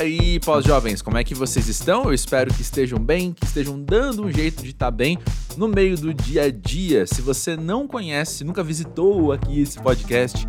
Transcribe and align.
aí, 0.00 0.40
pós-jovens, 0.40 1.02
como 1.02 1.18
é 1.18 1.24
que 1.24 1.34
vocês 1.34 1.68
estão? 1.68 2.04
Eu 2.04 2.14
espero 2.14 2.52
que 2.54 2.62
estejam 2.62 2.98
bem, 2.98 3.34
que 3.34 3.44
estejam 3.44 3.78
dando 3.78 4.24
um 4.24 4.32
jeito 4.32 4.62
de 4.62 4.70
estar 4.70 4.86
tá 4.86 4.90
bem 4.90 5.18
no 5.58 5.68
meio 5.68 5.94
do 5.94 6.14
dia 6.14 6.44
a 6.44 6.50
dia. 6.50 7.06
Se 7.06 7.20
você 7.20 7.54
não 7.54 7.86
conhece, 7.86 8.42
nunca 8.42 8.64
visitou 8.64 9.30
aqui 9.30 9.60
esse 9.60 9.78
podcast, 9.78 10.48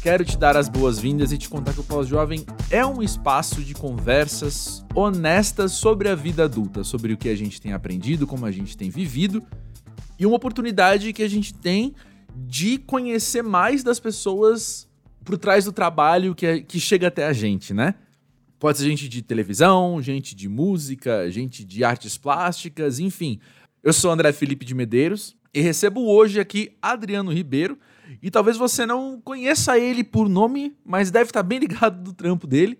quero 0.00 0.24
te 0.24 0.38
dar 0.38 0.56
as 0.56 0.68
boas-vindas 0.68 1.32
e 1.32 1.38
te 1.38 1.48
contar 1.48 1.72
que 1.72 1.80
o 1.80 1.84
Pós-Jovem 1.84 2.46
é 2.70 2.86
um 2.86 3.02
espaço 3.02 3.60
de 3.62 3.74
conversas 3.74 4.84
honestas 4.94 5.72
sobre 5.72 6.08
a 6.08 6.14
vida 6.14 6.44
adulta, 6.44 6.84
sobre 6.84 7.12
o 7.12 7.16
que 7.16 7.28
a 7.28 7.34
gente 7.34 7.60
tem 7.60 7.72
aprendido, 7.72 8.24
como 8.24 8.46
a 8.46 8.52
gente 8.52 8.76
tem 8.76 8.88
vivido 8.88 9.42
e 10.16 10.24
uma 10.24 10.36
oportunidade 10.36 11.12
que 11.12 11.24
a 11.24 11.28
gente 11.28 11.52
tem 11.52 11.92
de 12.36 12.78
conhecer 12.78 13.42
mais 13.42 13.82
das 13.82 13.98
pessoas 13.98 14.88
por 15.24 15.36
trás 15.36 15.64
do 15.64 15.72
trabalho 15.72 16.36
que, 16.36 16.46
é, 16.46 16.60
que 16.60 16.78
chega 16.78 17.08
até 17.08 17.26
a 17.26 17.32
gente, 17.32 17.74
né? 17.74 17.96
Pode 18.62 18.78
ser 18.78 18.84
gente 18.84 19.08
de 19.08 19.22
televisão, 19.22 20.00
gente 20.00 20.36
de 20.36 20.48
música, 20.48 21.28
gente 21.28 21.64
de 21.64 21.82
artes 21.82 22.16
plásticas, 22.16 23.00
enfim. 23.00 23.40
Eu 23.82 23.92
sou 23.92 24.08
André 24.08 24.32
Felipe 24.32 24.64
de 24.64 24.72
Medeiros 24.72 25.36
e 25.52 25.60
recebo 25.60 26.06
hoje 26.06 26.38
aqui 26.38 26.70
Adriano 26.80 27.32
Ribeiro. 27.32 27.76
E 28.22 28.30
talvez 28.30 28.56
você 28.56 28.86
não 28.86 29.20
conheça 29.20 29.76
ele 29.76 30.04
por 30.04 30.28
nome, 30.28 30.76
mas 30.84 31.10
deve 31.10 31.24
estar 31.30 31.42
bem 31.42 31.58
ligado 31.66 32.04
do 32.04 32.12
trampo 32.12 32.46
dele, 32.46 32.78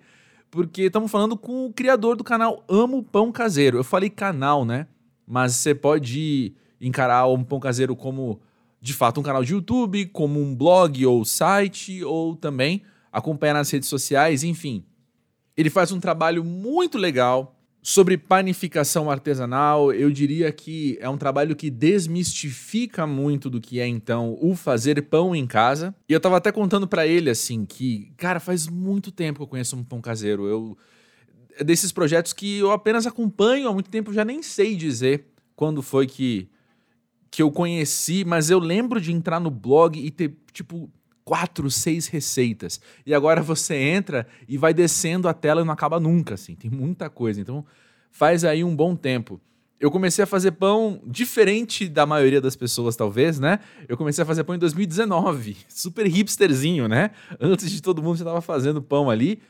porque 0.53 0.83
estamos 0.83 1.11
falando 1.11 1.37
com 1.37 1.67
o 1.67 1.73
criador 1.73 2.15
do 2.15 2.23
canal 2.23 2.65
Amo 2.69 3.03
Pão 3.03 3.33
Caseiro. 3.33 3.77
Eu 3.77 3.83
falei 3.83 4.09
canal, 4.09 4.65
né? 4.65 4.87
Mas 5.27 5.57
você 5.57 5.75
pode 5.75 6.55
encarar 6.81 7.27
o 7.27 7.45
Pão 7.45 7.59
Caseiro 7.59 7.97
como 7.97 8.41
de 8.81 8.95
fato 8.95 9.19
um 9.19 9.25
canal 9.25 9.43
de 9.43 9.53
YouTube, 9.53 10.07
como 10.13 10.41
um 10.41 10.55
blog 10.55 11.05
ou 11.07 11.25
site, 11.25 12.05
ou 12.05 12.37
também 12.37 12.83
acompanhar 13.11 13.55
nas 13.55 13.69
redes 13.69 13.89
sociais, 13.89 14.45
enfim. 14.45 14.85
Ele 15.57 15.71
faz 15.71 15.93
um 15.93 16.01
trabalho 16.01 16.45
muito 16.45 16.97
legal 16.99 17.59
sobre 17.83 18.17
panificação 18.17 19.11
artesanal. 19.11 19.93
Eu 19.93 20.11
diria 20.11 20.51
que 20.53 20.97
é 21.01 21.09
um 21.09 21.19
trabalho 21.19 21.57
que 21.57 21.69
desmistifica 21.69 23.07
muito 23.07 23.51
do 23.51 23.61
que 23.61 23.81
é 23.81 23.87
então 23.87 24.39
o 24.41 24.55
fazer 24.55 25.03
pão 25.03 25.35
em 25.35 25.47
casa. 25.47 25.95
E 26.09 26.13
eu 26.13 26.21
tava 26.21 26.37
até 26.37 26.53
contando 26.53 26.87
para 26.87 27.07
ele 27.07 27.29
assim 27.29 27.67
que, 27.67 28.13
cara, 28.17 28.39
faz 28.39 28.69
muito 28.69 29.11
tempo 29.11 29.41
que 29.41 29.43
eu 29.43 29.49
conheço 29.49 29.77
um 29.77 29.85
pão 29.85 30.01
caseiro. 30.01 30.47
Eu 30.47 30.79
é 31.57 31.65
desses 31.65 31.93
projetos 31.93 32.33
que 32.33 32.59
eu 32.59 32.71
apenas 32.71 33.07
acompanho 33.07 33.69
há 33.69 33.73
muito 33.73 33.91
tempo, 33.91 34.13
já 34.13 34.25
nem 34.25 34.43
sei 34.43 34.75
dizer 34.75 35.27
quando 35.55 35.83
foi 35.83 36.07
que 36.07 36.49
que 37.31 37.41
eu 37.41 37.51
conheci, 37.51 38.27
mas 38.27 38.51
eu 38.51 38.59
lembro 38.59 39.01
de 39.01 39.11
entrar 39.11 39.41
no 39.41 39.51
blog 39.51 39.99
e 39.99 40.11
ter, 40.11 40.37
tipo, 40.53 40.93
quatro, 41.25 41.71
seis 41.71 42.07
receitas. 42.07 42.81
E 43.07 43.15
agora 43.15 43.43
você 43.43 43.75
entra 43.75 44.27
e 44.49 44.57
vai 44.59 44.75
descendo 44.75 45.29
a 45.29 45.35
tela 45.35 45.63
e 45.63 45.65
não 45.65 45.73
acaba 45.73 46.01
nunca, 46.01 46.35
assim. 46.35 46.55
Tem 46.55 46.71
muita 46.71 47.09
coisa. 47.09 47.41
Então, 47.41 47.65
faz 48.11 48.45
aí 48.45 48.63
um 48.65 48.75
bom 48.75 48.95
tempo. 48.97 49.41
Eu 49.81 49.91
comecei 49.91 50.23
a 50.23 50.27
fazer 50.27 50.53
pão 50.53 51.01
diferente 51.05 51.89
da 51.89 52.07
maioria 52.07 52.41
das 52.41 52.55
pessoas, 52.55 52.95
talvez, 52.95 53.41
né? 53.41 53.59
Eu 53.89 53.97
comecei 53.97 54.23
a 54.23 54.27
fazer 54.27 54.45
pão 54.45 54.55
em 54.55 54.59
2019, 54.59 55.57
super 55.69 56.07
hipsterzinho, 56.07 56.87
né? 56.87 57.11
Antes 57.41 57.71
de 57.71 57.83
todo 57.83 58.03
mundo 58.03 58.17
já 58.17 58.23
estava 58.23 58.41
fazendo 58.41 58.81
pão 58.81 59.11
ali. 59.11 59.41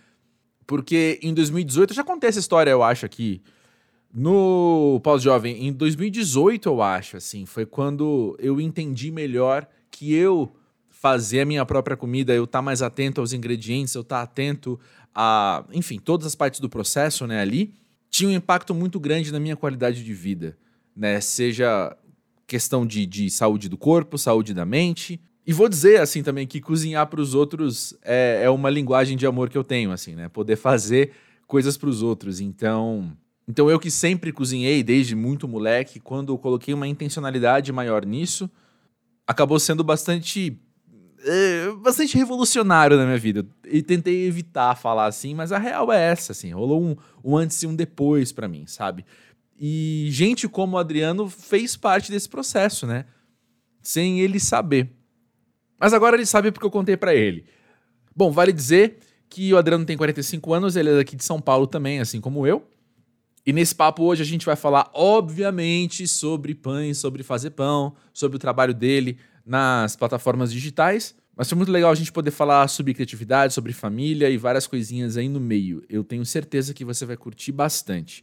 Porque 0.67 1.19
em 1.23 1.35
2018, 1.35 1.91
eu 1.91 1.97
já 1.97 2.05
contei 2.05 2.29
essa 2.29 2.39
história, 2.39 2.71
eu 2.71 2.83
acho, 2.83 3.05
aqui 3.05 3.43
no 4.15 5.01
pós-jovem, 5.03 5.67
em 5.67 5.73
2018, 5.73 6.69
eu 6.69 6.83
acho, 6.83 7.17
assim, 7.17 7.47
foi 7.47 7.65
quando 7.65 8.37
eu 8.39 8.61
entendi 8.61 9.11
melhor 9.11 9.67
que 9.91 10.15
eu 10.15 10.53
fazer 11.03 11.41
a 11.41 11.45
minha 11.45 11.67
própria 11.67 11.97
comida, 11.97 12.33
eu 12.33 12.45
estar 12.45 12.59
tá 12.59 12.63
mais 12.63 12.81
atento 12.81 13.21
aos 13.21 13.33
ingredientes, 13.33 13.93
eu 13.93 14.03
estar 14.03 14.19
tá 14.19 14.23
atento 14.23 14.79
a, 15.13 15.65
enfim, 15.73 15.99
todas 15.99 16.25
as 16.29 16.37
partes 16.37 16.61
do 16.61 16.69
processo, 16.69 17.27
né, 17.27 17.41
ali, 17.41 17.75
tinha 18.09 18.31
um 18.31 18.33
impacto 18.33 18.73
muito 18.73 19.01
grande 19.01 19.33
na 19.33 19.41
minha 19.41 19.57
qualidade 19.57 20.05
de 20.05 20.15
vida, 20.15 20.57
né, 20.95 21.21
seja 21.21 21.97
questão 22.47 22.87
de, 22.87 23.05
de 23.05 23.29
saúde 23.31 23.69
do 23.69 23.77
corpo, 23.77 24.17
saúde 24.17 24.55
da 24.55 24.65
mente, 24.65 25.21
e 25.45 25.53
vou 25.53 25.69
dizer, 25.69 26.01
assim, 26.01 26.23
também 26.23 26.47
que 26.47 26.61
cozinhar 26.61 27.09
para 27.09 27.21
os 27.21 27.35
outros 27.35 27.99
é, 28.05 28.43
é 28.45 28.51
uma 28.51 28.71
linguagem 28.71 29.17
de 29.17 29.27
amor 29.27 29.51
que 29.51 29.59
eu 29.59 29.65
tenho, 29.65 29.91
assim, 29.91 30.15
né, 30.15 30.29
poder 30.29 30.55
fazer 30.55 31.11
coisas 31.49 31.77
para 31.77 31.89
os 31.89 32.01
outros, 32.01 32.41
então 32.41 33.11
então 33.49 33.69
eu 33.69 33.81
que 33.81 33.91
sempre 33.91 34.31
cozinhei 34.31 34.85
desde 34.85 35.17
muito 35.17 35.49
moleque, 35.49 35.99
quando 35.99 36.39
coloquei 36.39 36.73
uma 36.73 36.87
intencionalidade 36.87 37.73
maior 37.73 38.07
nisso, 38.07 38.49
acabou 39.27 39.59
sendo 39.59 39.83
bastante 39.83 40.57
é, 41.25 41.71
bastante 41.81 42.17
revolucionário 42.17 42.97
na 42.97 43.05
minha 43.05 43.19
vida. 43.19 43.47
E 43.67 43.83
tentei 43.83 44.27
evitar 44.27 44.75
falar 44.77 45.07
assim, 45.07 45.35
mas 45.35 45.53
a 45.53 45.59
real 45.59 45.93
é 45.93 46.11
essa, 46.11 46.33
assim, 46.33 46.51
rolou 46.53 46.83
um, 46.83 46.97
um 47.25 47.37
antes 47.37 47.63
e 47.63 47.67
um 47.67 47.75
depois 47.75 48.33
para 48.33 48.49
mim, 48.49 48.67
sabe? 48.67 49.05
E 49.59 50.09
gente 50.11 50.49
como 50.49 50.77
o 50.77 50.79
Adriano 50.79 51.29
fez 51.29 51.77
parte 51.77 52.11
desse 52.11 52.29
processo, 52.29 52.87
né? 52.87 53.05
Sem 53.81 54.21
ele 54.21 54.41
saber. 54.41 54.91
Mas 55.79 55.93
agora 55.93 56.17
ele 56.17 56.27
sabe 56.27 56.51
porque 56.51 56.67
eu 56.67 56.71
contei 56.71 56.97
para 56.97 57.15
ele. 57.15 57.45
Bom, 58.15 58.31
vale 58.31 58.53
dizer 58.53 58.99
que 59.29 59.53
o 59.53 59.57
Adriano 59.57 59.85
tem 59.85 59.97
45 59.97 60.53
anos, 60.53 60.77
ele 60.77 60.91
é 60.91 60.97
daqui 60.97 61.17
de 61.17 61.25
São 61.25 61.41
Paulo 61.41 61.67
também, 61.67 62.01
assim 62.01 62.21
como 62.21 62.47
eu. 62.47 62.69
E 63.45 63.53
nesse 63.53 63.75
papo 63.75 64.05
hoje 64.05 64.23
a 64.23 64.27
gente 64.27 64.47
vai 64.47 64.55
falar, 64.55 64.91
obviamente, 64.95 66.07
sobre 66.07 66.55
pães, 66.55 66.99
sobre 66.99 67.23
fazer 67.23 67.51
pão, 67.51 67.95
sobre 68.13 68.37
o 68.37 68.39
trabalho 68.39 68.73
dele 68.73 69.19
nas 69.45 69.97
plataformas 69.97 70.53
digitais. 70.53 71.15
Mas 71.37 71.49
foi 71.49 71.57
muito 71.57 71.73
legal 71.73 71.91
a 71.91 71.95
gente 71.95 72.13
poder 72.13 72.31
falar 72.31 72.69
sobre 72.69 72.93
criatividade, 72.93 73.55
sobre 73.55 73.73
família 73.73 74.29
e 74.29 74.37
várias 74.37 74.67
coisinhas 74.67 75.17
aí 75.17 75.29
no 75.29 75.41
meio. 75.41 75.83
Eu 75.89 76.05
tenho 76.05 76.25
certeza 76.27 76.75
que 76.75 76.85
você 76.85 77.07
vai 77.07 77.17
curtir 77.17 77.53
bastante. 77.53 78.23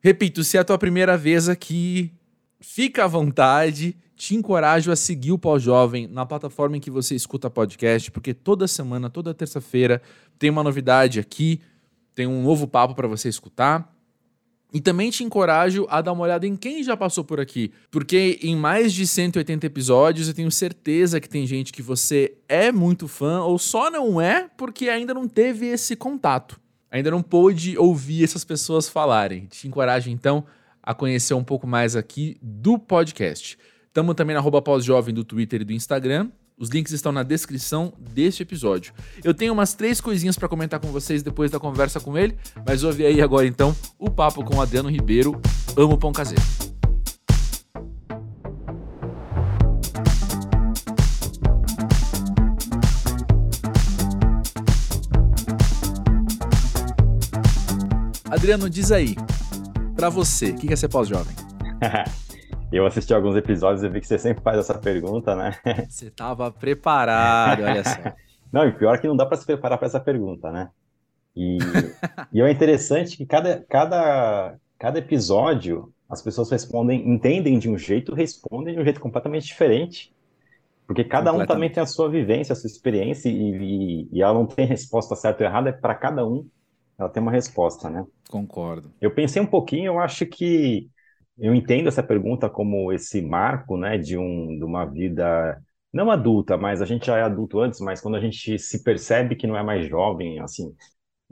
Repito, 0.00 0.42
se 0.42 0.56
é 0.56 0.60
a 0.60 0.64
tua 0.64 0.78
primeira 0.78 1.16
vez 1.16 1.48
aqui, 1.48 2.12
fica 2.60 3.04
à 3.04 3.06
vontade, 3.06 3.96
te 4.16 4.34
encorajo 4.34 4.90
a 4.90 4.96
seguir 4.96 5.32
o 5.32 5.38
Pós-Jovem 5.38 6.08
na 6.08 6.26
plataforma 6.26 6.76
em 6.76 6.80
que 6.80 6.90
você 6.90 7.14
escuta 7.14 7.48
podcast, 7.48 8.10
porque 8.10 8.34
toda 8.34 8.66
semana, 8.66 9.08
toda 9.08 9.32
terça-feira, 9.32 10.02
tem 10.38 10.50
uma 10.50 10.64
novidade 10.64 11.20
aqui, 11.20 11.60
tem 12.14 12.26
um 12.26 12.42
novo 12.42 12.66
papo 12.66 12.94
para 12.94 13.06
você 13.06 13.28
escutar. 13.28 13.94
E 14.72 14.80
também 14.80 15.10
te 15.10 15.24
encorajo 15.24 15.86
a 15.88 16.02
dar 16.02 16.12
uma 16.12 16.24
olhada 16.24 16.46
em 16.46 16.54
quem 16.54 16.82
já 16.82 16.94
passou 16.94 17.24
por 17.24 17.40
aqui, 17.40 17.72
porque 17.90 18.38
em 18.42 18.54
mais 18.54 18.92
de 18.92 19.06
180 19.06 19.66
episódios 19.66 20.28
eu 20.28 20.34
tenho 20.34 20.50
certeza 20.50 21.20
que 21.20 21.28
tem 21.28 21.46
gente 21.46 21.72
que 21.72 21.80
você 21.80 22.34
é 22.46 22.70
muito 22.70 23.08
fã 23.08 23.40
ou 23.40 23.58
só 23.58 23.90
não 23.90 24.20
é 24.20 24.46
porque 24.58 24.90
ainda 24.90 25.14
não 25.14 25.26
teve 25.26 25.66
esse 25.66 25.96
contato, 25.96 26.60
ainda 26.90 27.10
não 27.10 27.22
pôde 27.22 27.78
ouvir 27.78 28.24
essas 28.24 28.44
pessoas 28.44 28.88
falarem. 28.88 29.46
Te 29.46 29.66
encorajo 29.66 30.10
então 30.10 30.44
a 30.82 30.92
conhecer 30.92 31.32
um 31.32 31.44
pouco 31.44 31.66
mais 31.66 31.96
aqui 31.96 32.36
do 32.42 32.78
podcast. 32.78 33.58
Estamos 33.86 34.14
também 34.14 34.36
na 34.36 34.62
pós-jovem 34.62 35.14
do 35.14 35.24
Twitter 35.24 35.62
e 35.62 35.64
do 35.64 35.72
Instagram. 35.72 36.28
Os 36.58 36.70
links 36.70 36.92
estão 36.92 37.12
na 37.12 37.22
descrição 37.22 37.92
deste 38.12 38.42
episódio. 38.42 38.92
Eu 39.22 39.32
tenho 39.32 39.52
umas 39.52 39.74
três 39.74 40.00
coisinhas 40.00 40.36
para 40.36 40.48
comentar 40.48 40.80
com 40.80 40.88
vocês 40.88 41.22
depois 41.22 41.52
da 41.52 41.60
conversa 41.60 42.00
com 42.00 42.18
ele, 42.18 42.36
mas 42.66 42.82
ouve 42.82 43.06
aí 43.06 43.22
agora 43.22 43.46
então 43.46 43.74
o 43.96 44.10
papo 44.10 44.44
com 44.44 44.60
Adriano 44.60 44.90
Ribeiro. 44.90 45.40
Amo 45.76 45.96
pão 45.96 46.12
caseiro. 46.12 46.42
Adriano, 58.28 58.68
diz 58.68 58.90
aí, 58.90 59.14
para 59.94 60.08
você, 60.08 60.50
o 60.50 60.56
que 60.56 60.72
é 60.72 60.76
ser 60.76 60.88
pós-jovem? 60.88 61.34
Eu 62.70 62.84
assisti 62.84 63.14
alguns 63.14 63.34
episódios 63.34 63.82
e 63.82 63.88
vi 63.88 64.00
que 64.00 64.06
você 64.06 64.18
sempre 64.18 64.42
faz 64.42 64.58
essa 64.58 64.78
pergunta, 64.78 65.34
né? 65.34 65.56
Você 65.88 66.08
estava 66.08 66.50
preparado, 66.50 67.62
olha 67.62 67.82
só. 67.82 68.12
Não, 68.52 68.66
e 68.66 68.72
pior 68.72 68.98
que 68.98 69.06
não 69.06 69.14
dá 69.14 69.26
para 69.26 69.36
se 69.36 69.44
preparar 69.44 69.76
para 69.76 69.88
essa 69.88 70.00
pergunta, 70.00 70.50
né? 70.50 70.70
E, 71.36 71.58
e 72.32 72.40
é 72.40 72.50
interessante 72.50 73.14
que 73.16 73.26
cada, 73.26 73.62
cada, 73.68 74.56
cada 74.78 74.98
episódio 74.98 75.92
as 76.08 76.22
pessoas 76.22 76.50
respondem, 76.50 77.06
entendem 77.06 77.58
de 77.58 77.68
um 77.68 77.76
jeito, 77.76 78.14
respondem 78.14 78.74
de 78.74 78.80
um 78.80 78.84
jeito 78.84 79.00
completamente 79.00 79.46
diferente. 79.46 80.14
Porque 80.86 81.04
cada 81.04 81.30
um 81.30 81.44
também 81.44 81.70
tem 81.70 81.82
a 81.82 81.86
sua 81.86 82.08
vivência, 82.08 82.54
a 82.54 82.56
sua 82.56 82.68
experiência, 82.68 83.28
e, 83.28 83.34
e, 83.34 84.08
e 84.10 84.22
ela 84.22 84.32
não 84.32 84.46
tem 84.46 84.66
resposta 84.66 85.14
certa 85.14 85.44
ou 85.44 85.50
errada, 85.50 85.68
é 85.68 85.72
para 85.72 85.94
cada 85.94 86.26
um 86.26 86.48
ela 86.98 87.08
tem 87.08 87.22
uma 87.22 87.30
resposta, 87.30 87.88
né? 87.88 88.04
Concordo. 88.28 88.92
Eu 89.00 89.14
pensei 89.14 89.40
um 89.40 89.46
pouquinho, 89.46 89.92
eu 89.92 89.98
acho 90.00 90.26
que 90.26 90.88
eu 91.38 91.54
entendo 91.54 91.88
essa 91.88 92.02
pergunta 92.02 92.48
como 92.50 92.92
esse 92.92 93.22
marco, 93.22 93.76
né, 93.76 93.96
de, 93.98 94.16
um, 94.18 94.58
de 94.58 94.64
uma 94.64 94.84
vida 94.84 95.60
não 95.92 96.10
adulta, 96.10 96.56
mas 96.56 96.82
a 96.82 96.84
gente 96.84 97.06
já 97.06 97.16
é 97.16 97.22
adulto 97.22 97.60
antes, 97.60 97.80
mas 97.80 98.00
quando 98.00 98.16
a 98.16 98.20
gente 98.20 98.58
se 98.58 98.82
percebe 98.82 99.36
que 99.36 99.46
não 99.46 99.56
é 99.56 99.62
mais 99.62 99.88
jovem, 99.88 100.38
assim, 100.40 100.74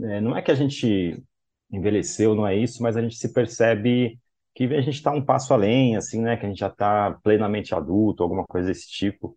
é, 0.00 0.20
não 0.20 0.36
é 0.36 0.42
que 0.42 0.50
a 0.50 0.54
gente 0.54 1.22
envelheceu, 1.70 2.34
não 2.34 2.46
é 2.46 2.56
isso, 2.56 2.82
mas 2.82 2.96
a 2.96 3.02
gente 3.02 3.16
se 3.16 3.32
percebe 3.32 4.18
que 4.54 4.64
a 4.64 4.80
gente 4.80 4.94
está 4.94 5.10
um 5.10 5.22
passo 5.22 5.52
além, 5.52 5.96
assim, 5.96 6.22
né, 6.22 6.36
que 6.36 6.46
a 6.46 6.48
gente 6.48 6.58
já 6.58 6.68
está 6.68 7.18
plenamente 7.22 7.74
adulto, 7.74 8.22
alguma 8.22 8.44
coisa 8.44 8.68
desse 8.68 8.88
tipo. 8.88 9.36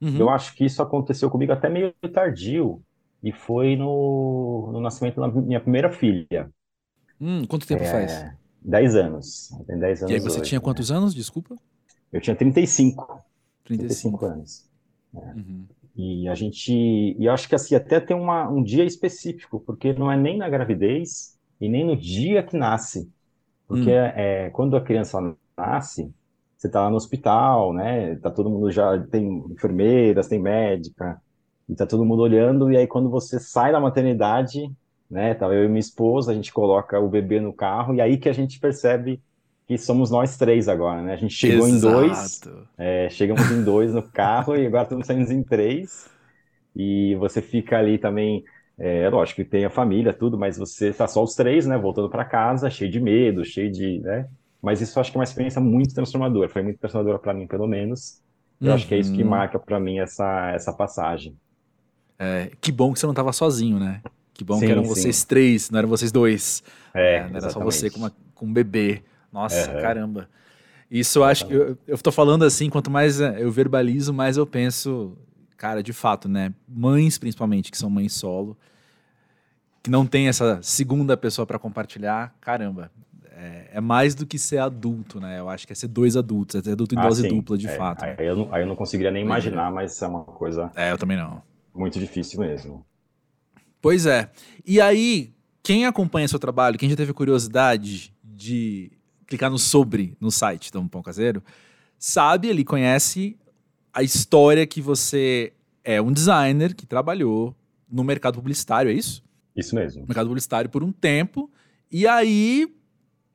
Uhum. 0.00 0.16
Eu 0.18 0.30
acho 0.30 0.54
que 0.54 0.64
isso 0.64 0.82
aconteceu 0.82 1.28
comigo 1.30 1.52
até 1.52 1.68
meio 1.68 1.92
tardio, 2.12 2.82
e 3.22 3.32
foi 3.32 3.76
no, 3.76 4.70
no 4.72 4.80
nascimento 4.80 5.20
da 5.20 5.28
minha 5.28 5.60
primeira 5.60 5.90
filha. 5.90 6.50
Hum, 7.20 7.44
quanto 7.46 7.66
tempo 7.66 7.82
É, 7.82 7.90
faz? 7.90 8.45
10 8.66 8.96
anos. 8.96 9.48
Tem 9.66 9.78
10 9.78 10.02
E 10.06 10.14
aí 10.14 10.18
anos 10.18 10.24
você 10.24 10.40
hoje, 10.40 10.42
tinha 10.42 10.60
né? 10.60 10.60
quantos 10.60 10.90
anos, 10.90 11.14
desculpa? 11.14 11.56
Eu 12.12 12.20
tinha 12.20 12.34
35, 12.36 13.24
35. 13.64 14.18
35 14.18 14.26
anos. 14.26 14.68
Uhum. 15.34 15.68
E 15.96 16.28
a 16.28 16.34
gente, 16.34 16.72
e 16.72 17.24
eu 17.24 17.32
acho 17.32 17.48
que 17.48 17.54
assim, 17.54 17.74
até 17.74 18.00
tem 18.00 18.16
uma, 18.16 18.48
um 18.50 18.62
dia 18.62 18.84
específico, 18.84 19.60
porque 19.60 19.94
não 19.94 20.12
é 20.12 20.16
nem 20.16 20.36
na 20.38 20.48
gravidez 20.48 21.38
e 21.60 21.68
nem 21.68 21.84
no 21.86 21.96
dia 21.96 22.42
que 22.42 22.56
nasce. 22.56 23.10
Porque 23.68 23.90
Hum. 23.90 23.92
é, 23.92 24.50
quando 24.50 24.76
a 24.76 24.82
criança 24.84 25.18
nasce, 25.58 26.14
você 26.56 26.70
tá 26.70 26.82
lá 26.82 26.90
no 26.90 26.96
hospital, 26.96 27.72
né? 27.74 28.16
Tá 28.18 28.30
todo 28.30 28.50
mundo 28.50 28.70
já, 28.70 28.98
tem 29.08 29.26
enfermeiras, 29.50 30.28
tem 30.28 30.40
médica, 30.40 31.20
e 31.68 31.74
tá 31.76 31.86
todo 31.86 32.04
mundo 32.04 32.22
olhando, 32.22 32.70
e 32.72 32.76
aí 32.76 32.86
quando 32.86 33.10
você 33.10 33.40
sai 33.40 33.72
da 33.72 33.80
maternidade, 33.80 34.70
né? 35.10 35.34
Tá 35.34 35.46
eu 35.46 35.64
e 35.64 35.68
minha 35.68 35.80
esposa, 35.80 36.32
a 36.32 36.34
gente 36.34 36.52
coloca 36.52 36.98
o 37.00 37.08
bebê 37.08 37.40
no 37.40 37.52
carro, 37.54 37.94
e 37.94 38.00
aí 38.00 38.18
que 38.18 38.28
a 38.28 38.32
gente 38.32 38.58
percebe 38.60 39.22
que 39.66 39.78
somos 39.78 40.10
nós 40.10 40.36
três 40.36 40.68
agora, 40.68 41.02
né? 41.02 41.12
A 41.14 41.16
gente 41.16 41.34
chegou 41.34 41.66
em 41.68 41.78
dois, 41.80 42.44
Exato. 42.44 42.68
é, 42.78 43.08
chegamos 43.10 43.50
em 43.50 43.62
dois 43.62 43.92
no 43.94 44.02
carro, 44.10 44.56
e 44.56 44.66
agora 44.66 44.84
estamos 44.84 45.06
saindo 45.06 45.32
em 45.32 45.42
três, 45.44 46.10
e 46.74 47.14
você 47.16 47.40
fica 47.42 47.78
ali 47.78 47.98
também, 47.98 48.44
é 48.78 49.08
lógico 49.08 49.42
que 49.42 49.48
tem 49.48 49.64
a 49.64 49.70
família, 49.70 50.12
tudo, 50.12 50.38
mas 50.38 50.58
você 50.58 50.92
tá 50.92 51.06
só 51.08 51.22
os 51.22 51.34
três, 51.34 51.66
né? 51.66 51.78
Voltando 51.78 52.10
para 52.10 52.24
casa, 52.24 52.70
cheio 52.70 52.90
de 52.90 53.00
medo, 53.00 53.44
cheio 53.44 53.70
de, 53.72 54.00
né? 54.00 54.28
Mas 54.62 54.80
isso 54.80 54.98
acho 55.00 55.10
que 55.10 55.16
é 55.18 55.20
uma 55.20 55.24
experiência 55.24 55.60
muito 55.60 55.94
transformadora, 55.94 56.48
foi 56.48 56.62
muito 56.62 56.78
transformadora 56.78 57.18
para 57.18 57.34
mim, 57.34 57.46
pelo 57.46 57.66
menos. 57.66 58.20
Eu 58.64 58.72
acho 58.72 58.86
que 58.86 58.94
é 58.94 58.98
isso 58.98 59.12
que 59.12 59.22
Uhum. 59.22 59.24
marca 59.24 59.58
para 59.58 59.78
mim 59.80 59.98
essa, 59.98 60.50
essa 60.52 60.72
passagem. 60.72 61.38
É, 62.18 62.50
que 62.60 62.72
bom 62.72 62.92
que 62.92 62.98
você 62.98 63.06
não 63.06 63.14
tava 63.14 63.32
sozinho, 63.32 63.78
né? 63.78 64.02
Que 64.36 64.44
bom 64.44 64.58
que 64.62 64.64
Sim, 64.66 64.72
eram 64.72 64.82
sim. 64.84 64.88
vocês 64.88 65.24
três, 65.24 65.70
não 65.70 65.78
eram 65.78 65.88
vocês 65.88 66.12
dois. 66.12 66.62
É, 66.94 67.18
É, 67.18 67.28
não 67.28 67.36
era 67.36 67.50
só 67.50 67.60
você 67.60 67.90
com, 67.90 67.98
uma- 68.00 68.12
com 68.34 68.46
um 68.46 68.52
bebê. 68.52 69.02
Nossa, 69.32 69.72
Aham. 69.72 69.76
caramba. 69.80 70.28
Isso 70.90 71.18
eu 71.20 71.24
acho 71.24 71.46
que. 71.46 71.54
Eu, 71.54 71.78
eu 71.86 71.98
tô 71.98 72.12
falando 72.12 72.44
assim, 72.44 72.70
quanto 72.70 72.90
mais 72.90 73.20
é, 73.20 73.42
eu 73.42 73.50
verbalizo, 73.50 74.12
mais 74.12 74.36
eu 74.36 74.46
penso, 74.46 75.16
cara, 75.56 75.82
de 75.82 75.92
fato, 75.92 76.28
né? 76.28 76.52
Mães, 76.68 77.18
principalmente, 77.18 77.70
que 77.70 77.78
são 77.78 77.90
mães 77.90 78.12
solo, 78.14 78.56
que 79.82 79.90
não 79.90 80.06
tem 80.06 80.28
essa 80.28 80.60
segunda 80.62 81.16
pessoa 81.16 81.46
para 81.46 81.58
compartilhar, 81.58 82.34
caramba. 82.40 82.90
É, 83.38 83.70
é 83.74 83.80
mais 83.80 84.14
do 84.14 84.26
que 84.26 84.38
ser 84.38 84.58
adulto, 84.58 85.20
né? 85.20 85.38
Eu 85.38 85.48
acho 85.48 85.66
que 85.66 85.72
é 85.72 85.76
ser 85.76 85.88
dois 85.88 86.16
adultos, 86.16 86.56
é 86.56 86.62
ser 86.62 86.72
adulto 86.72 86.94
em 86.94 86.98
Ah, 86.98 87.02
dose 87.02 87.22
sim, 87.22 87.28
dupla, 87.28 87.56
de 87.58 87.68
é, 87.68 87.76
fato. 87.76 88.04
né? 88.04 88.16
Aí 88.18 88.26
eu 88.26 88.36
não, 88.36 88.54
aí 88.54 88.62
eu 88.62 88.66
não 88.66 88.76
conseguiria 88.76 89.10
nem 89.12 89.22
é. 89.22 89.24
imaginar, 89.24 89.70
mas 89.70 90.00
é 90.00 90.06
uma 90.06 90.24
coisa 90.24 90.72
É, 90.74 90.92
eu 90.92 90.98
também 90.98 91.16
não. 91.16 91.42
muito 91.74 91.98
difícil 91.98 92.40
mesmo. 92.40 92.84
Pois 93.80 94.06
é. 94.06 94.30
E 94.64 94.80
aí, 94.80 95.32
quem 95.62 95.86
acompanha 95.86 96.28
seu 96.28 96.38
trabalho, 96.38 96.78
quem 96.78 96.90
já 96.90 96.96
teve 96.96 97.12
curiosidade 97.12 98.12
de 98.22 98.90
clicar 99.26 99.50
no 99.50 99.58
sobre 99.58 100.16
no 100.20 100.30
site 100.30 100.70
do 100.70 100.88
Pão 100.88 101.02
Caseiro, 101.02 101.42
sabe, 101.98 102.48
ele 102.48 102.64
conhece 102.64 103.36
a 103.92 104.02
história 104.02 104.66
que 104.66 104.80
você 104.80 105.52
é 105.82 106.00
um 106.00 106.12
designer 106.12 106.74
que 106.74 106.86
trabalhou 106.86 107.54
no 107.90 108.04
mercado 108.04 108.36
publicitário, 108.36 108.90
é 108.90 108.94
isso? 108.94 109.24
Isso 109.56 109.74
mesmo. 109.74 110.04
mercado 110.06 110.26
publicitário 110.26 110.68
por 110.68 110.84
um 110.84 110.92
tempo 110.92 111.50
e 111.90 112.06
aí 112.06 112.68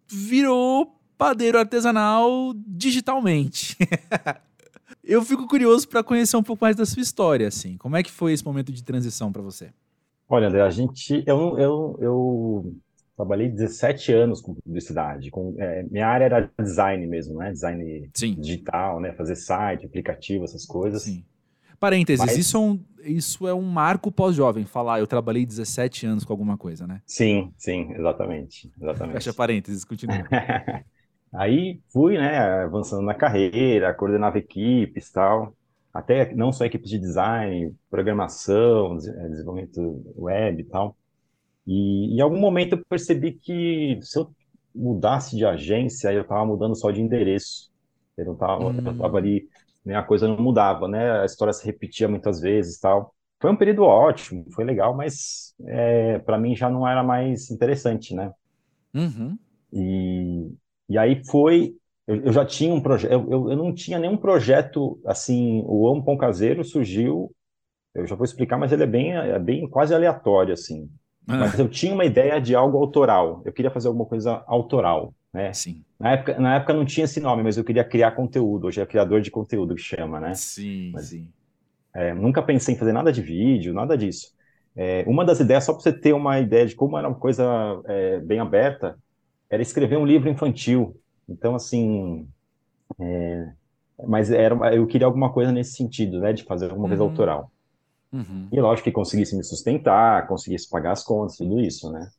virou 0.07 0.99
padeiro 1.17 1.57
artesanal 1.57 2.53
digitalmente. 2.67 3.77
Eu 5.03 5.23
fico 5.23 5.47
curioso 5.47 5.87
para 5.87 6.03
conhecer 6.03 6.37
um 6.37 6.43
pouco 6.43 6.63
mais 6.63 6.75
da 6.75 6.85
sua 6.85 7.01
história, 7.01 7.47
assim. 7.47 7.75
Como 7.77 7.95
é 7.95 8.03
que 8.03 8.11
foi 8.11 8.33
esse 8.33 8.45
momento 8.45 8.71
de 8.71 8.83
transição 8.83 9.31
para 9.31 9.41
você? 9.41 9.73
Olha, 10.31 10.47
André, 10.47 10.61
a 10.61 10.69
gente, 10.69 11.23
eu, 11.27 11.59
eu, 11.59 11.97
eu 11.99 12.75
trabalhei 13.17 13.49
17 13.49 14.13
anos 14.13 14.41
com 14.41 14.55
publicidade. 14.55 15.29
Com, 15.29 15.55
é, 15.59 15.83
minha 15.83 16.07
área 16.07 16.25
era 16.25 16.51
design 16.59 17.05
mesmo, 17.07 17.37
né? 17.39 17.51
Design 17.51 18.09
Sim, 18.13 18.37
digital, 18.37 18.99
né? 19.01 19.13
Fazer 19.13 19.35
site, 19.35 19.85
aplicativo, 19.85 20.45
essas 20.45 20.65
coisas. 20.65 21.03
sim. 21.03 21.25
Parênteses, 21.79 22.35
Mas- 22.35 22.37
isso, 22.37 22.57
é 22.57 22.59
um, 22.59 22.85
isso 23.03 23.47
é 23.47 23.53
um 23.53 23.63
marco 23.63 24.11
pós-jovem, 24.11 24.65
falar 24.65 24.99
eu 24.99 25.07
trabalhei 25.07 25.45
17 25.45 26.05
anos 26.05 26.23
com 26.23 26.33
alguma 26.33 26.57
coisa, 26.57 26.87
né? 26.87 27.01
Sim, 27.05 27.53
sim, 27.57 27.91
exatamente, 27.93 28.71
exatamente. 28.79 29.21
Fecha 29.21 29.33
parênteses, 29.33 29.85
continua. 29.85 30.29
Aí 31.33 31.81
fui, 31.91 32.17
né, 32.17 32.37
avançando 32.63 33.03
na 33.03 33.15
carreira, 33.15 33.93
coordenava 33.93 34.37
equipes 34.37 35.07
e 35.09 35.13
tal, 35.13 35.55
até 35.93 36.33
não 36.35 36.51
só 36.53 36.65
equipes 36.65 36.89
de 36.89 36.99
design, 36.99 37.75
programação, 37.89 38.97
eh, 38.97 39.29
desenvolvimento 39.29 40.03
web 40.17 40.61
e 40.61 40.65
tal. 40.65 40.97
E 41.67 42.15
em 42.17 42.21
algum 42.21 42.39
momento 42.39 42.73
eu 42.75 42.85
percebi 42.89 43.33
que 43.33 43.99
se 44.01 44.19
eu 44.19 44.31
mudasse 44.73 45.35
de 45.37 45.45
agência, 45.45 46.11
eu 46.13 46.21
estava 46.23 46.45
mudando 46.45 46.75
só 46.75 46.91
de 46.91 47.01
endereço. 47.01 47.71
Eu 48.17 48.25
não 48.25 48.35
tava, 48.35 48.73
Hum. 48.73 49.17
ali, 49.17 49.47
né, 49.85 49.95
a 49.95 50.03
coisa 50.03 50.27
não 50.27 50.37
mudava, 50.37 50.87
né? 50.87 51.21
A 51.21 51.25
história 51.25 51.53
se 51.53 51.65
repetia 51.65 52.07
muitas 52.07 52.39
vezes 52.41 52.79
tal. 52.79 53.13
Foi 53.41 53.51
um 53.51 53.55
período 53.57 53.83
ótimo, 53.83 54.45
foi 54.53 54.63
legal, 54.65 54.95
mas 54.95 55.55
para 56.25 56.37
mim 56.37 56.55
já 56.55 56.69
não 56.69 56.87
era 56.87 57.03
mais 57.03 57.49
interessante, 57.51 58.13
né? 58.15 58.31
Uhum. 58.93 59.39
E, 59.73 60.51
e 60.89 60.97
aí 60.97 61.23
foi. 61.25 61.75
Eu, 62.07 62.25
eu 62.25 62.33
já 62.33 62.45
tinha 62.45 62.73
um 62.73 62.81
projeto. 62.81 63.11
Eu, 63.11 63.31
eu, 63.31 63.51
eu 63.51 63.57
não 63.57 63.73
tinha 63.73 63.99
nenhum 63.99 64.17
projeto 64.17 64.99
assim. 65.05 65.63
O 65.67 65.87
Amo 65.89 66.03
Pão 66.03 66.17
Caseiro 66.17 66.63
surgiu. 66.63 67.31
Eu 67.95 68.07
já 68.07 68.15
vou 68.15 68.25
explicar, 68.25 68.57
mas 68.57 68.71
ele 68.71 68.83
é 68.83 68.87
bem, 68.87 69.13
é 69.13 69.39
bem 69.39 69.69
quase 69.69 69.93
aleatório, 69.93 70.53
assim. 70.53 70.89
Mas 71.37 71.57
eu 71.59 71.69
tinha 71.69 71.93
uma 71.93 72.05
ideia 72.05 72.39
de 72.41 72.55
algo 72.55 72.77
autoral. 72.77 73.41
Eu 73.45 73.53
queria 73.53 73.71
fazer 73.71 73.87
alguma 73.89 74.05
coisa 74.05 74.43
autoral, 74.47 75.13
né? 75.33 75.59
Sim, 75.59 75.85
Na 75.99 76.11
época, 76.13 76.39
na 76.39 76.55
época 76.57 76.73
não 76.73 76.85
tinha 76.85 77.05
esse 77.05 77.19
nome, 77.19 77.43
mas 77.43 77.57
eu 77.57 77.63
queria 77.65 77.83
criar 77.83 78.13
conteúdo. 78.13 78.67
Hoje 78.67 78.81
é 78.81 78.85
criador 78.85 79.21
de 79.21 79.31
conteúdo 79.31 79.75
que 79.75 79.81
chama, 79.81 80.19
né? 80.19 80.41
sim, 80.41 80.93
Mas- 80.93 81.07
sim. 81.07 81.33
É, 81.93 82.13
nunca 82.13 82.41
pensei 82.41 82.75
em 82.75 82.77
fazer 82.77 82.93
nada 82.93 83.11
de 83.11 83.21
vídeo, 83.21 83.73
nada 83.73 83.97
disso. 83.97 84.29
É, 84.75 85.03
uma 85.07 85.25
das 85.25 85.39
ideias, 85.41 85.65
só 85.65 85.73
para 85.73 85.81
você 85.83 85.93
ter 85.93 86.13
uma 86.13 86.39
ideia 86.39 86.65
de 86.65 86.75
como 86.75 86.97
era 86.97 87.07
uma 87.07 87.19
coisa 87.19 87.43
é, 87.85 88.19
bem 88.19 88.39
aberta, 88.39 88.97
era 89.49 89.61
escrever 89.61 89.97
um 89.97 90.05
livro 90.05 90.29
infantil. 90.29 91.00
Então, 91.31 91.55
assim, 91.55 92.27
é, 92.99 93.53
mas 94.07 94.31
era, 94.31 94.75
eu 94.75 94.87
queria 94.87 95.07
alguma 95.07 95.31
coisa 95.33 95.51
nesse 95.51 95.73
sentido, 95.73 96.19
né, 96.19 96.33
de 96.33 96.43
fazer 96.43 96.69
alguma 96.71 96.87
coisa 96.87 97.03
Uhum. 97.03 97.09
autoral. 97.09 97.51
Uhum. 98.13 98.51
E 98.51 98.59
lógico 98.59 98.85
que 98.85 98.91
conseguisse 98.91 99.35
me 99.35 99.43
sustentar, 99.43 100.27
conseguisse 100.27 100.69
pagar 100.69 100.91
as 100.91 101.03
contas, 101.03 101.37
tudo 101.37 101.59
isso, 101.61 101.91
né? 101.91 102.09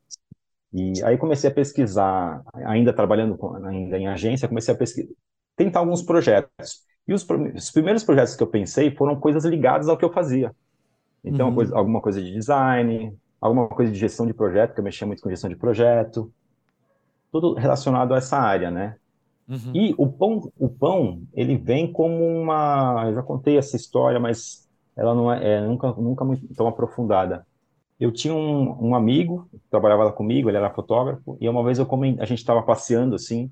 E 0.73 1.03
aí 1.05 1.19
comecei 1.19 1.51
a 1.51 1.55
pesquisar, 1.55 2.43
ainda 2.67 2.93
trabalhando 2.95 3.37
com- 3.39 3.57
ainda 3.67 3.99
em 3.99 4.09
agência, 4.09 4.49
comecei 4.49 4.75
a 4.75 4.79
pesquisar, 4.79 5.09
tentar 5.57 5.81
alguns 5.81 6.03
projetos. 6.03 6.83
E 7.09 7.15
os, 7.15 7.27
os 7.57 7.71
primeiros 7.73 8.05
projetos 8.05 8.37
que 8.37 8.43
eu 8.43 8.49
pensei 8.49 8.95
foram 8.97 9.19
coisas 9.21 9.45
ligadas 9.45 9.89
ao 9.89 9.99
que 9.99 10.05
eu 10.05 10.13
fazia. 10.13 10.55
Então, 11.25 11.53
Uhum. 11.53 11.55
coisa- 11.55 11.77
alguma 11.77 12.01
coisa 12.03 12.23
de 12.23 12.33
design, 12.33 13.17
alguma 13.41 13.69
coisa 13.69 13.93
de 13.93 13.99
gestão 13.99 14.27
de 14.27 14.35
projeto, 14.35 14.75
que 14.75 14.81
eu 14.81 14.85
mexia 14.85 15.07
muito 15.07 15.23
com 15.23 15.31
gestão 15.31 15.51
de 15.51 15.57
projeto, 15.57 16.33
tudo 17.33 17.55
relacionado 17.55 18.15
a 18.15 18.19
essa 18.19 18.39
área, 18.39 18.71
né? 18.71 18.97
Uhum. 19.53 19.73
E 19.75 19.95
o 19.99 20.07
pão, 20.11 20.53
o 20.59 20.69
pão, 20.69 21.23
ele 21.35 21.57
vem 21.57 21.93
como 21.93 22.25
uma. 22.27 23.05
Eu 23.09 23.15
já 23.15 23.23
contei 23.23 23.59
essa 23.59 23.77
história, 23.77 24.21
mas 24.21 24.69
ela 24.97 25.15
não 25.15 25.33
é, 25.33 25.57
é 25.59 25.61
nunca, 25.67 25.93
nunca 25.93 26.25
muito 26.25 26.47
tão 26.55 26.67
aprofundada. 26.67 27.47
Eu 28.01 28.13
tinha 28.13 28.35
um, 28.35 28.89
um 28.91 28.95
amigo 28.97 29.49
que 29.51 29.59
trabalhava 29.71 30.05
lá 30.05 30.13
comigo, 30.13 30.49
ele 30.51 30.57
era 30.59 30.71
fotógrafo, 30.75 31.37
e 31.41 31.49
uma 31.49 31.65
vez 31.65 31.79
eu 31.79 31.87
comen- 31.87 32.19
a 32.21 32.25
gente 32.27 32.39
estava 32.39 32.63
passeando 32.63 33.15
assim, 33.17 33.51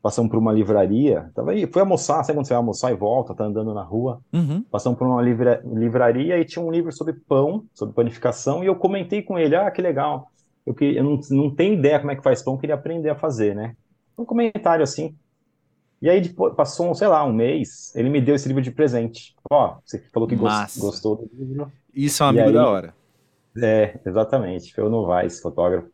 passamos 0.00 0.30
por 0.30 0.38
uma 0.38 0.52
livraria, 0.52 1.30
tava 1.34 1.52
aí, 1.52 1.66
fui 1.70 1.80
almoçar, 1.80 2.24
sabe 2.24 2.36
quando 2.38 2.46
você 2.46 2.54
vai 2.54 2.58
almoçar 2.58 2.92
e 2.92 2.96
volta, 2.96 3.34
tá 3.34 3.44
andando 3.44 3.72
na 3.74 3.82
rua, 3.82 4.20
Uhum. 4.32 4.64
passamos 4.70 4.98
por 4.98 5.06
uma 5.06 5.22
livra- 5.22 5.62
livraria 5.64 6.38
e 6.38 6.44
tinha 6.44 6.64
um 6.64 6.70
livro 6.70 6.92
sobre 6.92 7.14
pão, 7.28 7.64
sobre 7.74 7.94
panificação, 7.94 8.62
e 8.64 8.66
eu 8.66 8.76
comentei 8.76 9.22
com 9.22 9.38
ele, 9.38 9.54
ah, 9.56 9.70
que 9.70 9.82
legal, 9.82 10.28
eu, 10.66 10.74
que, 10.74 10.84
eu 10.96 11.04
não, 11.04 11.20
não 11.30 11.54
tenho 11.54 11.74
ideia 11.74 11.98
como 12.00 12.10
é 12.12 12.16
que 12.16 12.22
faz 12.22 12.42
pão, 12.42 12.58
queria 12.58 12.74
aprender 12.74 13.10
a 13.10 13.16
fazer, 13.16 13.54
né? 13.54 13.74
Um 14.18 14.24
comentário 14.24 14.82
assim. 14.82 15.16
E 16.02 16.10
aí 16.10 16.20
depois, 16.22 16.54
passou, 16.56 16.94
sei 16.96 17.08
lá, 17.08 17.24
um 17.24 17.32
mês, 17.34 17.94
ele 17.96 18.10
me 18.10 18.20
deu 18.20 18.36
esse 18.36 18.48
livro 18.48 18.62
de 18.62 18.72
presente. 18.72 19.36
Ó, 19.50 19.78
você 19.86 20.00
falou 20.12 20.28
que 20.28 20.36
gos- 20.36 20.54
Massa. 20.54 20.78
gostou 20.78 21.16
do 21.16 21.30
livro. 21.34 21.72
Isso 21.94 22.22
é 22.22 22.26
um 22.26 22.28
amigo 22.30 22.50
aí- 22.50 22.52
da 22.52 22.68
hora. 22.68 22.94
É, 23.62 24.00
exatamente, 24.06 24.74
foi 24.74 24.84
o 24.84 24.88
Novaes, 24.90 25.40
fotógrafo. 25.40 25.90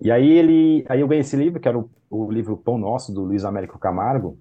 E 0.00 0.10
aí 0.10 0.30
ele, 0.30 0.84
aí 0.88 1.00
eu 1.00 1.08
ganhei 1.08 1.22
esse 1.22 1.36
livro, 1.36 1.60
que 1.60 1.68
era 1.68 1.78
o, 1.78 1.90
o 2.10 2.30
livro 2.30 2.56
Pão 2.56 2.78
Nosso, 2.78 3.12
do 3.14 3.22
Luiz 3.22 3.44
Américo 3.44 3.78
Camargo, 3.78 4.38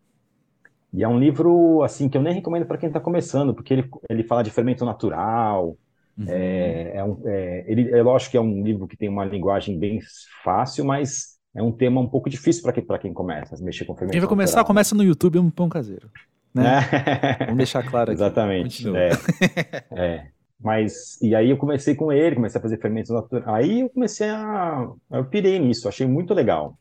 e 0.93 1.03
é 1.03 1.07
um 1.07 1.19
livro, 1.19 1.83
assim, 1.83 2.09
que 2.09 2.17
eu 2.17 2.21
nem 2.21 2.33
recomendo 2.33 2.65
para 2.65 2.77
quem 2.77 2.87
está 2.87 2.99
começando, 2.99 3.53
porque 3.53 3.73
ele, 3.73 3.89
ele 4.09 4.23
fala 4.23 4.43
de 4.43 4.51
fermento 4.51 4.85
natural, 4.85 5.77
Uhum. 6.17 6.27
é, 6.27 6.93
é 6.97 7.03
um, 7.03 7.21
é, 7.27 7.65
ele, 7.71 7.91
é 7.91 8.01
lógico 8.03 8.31
que 8.31 8.37
é 8.37 8.41
um 8.41 8.63
livro 8.63 8.87
que 8.87 8.97
tem 8.97 9.09
uma 9.09 9.25
linguagem 9.25 9.77
bem 9.79 9.99
fácil, 10.43 10.85
mas 10.85 11.34
é 11.55 11.63
um 11.63 11.71
tema 11.71 12.01
um 12.01 12.07
pouco 12.07 12.29
difícil 12.29 12.61
para 12.61 12.99
quem, 12.99 13.13
começa, 13.13 13.55
mexer 13.63 13.85
com 13.85 13.95
fermento 13.95 14.11
Quem 14.11 14.19
vai 14.19 14.27
começar, 14.27 14.57
natural. 14.57 14.67
começa 14.67 14.93
no 14.93 15.03
YouTube, 15.03 15.39
um 15.39 15.49
pão 15.49 15.69
caseiro. 15.69 16.11
Né? 16.53 16.79
É. 17.39 17.45
Vamos 17.45 17.57
deixar 17.57 17.83
claro 17.83 18.11
aqui. 18.11 18.21
Exatamente. 18.21 18.85
É, 18.95 19.09
é. 19.91 20.27
Mas, 20.59 21.21
e 21.21 21.33
aí 21.33 21.49
eu 21.49 21.57
comecei 21.57 21.95
com 21.95 22.11
ele, 22.11 22.35
comecei 22.35 22.59
a 22.59 22.61
fazer 22.61 22.77
fermentos 22.79 23.11
naturais. 23.11 23.47
Aí 23.47 23.81
eu 23.81 23.89
comecei 23.89 24.29
a. 24.29 24.89
Eu 25.11 25.25
pirei 25.25 25.59
nisso, 25.59 25.87
achei 25.87 26.05
muito 26.05 26.33
legal. 26.33 26.77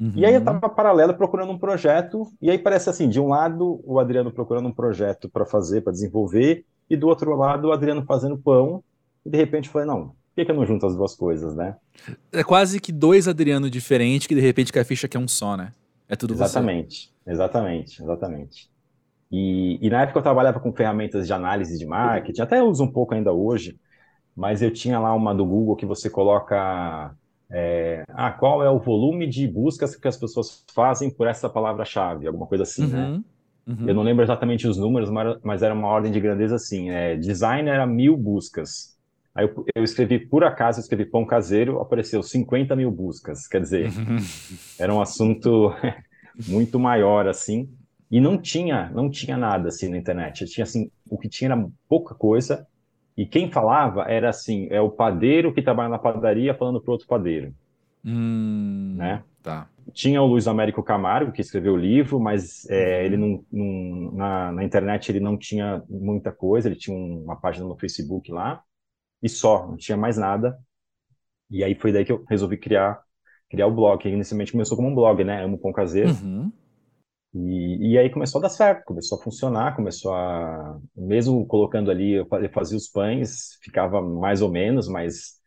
Uhum. 0.00 0.12
E 0.16 0.26
aí 0.26 0.34
eu 0.34 0.40
estava 0.40 0.68
paralelo 0.68 1.14
procurando 1.14 1.52
um 1.52 1.58
projeto, 1.58 2.26
e 2.42 2.50
aí 2.50 2.58
parece 2.58 2.90
assim: 2.90 3.08
de 3.08 3.20
um 3.20 3.28
lado, 3.28 3.80
o 3.84 3.98
Adriano 3.98 4.32
procurando 4.32 4.68
um 4.68 4.72
projeto 4.72 5.28
para 5.28 5.46
fazer, 5.46 5.82
para 5.82 5.92
desenvolver, 5.92 6.64
e 6.90 6.96
do 6.96 7.06
outro 7.08 7.34
lado, 7.36 7.68
o 7.68 7.72
Adriano 7.72 8.04
fazendo 8.04 8.36
pão, 8.36 8.82
e 9.24 9.30
de 9.30 9.36
repente 9.36 9.66
eu 9.66 9.72
falei: 9.72 9.86
não, 9.86 10.12
por 10.34 10.44
que, 10.44 10.50
eu 10.50 10.56
não 10.56 10.66
junto 10.66 10.86
as 10.86 10.96
duas 10.96 11.14
coisas, 11.14 11.54
né? 11.54 11.76
É 12.32 12.42
quase 12.42 12.80
que 12.80 12.90
dois 12.90 13.28
Adriano 13.28 13.70
diferentes, 13.70 14.26
que 14.26 14.34
de 14.34 14.40
repente 14.40 14.72
que 14.72 14.78
a 14.78 14.84
ficha 14.84 15.06
que 15.06 15.16
é 15.16 15.20
um 15.20 15.28
só, 15.28 15.56
né? 15.56 15.72
É 16.08 16.16
tudo 16.16 16.34
exatamente, 16.34 17.12
você. 17.24 17.32
Exatamente, 17.32 18.02
exatamente. 18.02 18.70
E, 19.30 19.78
e 19.80 19.90
na 19.90 20.02
época 20.02 20.18
eu 20.18 20.22
trabalhava 20.22 20.60
com 20.60 20.72
ferramentas 20.72 21.26
de 21.26 21.32
análise 21.32 21.78
de 21.78 21.86
marketing, 21.86 22.40
até 22.40 22.62
uso 22.62 22.84
um 22.84 22.90
pouco 22.90 23.14
ainda 23.14 23.32
hoje, 23.32 23.78
mas 24.36 24.60
eu 24.60 24.72
tinha 24.72 24.98
lá 24.98 25.14
uma 25.14 25.34
do 25.34 25.46
Google 25.46 25.76
que 25.76 25.86
você 25.86 26.10
coloca 26.10 27.14
é, 27.50 28.02
ah, 28.08 28.32
qual 28.32 28.62
é 28.62 28.70
o 28.70 28.80
volume 28.80 29.28
de 29.28 29.46
buscas 29.46 29.94
que 29.94 30.08
as 30.08 30.16
pessoas 30.16 30.64
fazem 30.74 31.10
por 31.10 31.28
essa 31.28 31.48
palavra-chave, 31.48 32.26
alguma 32.26 32.46
coisa 32.46 32.64
assim, 32.64 32.86
né? 32.86 33.06
uhum, 33.06 33.12
né? 33.12 33.24
Uhum. 33.66 33.88
Eu 33.88 33.94
não 33.94 34.02
lembro 34.02 34.22
exatamente 34.22 34.66
os 34.66 34.76
números, 34.76 35.08
mas 35.42 35.62
era 35.62 35.72
uma 35.72 35.88
ordem 35.88 36.12
de 36.12 36.20
grandeza 36.20 36.56
assim. 36.56 36.90
É, 36.90 37.16
design 37.16 37.68
era 37.68 37.86
mil 37.86 38.16
buscas. 38.16 38.93
Aí 39.34 39.46
eu, 39.46 39.66
eu, 39.74 39.82
escrevi, 39.82 40.18
por 40.18 40.44
acaso, 40.44 40.80
escrevi 40.80 41.04
pão 41.04 41.24
caseiro, 41.26 41.80
apareceu 41.80 42.22
50 42.22 42.76
mil 42.76 42.90
buscas. 42.90 43.48
Quer 43.48 43.60
dizer, 43.60 43.90
era 44.78 44.94
um 44.94 45.00
assunto 45.00 45.74
muito 46.46 46.78
maior, 46.78 47.26
assim. 47.26 47.68
E 48.10 48.20
não 48.20 48.38
tinha, 48.38 48.90
não 48.90 49.10
tinha 49.10 49.36
nada 49.36 49.68
assim 49.68 49.88
na 49.88 49.96
internet. 49.96 50.44
Tinha 50.46 50.62
assim, 50.62 50.90
o 51.08 51.18
que 51.18 51.28
tinha 51.28 51.50
era 51.50 51.68
pouca 51.88 52.14
coisa 52.14 52.66
e 53.16 53.24
quem 53.24 53.50
falava 53.50 54.02
era 54.02 54.28
assim, 54.28 54.66
é 54.70 54.80
o 54.80 54.90
padeiro 54.90 55.52
que 55.54 55.62
trabalha 55.62 55.88
na 55.88 55.98
padaria 55.98 56.54
falando 56.54 56.80
para 56.80 56.92
outro 56.92 57.06
padeiro. 57.06 57.54
Hum, 58.04 58.94
né? 58.96 59.22
Tá. 59.42 59.68
Tinha 59.92 60.20
o 60.20 60.26
Luiz 60.26 60.48
Américo 60.48 60.82
Camargo, 60.82 61.30
que 61.30 61.40
escreveu 61.40 61.74
o 61.74 61.76
livro, 61.76 62.18
mas 62.18 62.68
é, 62.68 62.98
uhum. 62.98 63.04
ele 63.04 63.16
não, 63.16 63.44
não 63.52 64.12
na, 64.12 64.52
na, 64.52 64.64
internet 64.64 65.10
ele 65.10 65.20
não 65.20 65.36
tinha 65.36 65.82
muita 65.88 66.32
coisa, 66.32 66.68
ele 66.68 66.76
tinha 66.76 66.96
uma 66.96 67.36
página 67.36 67.66
no 67.66 67.76
Facebook 67.76 68.32
lá, 68.32 68.62
e 69.24 69.28
só, 69.30 69.66
não 69.66 69.76
tinha 69.78 69.96
mais 69.96 70.18
nada. 70.18 70.58
E 71.50 71.64
aí 71.64 71.74
foi 71.74 71.90
daí 71.90 72.04
que 72.04 72.12
eu 72.12 72.22
resolvi 72.28 72.58
criar, 72.58 73.02
criar 73.48 73.66
o 73.66 73.74
blog, 73.74 74.02
que 74.02 74.08
inicialmente 74.08 74.52
começou 74.52 74.76
como 74.76 74.88
um 74.88 74.94
blog, 74.94 75.24
né? 75.24 75.42
Amo 75.42 75.58
Pão 75.58 75.72
Caseiro. 75.72 76.10
Uhum. 76.10 76.52
E, 77.34 77.92
e 77.92 77.98
aí 77.98 78.10
começou 78.10 78.38
a 78.38 78.42
dar 78.42 78.48
certo, 78.50 78.84
começou 78.84 79.18
a 79.18 79.22
funcionar, 79.22 79.74
começou 79.74 80.12
a. 80.12 80.78
Mesmo 80.94 81.46
colocando 81.46 81.90
ali, 81.90 82.12
eu 82.12 82.28
fazia 82.52 82.76
os 82.76 82.86
pães, 82.86 83.58
ficava 83.62 84.02
mais 84.02 84.42
ou 84.42 84.50
menos, 84.50 84.88
mas 84.88 85.40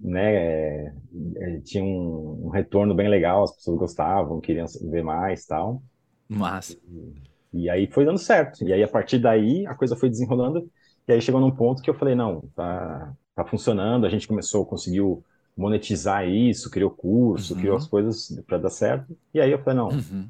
né, 0.00 0.34
é, 0.34 0.94
é, 1.36 1.60
tinha 1.60 1.84
um, 1.84 2.46
um, 2.46 2.48
retorno 2.48 2.92
bem 2.92 3.08
legal, 3.08 3.44
as 3.44 3.54
pessoas 3.54 3.78
gostavam, 3.78 4.40
queriam 4.40 4.66
ver 4.90 5.04
mais 5.04 5.46
tal. 5.46 5.80
Mas. 6.28 6.70
E, 6.70 7.62
e, 7.62 7.70
aí 7.70 7.86
foi 7.86 8.04
dando 8.04 8.18
certo. 8.18 8.64
E 8.64 8.72
aí, 8.72 8.82
a 8.82 8.88
partir 8.88 9.18
daí, 9.20 9.64
a 9.64 9.76
coisa 9.76 9.94
foi 9.94 10.10
desenrolando. 10.10 10.68
E 11.08 11.12
aí 11.12 11.20
chegou 11.20 11.40
num 11.40 11.50
ponto 11.50 11.82
que 11.82 11.90
eu 11.90 11.94
falei, 11.94 12.14
não, 12.14 12.42
tá, 12.54 13.14
tá 13.34 13.44
funcionando, 13.44 14.06
a 14.06 14.08
gente 14.10 14.26
começou, 14.26 14.66
conseguiu 14.66 15.24
monetizar 15.56 16.28
isso, 16.28 16.70
criou 16.70 16.90
curso, 16.90 17.54
uhum. 17.54 17.60
criou 17.60 17.76
as 17.76 17.86
coisas 17.86 18.40
para 18.46 18.58
dar 18.58 18.70
certo. 18.70 19.16
E 19.32 19.40
aí 19.40 19.50
eu 19.50 19.58
falei, 19.58 19.78
não, 19.78 19.88
uhum. 19.88 20.28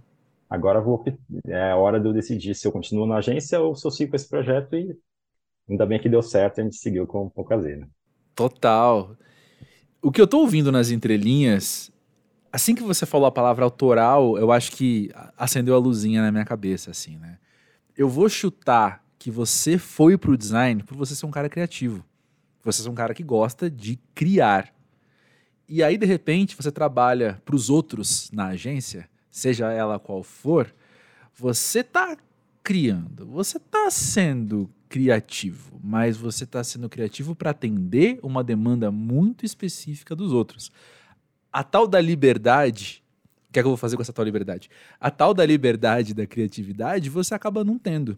Agora 0.48 0.80
vou, 0.80 1.04
é 1.48 1.72
a 1.72 1.76
hora 1.76 1.98
de 1.98 2.06
eu 2.06 2.12
decidir 2.12 2.54
se 2.54 2.66
eu 2.66 2.72
continuo 2.72 3.06
na 3.06 3.16
agência 3.16 3.60
ou 3.60 3.74
se 3.74 3.84
eu 3.84 3.90
sigo 3.90 4.10
com 4.10 4.16
esse 4.16 4.28
projeto 4.28 4.76
e 4.76 4.96
ainda 5.68 5.84
bem 5.84 5.98
que 5.98 6.08
deu 6.08 6.22
certo, 6.22 6.60
a 6.60 6.64
gente 6.64 6.76
seguiu 6.76 7.06
com 7.06 7.30
o 7.34 7.44
caseiro. 7.44 7.86
Total. 8.34 9.16
O 10.00 10.12
que 10.12 10.20
eu 10.20 10.26
tô 10.26 10.38
ouvindo 10.38 10.70
nas 10.70 10.90
entrelinhas, 10.90 11.90
assim 12.52 12.76
que 12.76 12.82
você 12.82 13.04
falou 13.04 13.26
a 13.26 13.32
palavra 13.32 13.64
autoral, 13.64 14.38
eu 14.38 14.52
acho 14.52 14.70
que 14.70 15.10
acendeu 15.36 15.74
a 15.74 15.78
luzinha 15.78 16.22
na 16.22 16.30
minha 16.30 16.44
cabeça, 16.44 16.92
assim, 16.92 17.16
né? 17.16 17.38
Eu 17.96 18.08
vou 18.08 18.28
chutar 18.28 19.04
que 19.26 19.30
você 19.32 19.76
foi 19.76 20.16
pro 20.16 20.38
design 20.38 20.84
por 20.84 20.96
você 20.96 21.12
ser 21.12 21.26
um 21.26 21.32
cara 21.32 21.48
criativo. 21.48 22.04
Você 22.62 22.80
ser 22.80 22.88
um 22.88 22.94
cara 22.94 23.12
que 23.12 23.24
gosta 23.24 23.68
de 23.68 23.98
criar. 24.14 24.72
E 25.68 25.82
aí, 25.82 25.98
de 25.98 26.06
repente, 26.06 26.54
você 26.54 26.70
trabalha 26.70 27.42
para 27.44 27.56
os 27.56 27.68
outros 27.68 28.30
na 28.30 28.46
agência 28.50 29.10
seja 29.28 29.72
ela 29.72 29.98
qual 29.98 30.22
for, 30.22 30.72
você 31.34 31.80
está 31.80 32.16
criando, 32.62 33.26
você 33.26 33.56
está 33.56 33.90
sendo 33.90 34.70
criativo, 34.88 35.80
mas 35.82 36.16
você 36.16 36.44
está 36.44 36.62
sendo 36.62 36.88
criativo 36.88 37.34
para 37.34 37.50
atender 37.50 38.20
uma 38.22 38.44
demanda 38.44 38.92
muito 38.92 39.44
específica 39.44 40.14
dos 40.14 40.32
outros. 40.32 40.70
A 41.52 41.64
tal 41.64 41.88
da 41.88 42.00
liberdade, 42.00 43.02
o 43.48 43.52
que 43.52 43.58
é 43.58 43.62
que 43.62 43.66
eu 43.66 43.70
vou 43.70 43.76
fazer 43.76 43.96
com 43.96 44.02
essa 44.02 44.12
tal 44.12 44.24
liberdade? 44.24 44.70
A 45.00 45.10
tal 45.10 45.34
da 45.34 45.44
liberdade 45.44 46.14
da 46.14 46.28
criatividade 46.28 47.10
você 47.10 47.34
acaba 47.34 47.64
não 47.64 47.76
tendo. 47.76 48.16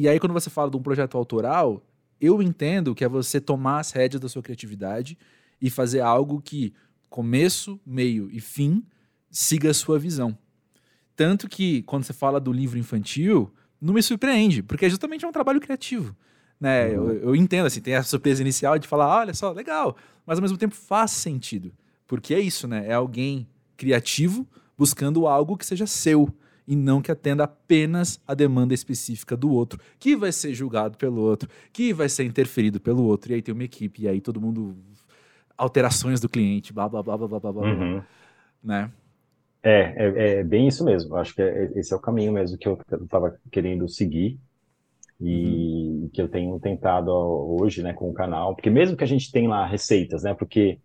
E 0.00 0.08
aí, 0.08 0.18
quando 0.18 0.32
você 0.32 0.48
fala 0.48 0.70
de 0.70 0.78
um 0.78 0.82
projeto 0.82 1.18
autoral, 1.18 1.84
eu 2.18 2.40
entendo 2.40 2.94
que 2.94 3.04
é 3.04 3.08
você 3.08 3.38
tomar 3.38 3.80
as 3.80 3.90
rédeas 3.92 4.18
da 4.18 4.30
sua 4.30 4.40
criatividade 4.40 5.18
e 5.60 5.68
fazer 5.68 6.00
algo 6.00 6.40
que 6.40 6.72
começo, 7.10 7.78
meio 7.84 8.30
e 8.32 8.40
fim 8.40 8.82
siga 9.30 9.68
a 9.68 9.74
sua 9.74 9.98
visão. 9.98 10.38
Tanto 11.14 11.46
que, 11.46 11.82
quando 11.82 12.04
você 12.04 12.14
fala 12.14 12.40
do 12.40 12.50
livro 12.50 12.78
infantil, 12.78 13.52
não 13.78 13.92
me 13.92 14.02
surpreende, 14.02 14.62
porque 14.62 14.86
é 14.86 14.88
justamente 14.88 15.26
um 15.26 15.32
trabalho 15.32 15.60
criativo. 15.60 16.16
Né? 16.58 16.86
Uhum. 16.86 17.10
Eu, 17.10 17.22
eu, 17.24 17.36
entendo, 17.36 17.66
assim, 17.66 17.82
tem 17.82 17.94
a 17.94 18.02
surpresa 18.02 18.40
inicial 18.40 18.78
de 18.78 18.88
falar, 18.88 19.18
olha 19.18 19.34
só, 19.34 19.52
legal, 19.52 19.98
mas 20.24 20.38
ao 20.38 20.42
mesmo 20.42 20.56
tempo 20.56 20.74
faz 20.74 21.10
sentido. 21.10 21.74
Porque 22.06 22.32
é 22.32 22.40
isso, 22.40 22.66
né? 22.66 22.86
É 22.88 22.94
alguém 22.94 23.46
criativo 23.76 24.48
buscando 24.78 25.26
algo 25.26 25.58
que 25.58 25.66
seja 25.66 25.86
seu 25.86 26.34
e 26.66 26.76
não 26.76 27.00
que 27.00 27.10
atenda 27.10 27.44
apenas 27.44 28.20
a 28.26 28.34
demanda 28.34 28.74
específica 28.74 29.36
do 29.36 29.50
outro, 29.52 29.80
que 29.98 30.16
vai 30.16 30.32
ser 30.32 30.54
julgado 30.54 30.96
pelo 30.96 31.20
outro, 31.20 31.48
que 31.72 31.92
vai 31.92 32.08
ser 32.08 32.24
interferido 32.24 32.80
pelo 32.80 33.04
outro. 33.04 33.32
E 33.32 33.34
aí 33.34 33.42
tem 33.42 33.54
uma 33.54 33.64
equipe, 33.64 34.02
e 34.02 34.08
aí 34.08 34.20
todo 34.20 34.40
mundo. 34.40 34.76
Alterações 35.56 36.20
do 36.20 36.28
cliente, 36.28 36.72
blá 36.72 36.88
blá 36.88 37.02
blá 37.02 37.18
blá 37.18 37.28
blá 37.28 37.52
blá. 37.52 37.62
Uhum. 37.62 38.02
Né? 38.64 38.90
É, 39.62 39.80
é, 39.96 40.38
é, 40.38 40.44
bem 40.44 40.66
isso 40.66 40.84
mesmo. 40.84 41.16
Acho 41.16 41.34
que 41.34 41.42
é, 41.42 41.70
esse 41.76 41.92
é 41.92 41.96
o 41.96 42.00
caminho 42.00 42.32
mesmo 42.32 42.56
que 42.56 42.66
eu 42.66 42.78
estava 43.02 43.38
querendo 43.50 43.86
seguir 43.88 44.38
e 45.20 46.02
uhum. 46.04 46.10
que 46.12 46.22
eu 46.22 46.28
tenho 46.28 46.58
tentado 46.58 47.10
hoje, 47.12 47.82
né, 47.82 47.92
com 47.92 48.08
o 48.08 48.14
canal. 48.14 48.54
Porque 48.54 48.70
mesmo 48.70 48.96
que 48.96 49.04
a 49.04 49.06
gente 49.06 49.30
tenha 49.30 49.50
lá 49.50 49.66
receitas, 49.66 50.22
né, 50.22 50.32
porque 50.32 50.78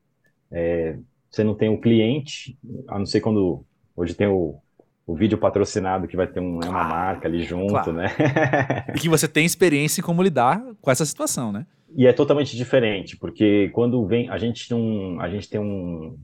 é, 0.52 0.98
você 1.30 1.44
não 1.44 1.56
tem 1.56 1.70
o 1.70 1.74
um 1.74 1.82
cliente, 1.82 2.58
a 2.88 3.00
não 3.00 3.06
ser 3.06 3.22
quando 3.22 3.66
hoje 3.96 4.14
tem 4.14 4.28
o, 4.28 4.60
o 5.08 5.16
vídeo 5.16 5.38
patrocinado 5.38 6.08
que 6.08 6.18
vai 6.18 6.26
ter 6.26 6.40
um, 6.40 6.60
claro, 6.60 6.76
uma 6.76 6.84
marca 6.84 7.28
ali 7.28 7.44
junto, 7.44 7.74
claro. 7.74 7.94
né? 7.94 8.08
e 8.96 9.00
que 9.00 9.10
você 9.10 9.28
tem 9.28 9.46
experiência 9.46 10.02
em 10.02 10.04
como 10.04 10.24
lidar 10.24 10.64
com 10.82 10.90
essa 10.90 11.06
situação, 11.06 11.52
né? 11.52 11.68
E 11.96 12.08
é 12.08 12.14
totalmente 12.14 12.58
diferente, 12.58 13.16
porque 13.16 13.70
quando 13.74 14.06
vem, 14.06 14.30
a 14.30 14.38
gente, 14.38 14.74
um, 14.74 15.20
a 15.22 15.30
gente 15.30 15.50
tem 15.50 15.62
um, 15.62 16.18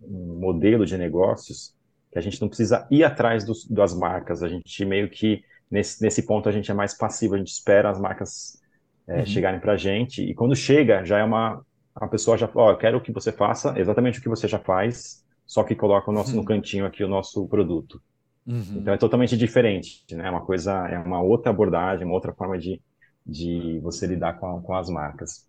um 0.00 0.38
modelo 0.40 0.86
de 0.86 0.96
negócios 0.96 1.74
que 2.10 2.18
a 2.18 2.22
gente 2.22 2.40
não 2.40 2.48
precisa 2.48 2.86
ir 2.90 3.02
atrás 3.02 3.44
dos, 3.44 3.66
das 3.66 3.92
marcas, 3.92 4.42
a 4.42 4.48
gente 4.48 4.84
meio 4.84 5.10
que, 5.10 5.42
nesse, 5.68 6.00
nesse 6.00 6.24
ponto, 6.24 6.48
a 6.48 6.52
gente 6.52 6.70
é 6.70 6.74
mais 6.74 6.94
passivo, 6.94 7.34
a 7.34 7.38
gente 7.38 7.48
espera 7.48 7.90
as 7.90 8.00
marcas 8.00 8.62
é, 9.08 9.18
uhum. 9.18 9.26
chegarem 9.26 9.60
para 9.60 9.72
a 9.72 9.76
gente, 9.76 10.22
e 10.22 10.32
quando 10.32 10.54
chega, 10.54 11.04
já 11.04 11.18
é 11.18 11.24
uma, 11.24 11.60
a 11.94 12.06
pessoa 12.06 12.38
já 12.38 12.46
fala, 12.46 12.68
oh, 12.68 12.70
eu 12.70 12.78
quero 12.78 13.00
que 13.00 13.12
você 13.12 13.32
faça 13.32 13.74
exatamente 13.76 14.20
o 14.20 14.22
que 14.22 14.28
você 14.28 14.46
já 14.46 14.60
faz, 14.60 15.23
só 15.46 15.62
que 15.62 15.74
coloca 15.74 16.10
o 16.10 16.14
nosso, 16.14 16.30
uhum. 16.30 16.36
no 16.38 16.44
cantinho 16.44 16.86
aqui 16.86 17.04
o 17.04 17.08
nosso 17.08 17.46
produto. 17.46 18.00
Uhum. 18.46 18.76
Então 18.76 18.92
é 18.94 18.96
totalmente 18.98 19.36
diferente, 19.36 20.04
né? 20.12 20.26
É 20.26 20.30
uma 20.30 20.44
coisa, 20.44 20.88
é 20.88 20.98
uma 20.98 21.22
outra 21.22 21.50
abordagem, 21.50 22.04
uma 22.04 22.14
outra 22.14 22.32
forma 22.32 22.58
de, 22.58 22.80
de 23.26 23.78
você 23.82 24.06
lidar 24.06 24.34
com, 24.34 24.60
com 24.62 24.74
as 24.74 24.88
marcas. 24.88 25.46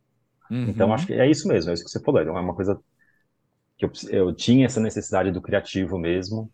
Então 0.49 0.93
acho 0.93 1.07
que 1.07 1.13
é 1.13 1.29
isso 1.29 1.47
mesmo, 1.47 1.71
é 1.71 1.73
isso 1.73 1.83
que 1.83 1.89
você 1.89 1.99
falou, 1.99 2.21
é 2.21 2.29
uma 2.29 2.53
coisa 2.53 2.79
que 3.77 3.85
eu, 3.85 3.91
eu 4.09 4.33
tinha 4.33 4.65
essa 4.65 4.79
necessidade 4.79 5.31
do 5.31 5.41
criativo 5.41 5.97
mesmo. 5.97 6.49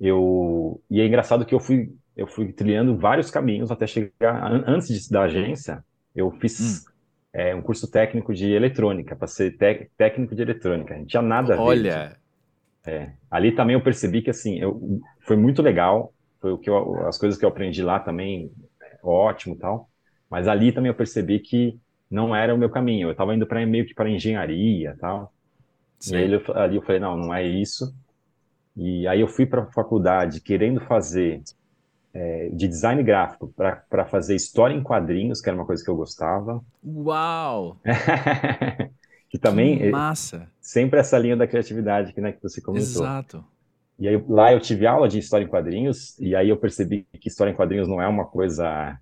Eu 0.00 0.80
e 0.90 1.00
é 1.00 1.06
engraçado 1.06 1.44
que 1.46 1.54
eu 1.54 1.60
fui 1.60 1.92
eu 2.16 2.26
fui 2.26 2.52
trilhando 2.52 2.96
vários 2.96 3.30
caminhos 3.30 3.70
até 3.70 3.86
chegar 3.86 4.52
antes 4.66 4.88
de, 4.88 5.10
da 5.10 5.22
agência. 5.22 5.84
Eu 6.14 6.32
fiz 6.32 6.84
hum. 6.84 6.90
é, 7.32 7.54
um 7.54 7.62
curso 7.62 7.88
técnico 7.88 8.34
de 8.34 8.50
eletrônica 8.50 9.14
para 9.14 9.28
ser 9.28 9.56
técnico 9.96 10.34
de 10.34 10.42
eletrônica. 10.42 10.96
Não 10.96 11.06
tinha 11.06 11.22
nada 11.22 11.54
a 11.54 11.56
ver. 11.56 11.62
Olha. 11.62 12.16
É, 12.86 13.12
ali 13.30 13.52
também 13.52 13.74
eu 13.74 13.82
percebi 13.82 14.22
que 14.22 14.30
assim 14.30 14.58
eu, 14.58 15.00
foi 15.20 15.36
muito 15.36 15.62
legal. 15.62 16.12
Foi 16.40 16.52
o 16.52 16.58
que 16.58 16.70
eu, 16.70 17.06
as 17.06 17.18
coisas 17.18 17.38
que 17.38 17.44
eu 17.44 17.48
aprendi 17.48 17.82
lá 17.82 17.98
também 17.98 18.50
ótimo 19.02 19.56
tal. 19.56 19.88
Mas 20.30 20.46
ali 20.46 20.72
também 20.72 20.90
eu 20.90 20.94
percebi 20.94 21.40
que 21.40 21.78
não 22.10 22.34
era 22.34 22.54
o 22.54 22.58
meu 22.58 22.70
caminho. 22.70 23.08
Eu 23.08 23.12
estava 23.12 23.34
indo 23.34 23.46
para 23.46 23.64
meio 23.66 23.86
que 23.86 23.94
para 23.94 24.10
engenharia 24.10 24.96
tal. 25.00 25.32
Sim. 25.98 26.14
E 26.14 26.16
aí 26.18 26.32
eu, 26.32 26.42
ali 26.54 26.76
eu 26.76 26.82
falei, 26.82 27.00
não, 27.00 27.16
não 27.16 27.34
é 27.34 27.42
isso. 27.42 27.94
E 28.76 29.06
aí 29.08 29.20
eu 29.20 29.28
fui 29.28 29.44
para 29.44 29.62
a 29.62 29.72
faculdade 29.72 30.40
querendo 30.40 30.80
fazer 30.80 31.42
é, 32.14 32.48
de 32.52 32.68
design 32.68 33.02
gráfico 33.02 33.52
para 33.56 34.06
fazer 34.06 34.34
história 34.34 34.74
em 34.74 34.82
quadrinhos, 34.82 35.40
que 35.40 35.48
era 35.48 35.56
uma 35.56 35.66
coisa 35.66 35.82
que 35.82 35.90
eu 35.90 35.96
gostava. 35.96 36.62
Uau! 36.84 37.76
que 39.28 39.38
também. 39.38 39.78
Que 39.78 39.90
massa! 39.90 40.48
Sempre 40.60 41.00
essa 41.00 41.18
linha 41.18 41.36
da 41.36 41.46
criatividade 41.46 42.12
que, 42.12 42.20
né, 42.20 42.32
que 42.32 42.42
você 42.42 42.60
comentou. 42.60 43.02
Exato. 43.02 43.44
E 43.98 44.06
aí 44.06 44.22
lá 44.28 44.52
eu 44.52 44.60
tive 44.60 44.86
aula 44.86 45.08
de 45.08 45.18
história 45.18 45.44
em 45.44 45.48
quadrinhos, 45.48 46.18
e 46.18 46.34
aí 46.34 46.48
eu 46.48 46.56
percebi 46.56 47.06
que 47.20 47.28
história 47.28 47.50
em 47.50 47.54
quadrinhos 47.54 47.88
não 47.88 48.00
é 48.00 48.06
uma 48.06 48.24
coisa 48.24 48.96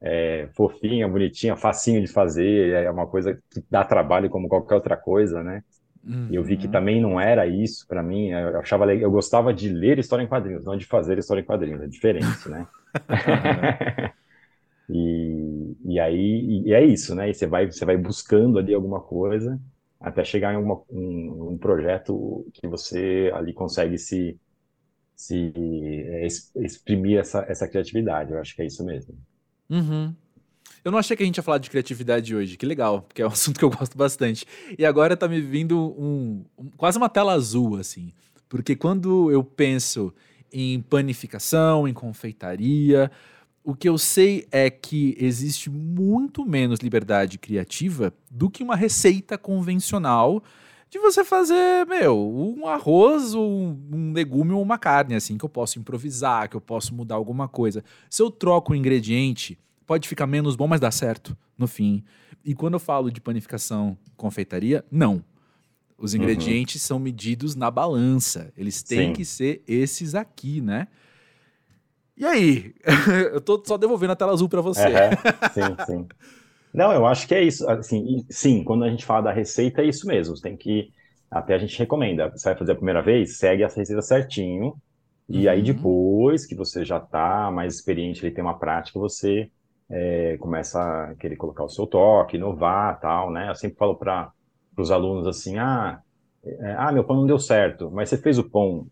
é, 0.00 0.48
fofinha, 0.54 1.08
bonitinha, 1.08 1.56
facinho 1.56 2.00
de 2.00 2.08
fazer, 2.08 2.74
é 2.74 2.90
uma 2.90 3.06
coisa 3.06 3.38
que 3.50 3.64
dá 3.70 3.82
trabalho 3.84 4.28
como 4.28 4.48
qualquer 4.48 4.74
outra 4.74 4.96
coisa, 4.96 5.42
né? 5.42 5.64
Uhum. 6.06 6.28
E 6.30 6.34
eu 6.34 6.44
vi 6.44 6.58
que 6.58 6.66
uhum. 6.66 6.72
também 6.72 7.00
não 7.00 7.18
era 7.18 7.46
isso 7.46 7.86
para 7.88 8.02
mim. 8.02 8.28
Eu 8.28 8.58
achava 8.58 8.92
eu 8.94 9.10
gostava 9.10 9.54
de 9.54 9.70
ler 9.70 9.98
história 9.98 10.22
em 10.22 10.28
quadrinhos, 10.28 10.64
não 10.64 10.76
de 10.76 10.84
fazer 10.84 11.18
história 11.18 11.40
em 11.40 11.44
quadrinhos. 11.44 11.80
É 11.80 11.86
diferente, 11.86 12.48
né? 12.48 12.66
e, 14.88 15.76
e 15.84 16.00
aí 16.00 16.62
e 16.66 16.72
é 16.72 16.84
isso, 16.84 17.14
né? 17.14 17.30
E 17.30 17.34
você 17.34 17.46
vai 17.46 17.70
você 17.70 17.84
vai 17.84 17.96
buscando 17.96 18.58
ali 18.58 18.74
alguma 18.74 19.00
coisa 19.00 19.60
até 20.00 20.22
chegar 20.22 20.52
em 20.52 20.58
uma, 20.58 20.82
um, 20.90 21.52
um, 21.52 21.58
projeto 21.58 22.46
que 22.52 22.68
você 22.68 23.30
ali 23.34 23.54
consegue 23.54 23.96
se 23.96 24.38
se 25.16 25.52
é, 25.56 26.26
exprimir 26.26 27.18
essa, 27.18 27.44
essa 27.48 27.68
criatividade. 27.68 28.32
Eu 28.32 28.38
acho 28.38 28.54
que 28.54 28.62
é 28.62 28.66
isso 28.66 28.84
mesmo. 28.84 29.14
Uhum. 29.70 30.14
Eu 30.84 30.92
não 30.92 30.98
achei 30.98 31.16
que 31.16 31.22
a 31.22 31.26
gente 31.26 31.38
ia 31.38 31.42
falar 31.42 31.58
de 31.58 31.70
criatividade 31.70 32.34
hoje, 32.34 32.58
que 32.58 32.66
legal, 32.66 33.02
porque 33.02 33.22
é 33.22 33.24
um 33.24 33.30
assunto 33.32 33.58
que 33.58 33.64
eu 33.64 33.70
gosto 33.70 33.96
bastante. 33.96 34.44
E 34.78 34.84
agora 34.84 35.16
tá 35.16 35.26
me 35.26 35.40
vindo 35.40 35.78
um, 35.98 36.44
um, 36.58 36.70
quase 36.76 36.98
uma 36.98 37.08
tela 37.08 37.32
azul, 37.32 37.76
assim. 37.76 38.12
Porque 38.48 38.76
quando 38.76 39.30
eu 39.30 39.42
penso 39.42 40.12
em 40.52 40.80
panificação, 40.82 41.88
em 41.88 41.94
confeitaria, 41.94 43.10
o 43.64 43.74
que 43.74 43.88
eu 43.88 43.96
sei 43.96 44.46
é 44.52 44.68
que 44.68 45.16
existe 45.18 45.70
muito 45.70 46.44
menos 46.44 46.80
liberdade 46.80 47.38
criativa 47.38 48.12
do 48.30 48.50
que 48.50 48.62
uma 48.62 48.76
receita 48.76 49.38
convencional 49.38 50.42
de 50.90 50.98
você 50.98 51.24
fazer, 51.24 51.86
meu, 51.86 52.16
um 52.16 52.68
arroz, 52.68 53.34
um, 53.34 53.76
um 53.90 54.12
legume 54.12 54.52
ou 54.52 54.62
uma 54.62 54.78
carne, 54.78 55.14
assim, 55.14 55.36
que 55.38 55.44
eu 55.44 55.48
posso 55.48 55.78
improvisar, 55.78 56.48
que 56.48 56.54
eu 56.54 56.60
posso 56.60 56.94
mudar 56.94 57.16
alguma 57.16 57.48
coisa. 57.48 57.82
Se 58.08 58.22
eu 58.22 58.30
troco 58.30 58.72
o 58.72 58.76
ingrediente 58.76 59.58
pode 59.86 60.08
ficar 60.08 60.26
menos 60.26 60.56
bom, 60.56 60.66
mas 60.66 60.80
dá 60.80 60.90
certo 60.90 61.36
no 61.56 61.66
fim. 61.66 62.04
E 62.44 62.54
quando 62.54 62.74
eu 62.74 62.80
falo 62.80 63.10
de 63.10 63.20
panificação, 63.20 63.96
confeitaria, 64.16 64.84
não. 64.90 65.24
Os 65.96 66.12
uhum. 66.12 66.20
ingredientes 66.20 66.82
uhum. 66.82 66.86
são 66.86 66.98
medidos 66.98 67.54
na 67.54 67.70
balança. 67.70 68.52
Eles 68.56 68.82
têm 68.82 69.08
Sim. 69.08 69.12
que 69.14 69.24
ser 69.24 69.62
esses 69.66 70.14
aqui, 70.14 70.60
né? 70.60 70.88
E 72.16 72.24
aí? 72.24 72.74
eu 73.32 73.40
tô 73.40 73.62
só 73.64 73.76
devolvendo 73.76 74.12
a 74.12 74.16
tela 74.16 74.32
azul 74.32 74.48
para 74.48 74.60
você. 74.60 74.86
Uhum. 74.86 75.50
Sim, 75.52 75.84
sim. 75.86 76.08
Não, 76.72 76.92
eu 76.92 77.06
acho 77.06 77.26
que 77.26 77.34
é 77.34 77.42
isso. 77.42 77.68
Assim, 77.68 78.24
sim, 78.30 78.64
quando 78.64 78.84
a 78.84 78.90
gente 78.90 79.04
fala 79.04 79.22
da 79.22 79.32
receita, 79.32 79.82
é 79.82 79.86
isso 79.86 80.06
mesmo. 80.06 80.36
Você 80.36 80.42
tem 80.42 80.56
que. 80.56 80.90
Até 81.30 81.54
a 81.54 81.58
gente 81.58 81.78
recomenda. 81.78 82.30
Você 82.30 82.48
vai 82.48 82.58
fazer 82.58 82.72
a 82.72 82.76
primeira 82.76 83.02
vez, 83.02 83.38
segue 83.38 83.62
essa 83.62 83.80
receita 83.80 84.02
certinho. 84.02 84.74
E 85.28 85.46
uhum. 85.46 85.52
aí, 85.52 85.62
depois 85.62 86.46
que 86.46 86.54
você 86.54 86.84
já 86.84 86.98
está 86.98 87.50
mais 87.50 87.74
experiente, 87.74 88.24
ele 88.24 88.34
tem 88.34 88.44
uma 88.44 88.58
prática, 88.58 88.98
você 88.98 89.50
é, 89.90 90.36
começa 90.38 90.80
a 90.80 91.14
querer 91.14 91.36
colocar 91.36 91.64
o 91.64 91.68
seu 91.68 91.86
toque, 91.86 92.36
inovar, 92.36 93.00
tal, 93.00 93.30
né? 93.30 93.48
Eu 93.48 93.54
sempre 93.54 93.76
falo 93.76 93.96
para 93.96 94.32
os 94.76 94.90
alunos 94.90 95.26
assim, 95.26 95.58
ah, 95.58 96.00
é, 96.44 96.74
ah, 96.78 96.92
meu 96.92 97.04
pão 97.04 97.16
não 97.16 97.26
deu 97.26 97.38
certo, 97.38 97.90
mas 97.90 98.08
você 98.08 98.18
fez 98.18 98.38
o 98.38 98.48
pão 98.48 98.86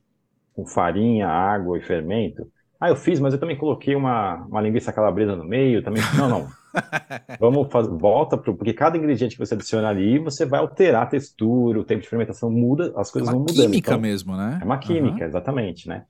com 0.54 0.66
farinha, 0.66 1.28
água 1.28 1.78
e 1.78 1.82
fermento? 1.82 2.50
Ah, 2.82 2.88
eu 2.88 2.96
fiz, 2.96 3.20
mas 3.20 3.32
eu 3.32 3.38
também 3.38 3.56
coloquei 3.56 3.94
uma, 3.94 4.44
uma 4.46 4.60
linguiça 4.60 4.92
calabresa 4.92 5.36
no 5.36 5.44
meio, 5.44 5.84
também. 5.84 6.02
Não, 6.18 6.28
não. 6.28 6.48
Vamos 7.38 7.70
fazer, 7.70 7.96
volta 7.96 8.36
pro, 8.36 8.56
porque 8.56 8.72
cada 8.72 8.98
ingrediente 8.98 9.36
que 9.36 9.38
você 9.38 9.54
adiciona 9.54 9.88
ali, 9.88 10.18
você 10.18 10.44
vai 10.44 10.58
alterar 10.58 11.04
a 11.04 11.06
textura, 11.06 11.78
o 11.78 11.84
tempo 11.84 12.02
de 12.02 12.08
fermentação 12.08 12.50
muda, 12.50 12.92
as 12.96 13.08
coisas 13.08 13.28
é 13.28 13.32
vão 13.32 13.42
mudando. 13.42 13.56
É 13.56 13.60
uma 13.60 13.70
química 13.70 13.90
então, 13.92 14.00
mesmo, 14.00 14.36
né? 14.36 14.58
É 14.60 14.64
uma 14.64 14.78
química, 14.78 15.20
uhum. 15.20 15.28
exatamente, 15.28 15.88
né? 15.88 16.06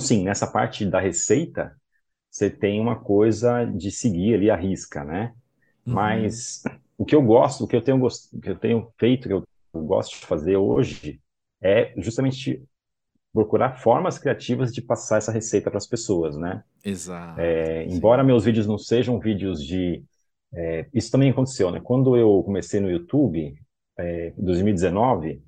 Sim, 0.00 0.24
nessa 0.24 0.46
parte 0.46 0.86
da 0.86 0.98
receita, 0.98 1.76
você 2.30 2.48
tem 2.48 2.80
uma 2.80 2.96
coisa 2.96 3.66
de 3.66 3.90
seguir 3.90 4.36
ali 4.36 4.50
a 4.50 4.56
risca, 4.56 5.04
né? 5.04 5.34
Uhum. 5.86 5.92
Mas 5.92 6.62
o 6.96 7.04
que 7.04 7.14
eu 7.14 7.20
gosto, 7.20 7.64
o 7.64 7.68
que 7.68 7.76
eu 7.76 7.82
tenho, 7.82 8.02
o 8.02 8.40
que 8.40 8.48
eu 8.48 8.56
tenho 8.58 8.88
feito, 8.96 9.28
que 9.28 9.34
eu 9.34 9.44
gosto 9.74 10.18
de 10.18 10.24
fazer 10.24 10.56
hoje, 10.56 11.20
é 11.60 11.92
justamente 11.98 12.64
procurar 13.34 13.80
formas 13.80 14.16
criativas 14.16 14.72
de 14.72 14.80
passar 14.80 15.18
essa 15.18 15.32
receita 15.32 15.68
para 15.68 15.78
as 15.78 15.88
pessoas, 15.88 16.36
né? 16.36 16.62
Exato. 16.84 17.40
É, 17.40 17.84
embora 17.84 18.22
meus 18.22 18.44
vídeos 18.44 18.64
não 18.66 18.78
sejam 18.78 19.18
vídeos 19.18 19.60
de. 19.60 20.04
É, 20.54 20.86
isso 20.94 21.10
também 21.10 21.30
aconteceu, 21.30 21.72
né? 21.72 21.80
Quando 21.82 22.16
eu 22.16 22.40
comecei 22.44 22.80
no 22.80 22.88
YouTube, 22.88 23.52
é, 23.98 24.32
em 24.38 24.44
2019, 24.44 25.42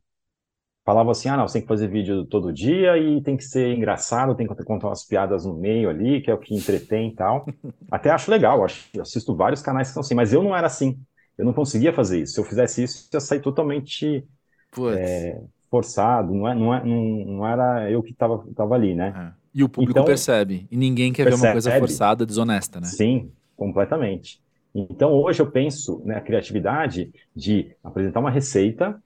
falava 0.85 1.13
assim, 1.13 1.29
ah, 1.29 1.37
não, 1.37 1.47
você 1.47 1.55
tem 1.55 1.63
que 1.63 1.69
fazer 1.69 1.87
vídeo 1.87 2.25
todo 2.27 2.53
dia 2.53 2.99
e 2.99 3.23
tem 3.23 3.37
que 3.37 3.45
ser 3.45 3.73
engraçado, 3.77 4.35
tem 4.35 4.49
que 4.49 4.65
contar 4.65 4.89
umas 4.89 5.07
piadas 5.07 5.45
no 5.45 5.55
meio 5.55 5.89
ali, 5.89 6.21
que 6.21 6.31
é 6.31 6.35
o 6.35 6.39
que 6.39 6.57
entretém 6.57 7.11
e 7.11 7.15
tal. 7.15 7.47
Até 7.89 8.11
acho 8.11 8.33
legal, 8.33 8.65
acho, 8.65 8.89
assisto 9.01 9.37
vários 9.37 9.63
canais 9.63 9.89
que 9.89 9.95
são 9.95 10.01
assim, 10.01 10.15
mas 10.15 10.33
eu 10.33 10.43
não 10.43 10.57
era 10.57 10.67
assim. 10.67 11.01
Eu 11.39 11.45
não 11.45 11.53
conseguia 11.53 11.93
fazer 11.93 12.23
isso. 12.23 12.33
Se 12.35 12.41
eu 12.41 12.45
fizesse 12.45 12.83
isso, 12.83 13.09
eu 13.13 13.17
ia 13.17 13.21
sair 13.21 13.41
totalmente 13.41 14.27
é, 14.99 15.41
forçado. 15.71 16.35
Não, 16.35 16.49
é, 16.49 16.55
não, 16.55 16.75
é, 16.75 16.85
não, 16.85 17.03
não, 17.27 17.47
era 17.47 17.91
eu 17.91 18.03
que 18.03 18.13
estava 18.13 18.45
tava 18.55 18.75
ali, 18.75 18.95
né? 18.95 19.33
É. 19.35 19.47
E 19.55 19.65
o 19.65 19.69
público 19.69 19.93
então, 19.93 20.05
percebe. 20.05 20.67
E 20.71 20.77
ninguém 20.77 21.13
quer 21.13 21.25
percebe. 21.25 21.41
ver 21.41 21.49
uma 21.49 21.53
coisa 21.53 21.79
forçada, 21.79 22.27
desonesta, 22.27 22.81
né? 22.81 22.87
Sim, 22.87 23.31
completamente. 23.57 24.41
Então, 24.75 25.13
hoje 25.13 25.41
eu 25.41 25.51
penso 25.51 26.03
na 26.05 26.17
né, 26.17 26.21
criatividade 26.21 27.11
de 27.35 27.75
apresentar 27.83 28.21
uma 28.21 28.31
receita 28.31 29.03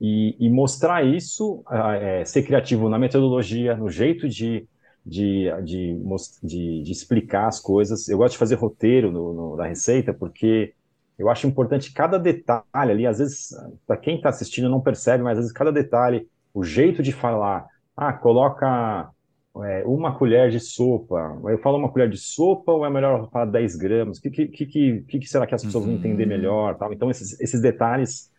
e, 0.00 0.34
e 0.40 0.50
mostrar 0.50 1.04
isso, 1.04 1.62
é, 1.70 2.24
ser 2.24 2.42
criativo 2.42 2.88
na 2.88 2.98
metodologia, 2.98 3.76
no 3.76 3.88
jeito 3.88 4.28
de, 4.28 4.66
de, 5.06 5.44
de, 5.62 5.96
de, 6.42 6.82
de 6.82 6.90
explicar 6.90 7.46
as 7.46 7.60
coisas. 7.60 8.08
Eu 8.08 8.18
gosto 8.18 8.32
de 8.32 8.38
fazer 8.38 8.56
roteiro 8.56 9.12
no, 9.12 9.32
no, 9.32 9.56
na 9.56 9.66
receita, 9.66 10.12
porque 10.12 10.74
eu 11.20 11.28
acho 11.28 11.46
importante 11.46 11.92
cada 11.92 12.18
detalhe 12.18 12.64
ali. 12.72 13.06
Às 13.06 13.18
vezes, 13.18 13.50
para 13.86 13.98
quem 13.98 14.16
está 14.16 14.30
assistindo 14.30 14.70
não 14.70 14.80
percebe, 14.80 15.22
mas 15.22 15.32
às 15.36 15.44
vezes 15.44 15.52
cada 15.52 15.70
detalhe, 15.70 16.26
o 16.54 16.64
jeito 16.64 17.02
de 17.02 17.12
falar. 17.12 17.66
Ah, 17.94 18.10
coloca 18.14 19.10
é, 19.58 19.82
uma 19.84 20.16
colher 20.16 20.50
de 20.50 20.58
sopa. 20.58 21.38
Eu 21.44 21.58
falo 21.58 21.76
uma 21.76 21.90
colher 21.92 22.08
de 22.08 22.16
sopa 22.16 22.72
ou 22.72 22.86
é 22.86 22.90
melhor 22.90 23.28
falar 23.30 23.44
10 23.44 23.76
gramas? 23.76 24.16
O 24.16 24.22
que, 24.22 24.30
que, 24.30 24.46
que, 24.48 25.02
que, 25.02 25.26
será 25.28 25.46
que 25.46 25.54
as 25.54 25.62
pessoas 25.62 25.84
vão 25.84 25.94
entender 25.94 26.22
uhum. 26.22 26.28
melhor? 26.30 26.78
Tal? 26.78 26.90
Então, 26.90 27.10
esses, 27.10 27.38
esses 27.38 27.60
detalhes 27.60 28.30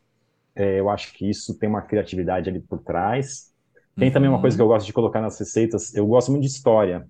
é, 0.56 0.80
eu 0.80 0.90
acho 0.90 1.14
que 1.14 1.30
isso 1.30 1.58
tem 1.60 1.70
uma 1.70 1.84
criatividade 1.84 2.50
ali 2.50 2.60
por 2.60 2.80
trás. 2.80 3.54
Tem 3.96 4.08
uhum. 4.08 4.14
também 4.14 4.30
uma 4.30 4.42
coisa 4.42 4.58
que 4.58 4.62
eu 4.64 4.68
gosto 4.68 4.88
de 4.88 4.94
colocar 4.94 5.22
nas 5.22 5.38
receitas. 5.38 5.94
Eu 5.94 6.08
gosto 6.08 6.32
muito 6.32 6.42
de 6.42 6.50
história. 6.50 7.06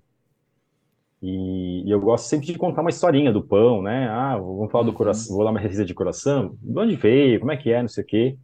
E, 1.22 1.84
e, 1.86 1.90
eu 1.90 2.00
gosto 2.00 2.26
sempre 2.26 2.46
de 2.46 2.58
contar 2.58 2.80
uma 2.80 2.90
historinha 2.90 3.32
do 3.32 3.42
pão, 3.42 3.80
né? 3.80 4.08
Ah, 4.08 4.36
vamos 4.36 4.72
falar 4.72 4.84
do 4.84 4.92
coração, 4.92 5.30
uhum. 5.30 5.36
vou 5.36 5.44
lá 5.44 5.52
uma 5.52 5.60
receita 5.60 5.84
de 5.84 5.94
coração. 5.94 6.56
De 6.60 6.78
onde 6.78 6.96
veio? 6.96 7.38
Como 7.38 7.52
é 7.52 7.56
que 7.56 7.70
é? 7.70 7.80
Não 7.80 7.88
sei 7.88 8.02
o 8.02 8.06
quê. 8.06 8.36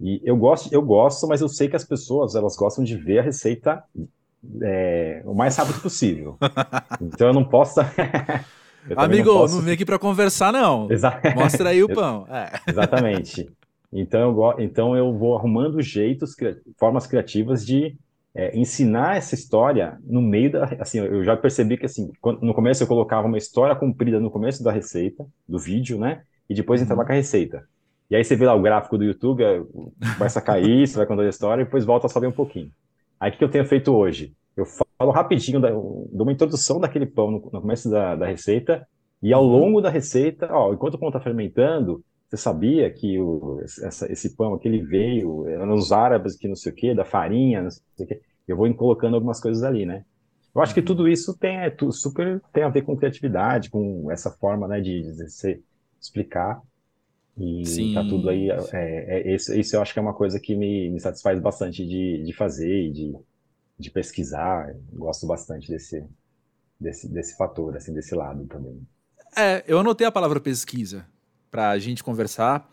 E 0.00 0.20
eu 0.24 0.36
gosto, 0.36 0.72
eu 0.72 0.80
gosto, 0.80 1.26
mas 1.26 1.40
eu 1.40 1.48
sei 1.48 1.68
que 1.68 1.74
as 1.74 1.84
pessoas 1.84 2.36
elas 2.36 2.56
gostam 2.56 2.84
de 2.84 2.96
ver 2.96 3.18
a 3.18 3.22
receita 3.22 3.82
é, 4.62 5.22
o 5.24 5.34
mais 5.34 5.56
rápido 5.56 5.80
possível. 5.80 6.36
então 7.02 7.28
eu 7.28 7.34
não 7.34 7.44
posso. 7.44 7.80
eu 8.88 8.98
Amigo, 9.00 9.32
não, 9.32 9.38
posso... 9.40 9.56
não 9.56 9.62
vem 9.62 9.74
aqui 9.74 9.84
para 9.84 9.98
conversar, 9.98 10.52
não. 10.52 10.90
Exa... 10.90 11.20
Mostra 11.34 11.70
aí 11.70 11.82
o 11.82 11.88
pão. 11.92 12.26
É. 12.30 12.60
Exatamente. 12.68 13.50
Então 13.92 14.20
eu, 14.20 14.64
então 14.64 14.96
eu 14.96 15.16
vou 15.16 15.36
arrumando 15.36 15.80
jeitos, 15.80 16.34
formas 16.76 17.06
criativas 17.06 17.64
de 17.64 17.96
é, 18.34 18.56
ensinar 18.58 19.16
essa 19.16 19.34
história 19.34 19.98
no 20.04 20.20
meio 20.20 20.50
da. 20.50 20.64
Assim, 20.80 20.98
eu 20.98 21.22
já 21.22 21.36
percebi 21.36 21.76
que 21.76 21.86
assim, 21.86 22.10
quando, 22.20 22.40
no 22.40 22.52
começo 22.52 22.82
eu 22.82 22.86
colocava 22.86 23.28
uma 23.28 23.38
história 23.38 23.76
comprida 23.76 24.18
no 24.18 24.30
começo 24.30 24.62
da 24.64 24.72
receita, 24.72 25.24
do 25.48 25.58
vídeo, 25.58 25.98
né? 25.98 26.22
E 26.48 26.54
depois 26.54 26.82
entrava 26.82 27.02
uhum. 27.02 27.06
com 27.06 27.12
a 27.12 27.16
receita. 27.16 27.64
E 28.10 28.16
aí 28.16 28.24
você 28.24 28.36
vê 28.36 28.44
lá 28.44 28.54
o 28.54 28.60
gráfico 28.60 28.98
do 28.98 29.04
YouTube, 29.04 29.42
é, 29.42 29.62
a 30.20 30.40
cair, 30.40 30.86
você 30.86 30.96
vai 30.96 31.06
contando 31.06 31.26
a 31.26 31.30
história 31.30 31.62
e 31.62 31.64
depois 31.64 31.84
volta 31.84 32.06
a 32.06 32.10
saber 32.10 32.26
um 32.26 32.32
pouquinho. 32.32 32.70
Aí 33.18 33.30
o 33.30 33.36
que 33.36 33.44
eu 33.44 33.50
tenho 33.50 33.64
feito 33.64 33.94
hoje? 33.94 34.34
Eu 34.56 34.66
falo 34.66 35.10
rapidinho, 35.10 35.60
da, 35.60 35.70
dou 35.70 36.22
uma 36.22 36.32
introdução 36.32 36.78
daquele 36.80 37.06
pão 37.06 37.30
no, 37.30 37.38
no 37.52 37.60
começo 37.60 37.88
da, 37.88 38.14
da, 38.14 38.26
receita, 38.26 38.86
e 39.22 39.32
ao 39.32 39.44
uhum. 39.44 39.50
longo 39.50 39.80
da 39.80 39.88
receita, 39.88 40.48
ó, 40.50 40.72
enquanto 40.72 40.94
o 40.94 40.98
pão 40.98 41.08
está 41.08 41.20
fermentando, 41.20 42.04
você 42.28 42.36
sabia 42.36 42.90
que 42.90 43.18
o, 43.18 43.60
essa, 43.60 44.10
esse 44.10 44.34
pão 44.36 44.54
aqui 44.54 44.68
ele 44.68 44.82
veio, 44.82 45.46
eram 45.48 45.74
os 45.74 45.92
árabes 45.92 46.36
que 46.36 46.48
não 46.48 46.56
sei 46.56 46.72
o 46.72 46.74
quê, 46.74 46.94
da 46.94 47.04
farinha, 47.04 47.62
não 47.62 47.70
sei 47.70 47.82
o 48.00 48.06
quê. 48.06 48.20
Eu 48.46 48.56
vou 48.56 48.72
colocando 48.74 49.14
algumas 49.14 49.40
coisas 49.40 49.62
ali, 49.62 49.86
né? 49.86 50.04
Eu 50.54 50.62
acho 50.62 50.74
que 50.74 50.80
uhum. 50.80 50.86
tudo 50.86 51.08
isso 51.08 51.36
tem, 51.36 51.58
é, 51.58 51.74
super 51.90 52.40
tem 52.52 52.62
a 52.62 52.68
ver 52.68 52.82
com 52.82 52.96
criatividade, 52.96 53.70
com 53.70 54.10
essa 54.10 54.30
forma, 54.30 54.68
né, 54.68 54.80
de, 54.80 55.02
de 55.02 55.28
se 55.30 55.62
explicar. 56.00 56.60
E 57.36 57.66
Sim. 57.66 57.94
tá 57.94 58.02
tudo 58.04 58.28
aí. 58.28 58.48
É, 58.50 58.62
é, 58.72 59.34
isso, 59.34 59.52
isso 59.54 59.74
eu 59.74 59.82
acho 59.82 59.92
que 59.92 59.98
é 59.98 60.02
uma 60.02 60.14
coisa 60.14 60.38
que 60.38 60.54
me, 60.54 60.90
me 60.90 61.00
satisfaz 61.00 61.40
bastante 61.40 61.84
de, 61.84 62.22
de 62.24 62.32
fazer 62.32 62.86
e 62.86 62.92
de, 62.92 63.16
de 63.78 63.90
pesquisar. 63.90 64.72
gosto 64.92 65.26
bastante 65.26 65.68
desse, 65.68 66.04
desse, 66.78 67.12
desse 67.12 67.36
fator, 67.36 67.76
assim, 67.76 67.92
desse 67.92 68.14
lado 68.14 68.46
também. 68.46 68.80
É, 69.36 69.64
eu 69.66 69.80
anotei 69.80 70.06
a 70.06 70.12
palavra 70.12 70.38
pesquisa 70.38 71.04
para 71.54 71.70
a 71.70 71.78
gente 71.78 72.02
conversar 72.02 72.68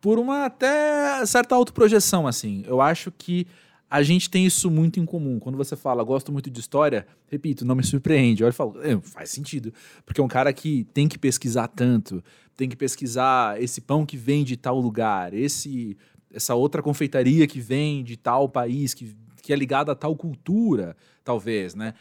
por 0.00 0.18
uma 0.18 0.46
até 0.46 1.26
certa 1.26 1.54
autoprojeção, 1.54 2.26
assim. 2.26 2.64
Eu 2.66 2.80
acho 2.80 3.12
que 3.12 3.46
a 3.90 4.02
gente 4.02 4.30
tem 4.30 4.46
isso 4.46 4.70
muito 4.70 4.98
em 4.98 5.04
comum. 5.04 5.38
Quando 5.38 5.58
você 5.58 5.76
fala, 5.76 6.02
gosto 6.02 6.32
muito 6.32 6.48
de 6.48 6.58
história, 6.58 7.06
repito, 7.30 7.66
não 7.66 7.74
me 7.74 7.84
surpreende. 7.84 8.42
Eu 8.42 8.50
falo, 8.50 8.80
é, 8.82 8.98
faz 9.02 9.28
sentido. 9.28 9.74
Porque 10.06 10.22
é 10.22 10.24
um 10.24 10.28
cara 10.28 10.50
que 10.54 10.84
tem 10.94 11.06
que 11.06 11.18
pesquisar 11.18 11.68
tanto, 11.68 12.24
tem 12.56 12.66
que 12.66 12.76
pesquisar 12.76 13.62
esse 13.62 13.82
pão 13.82 14.06
que 14.06 14.16
vem 14.16 14.42
de 14.42 14.56
tal 14.56 14.80
lugar, 14.80 15.34
esse 15.34 15.94
essa 16.32 16.54
outra 16.54 16.82
confeitaria 16.82 17.46
que 17.46 17.60
vem 17.60 18.02
de 18.02 18.16
tal 18.16 18.48
país, 18.48 18.94
que, 18.94 19.14
que 19.42 19.52
é 19.52 19.56
ligada 19.56 19.92
a 19.92 19.94
tal 19.94 20.16
cultura, 20.16 20.96
talvez, 21.22 21.74
né? 21.74 21.92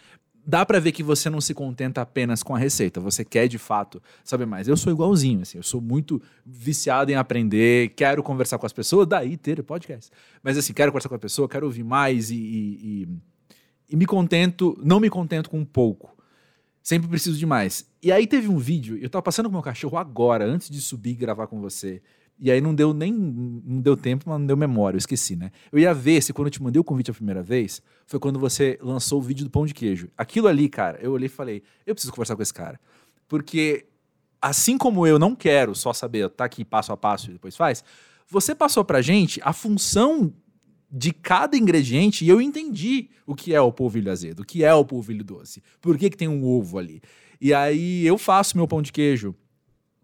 Dá 0.47 0.65
para 0.65 0.79
ver 0.79 0.93
que 0.93 1.03
você 1.03 1.29
não 1.29 1.41
se 1.41 1.53
contenta 1.53 2.01
apenas 2.01 2.41
com 2.41 2.55
a 2.55 2.57
receita, 2.57 3.01
você 3.01 3.25
quer 3.25 3.49
de 3.49 3.57
fato 3.57 4.01
saber 4.23 4.45
mais. 4.45 4.65
Eu 4.65 4.77
sou 4.77 4.93
igualzinho, 4.93 5.41
assim, 5.41 5.57
eu 5.57 5.63
sou 5.63 5.81
muito 5.81 6.21
viciado 6.45 7.12
em 7.12 7.15
aprender, 7.15 7.89
quero 7.89 8.23
conversar 8.23 8.57
com 8.57 8.65
as 8.65 8.71
pessoas, 8.71 9.05
daí 9.05 9.36
ter 9.36 9.62
podcast. 9.62 10.10
Mas 10.41 10.57
assim, 10.57 10.71
quero 10.71 10.89
conversar 10.89 11.10
com 11.10 11.15
a 11.15 11.19
pessoa, 11.19 11.49
quero 11.49 11.65
ouvir 11.65 11.83
mais 11.83 12.31
e, 12.31 12.36
e, 12.36 12.39
e, 12.39 13.10
e 13.89 13.95
me 13.97 14.05
contento, 14.05 14.79
não 14.81 15.01
me 15.01 15.10
contento 15.10 15.49
com 15.49 15.65
pouco. 15.65 16.15
Sempre 16.81 17.10
preciso 17.10 17.38
de 17.38 17.45
mais. 17.45 17.86
E 18.01 18.13
aí 18.13 18.25
teve 18.25 18.47
um 18.47 18.57
vídeo, 18.57 18.97
eu 19.01 19.10
tava 19.10 19.21
passando 19.23 19.47
com 19.47 19.53
meu 19.53 19.62
cachorro 19.62 19.97
agora, 19.97 20.45
antes 20.45 20.69
de 20.69 20.79
subir 20.79 21.10
e 21.10 21.15
gravar 21.15 21.47
com 21.47 21.60
você. 21.60 22.01
E 22.39 22.52
aí 22.52 22.62
não 22.62 22.73
deu 22.73 22.93
nem. 22.93 23.12
Não 23.12 23.82
deu 23.82 23.97
tempo, 23.97 24.26
mas 24.28 24.39
não 24.39 24.45
deu 24.45 24.56
memória, 24.56 24.95
eu 24.95 25.00
esqueci, 25.00 25.36
né? 25.36 25.52
Eu 25.71 25.80
ia 25.80 25.93
ver 25.93 26.21
se 26.21 26.32
quando 26.32 26.47
eu 26.47 26.52
te 26.52 26.62
mandei 26.62 26.80
o 26.80 26.84
convite 26.84 27.10
a 27.10 27.13
primeira 27.13 27.41
vez, 27.41 27.82
foi 28.06 28.19
quando 28.19 28.39
você 28.39 28.78
lançou 28.82 29.19
o 29.19 29.21
vídeo 29.21 29.43
do 29.43 29.50
pão 29.50 29.65
de 29.65 29.73
queijo. 29.73 30.10
Aquilo 30.17 30.47
ali, 30.47 30.69
cara, 30.69 31.00
eu 31.02 31.12
olhei 31.12 31.26
e 31.26 31.30
falei, 31.30 31.63
eu 31.86 31.95
preciso 31.95 32.13
conversar 32.13 32.36
com 32.36 32.41
esse 32.41 32.54
cara. 32.54 32.80
Porque, 33.28 33.86
assim 34.41 34.78
como 34.78 35.08
eu 35.08 35.17
não 35.17 35.36
quero 35.36 35.73
só 35.73 35.91
saber, 35.93 36.30
tá 36.30 36.45
aqui 36.45 36.63
passo 36.63 36.91
a 36.91 36.97
passo 36.97 37.30
e 37.30 37.34
depois 37.34 37.56
faz, 37.56 37.84
você 38.30 38.54
passou 38.54 38.86
pra 38.86 39.02
gente 39.02 39.39
a 39.43 39.52
função 39.52 40.32
de 40.89 41.12
cada 41.12 41.58
ingrediente 41.58 42.23
e 42.23 42.30
eu 42.30 42.39
entendi 42.39 43.10
o 43.26 43.36
que 43.36 43.54
é 43.54 43.60
o 43.60 43.71
polvilho 43.71 44.12
azedo, 44.12 44.41
o 44.41 44.45
que 44.45 44.63
é 44.63 44.73
o 44.73 44.86
polvilho 44.86 45.23
doce, 45.23 45.62
por 45.82 45.97
que, 45.97 46.10
que 46.10 46.17
tem 46.17 46.28
um 46.28 46.45
ovo 46.45 46.78
ali. 46.78 47.02
E 47.41 47.54
aí 47.54 48.06
eu 48.06 48.17
faço 48.17 48.56
meu 48.56 48.67
pão 48.67 48.82
de 48.82 48.91
queijo 48.91 49.36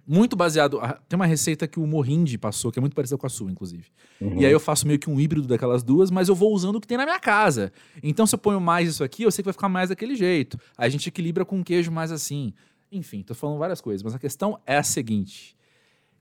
muito 0.06 0.36
baseado. 0.36 0.80
Tem 1.08 1.16
uma 1.16 1.26
receita 1.26 1.68
que 1.68 1.80
o 1.80 1.88
Morrindi 1.88 2.38
passou, 2.38 2.72
que 2.72 2.80
é 2.80 2.82
muito 2.82 2.96
parecida 2.96 3.18
com 3.18 3.26
a 3.26 3.30
sua, 3.30 3.50
inclusive. 3.50 3.86
Uhum. 4.20 4.42
E 4.42 4.46
aí 4.46 4.52
eu 4.52 4.60
faço 4.60 4.86
meio 4.86 5.00
que 5.00 5.10
um 5.10 5.20
híbrido 5.20 5.48
daquelas 5.48 5.84
duas, 5.84 6.12
mas 6.12 6.28
eu 6.28 6.36
vou 6.36 6.54
usando 6.54 6.76
o 6.76 6.82
que 6.82 6.88
tem 6.88 6.98
na 6.98 7.06
minha 7.06 7.20
casa. 7.20 7.72
Então, 8.02 8.28
se 8.28 8.36
eu 8.36 8.40
ponho 8.40 8.60
mais 8.60 8.90
isso 8.90 9.04
aqui, 9.04 9.24
eu 9.24 9.32
sei 9.32 9.42
que 9.42 9.48
vai 9.48 9.54
ficar 9.54 9.70
mais 9.70 9.90
daquele 9.90 10.16
jeito. 10.16 10.60
Aí 10.78 10.88
a 10.88 10.90
gente 10.90 11.08
equilibra 11.08 11.46
com 11.46 11.58
um 11.58 11.64
queijo 11.64 11.92
mais 11.92 12.12
assim. 12.12 12.54
Enfim, 12.92 13.24
tô 13.24 13.34
falando 13.34 13.58
várias 13.58 13.82
coisas, 13.82 14.04
mas 14.04 14.14
a 14.14 14.20
questão 14.20 14.60
é 14.66 14.78
a 14.78 14.84
seguinte. 14.84 15.56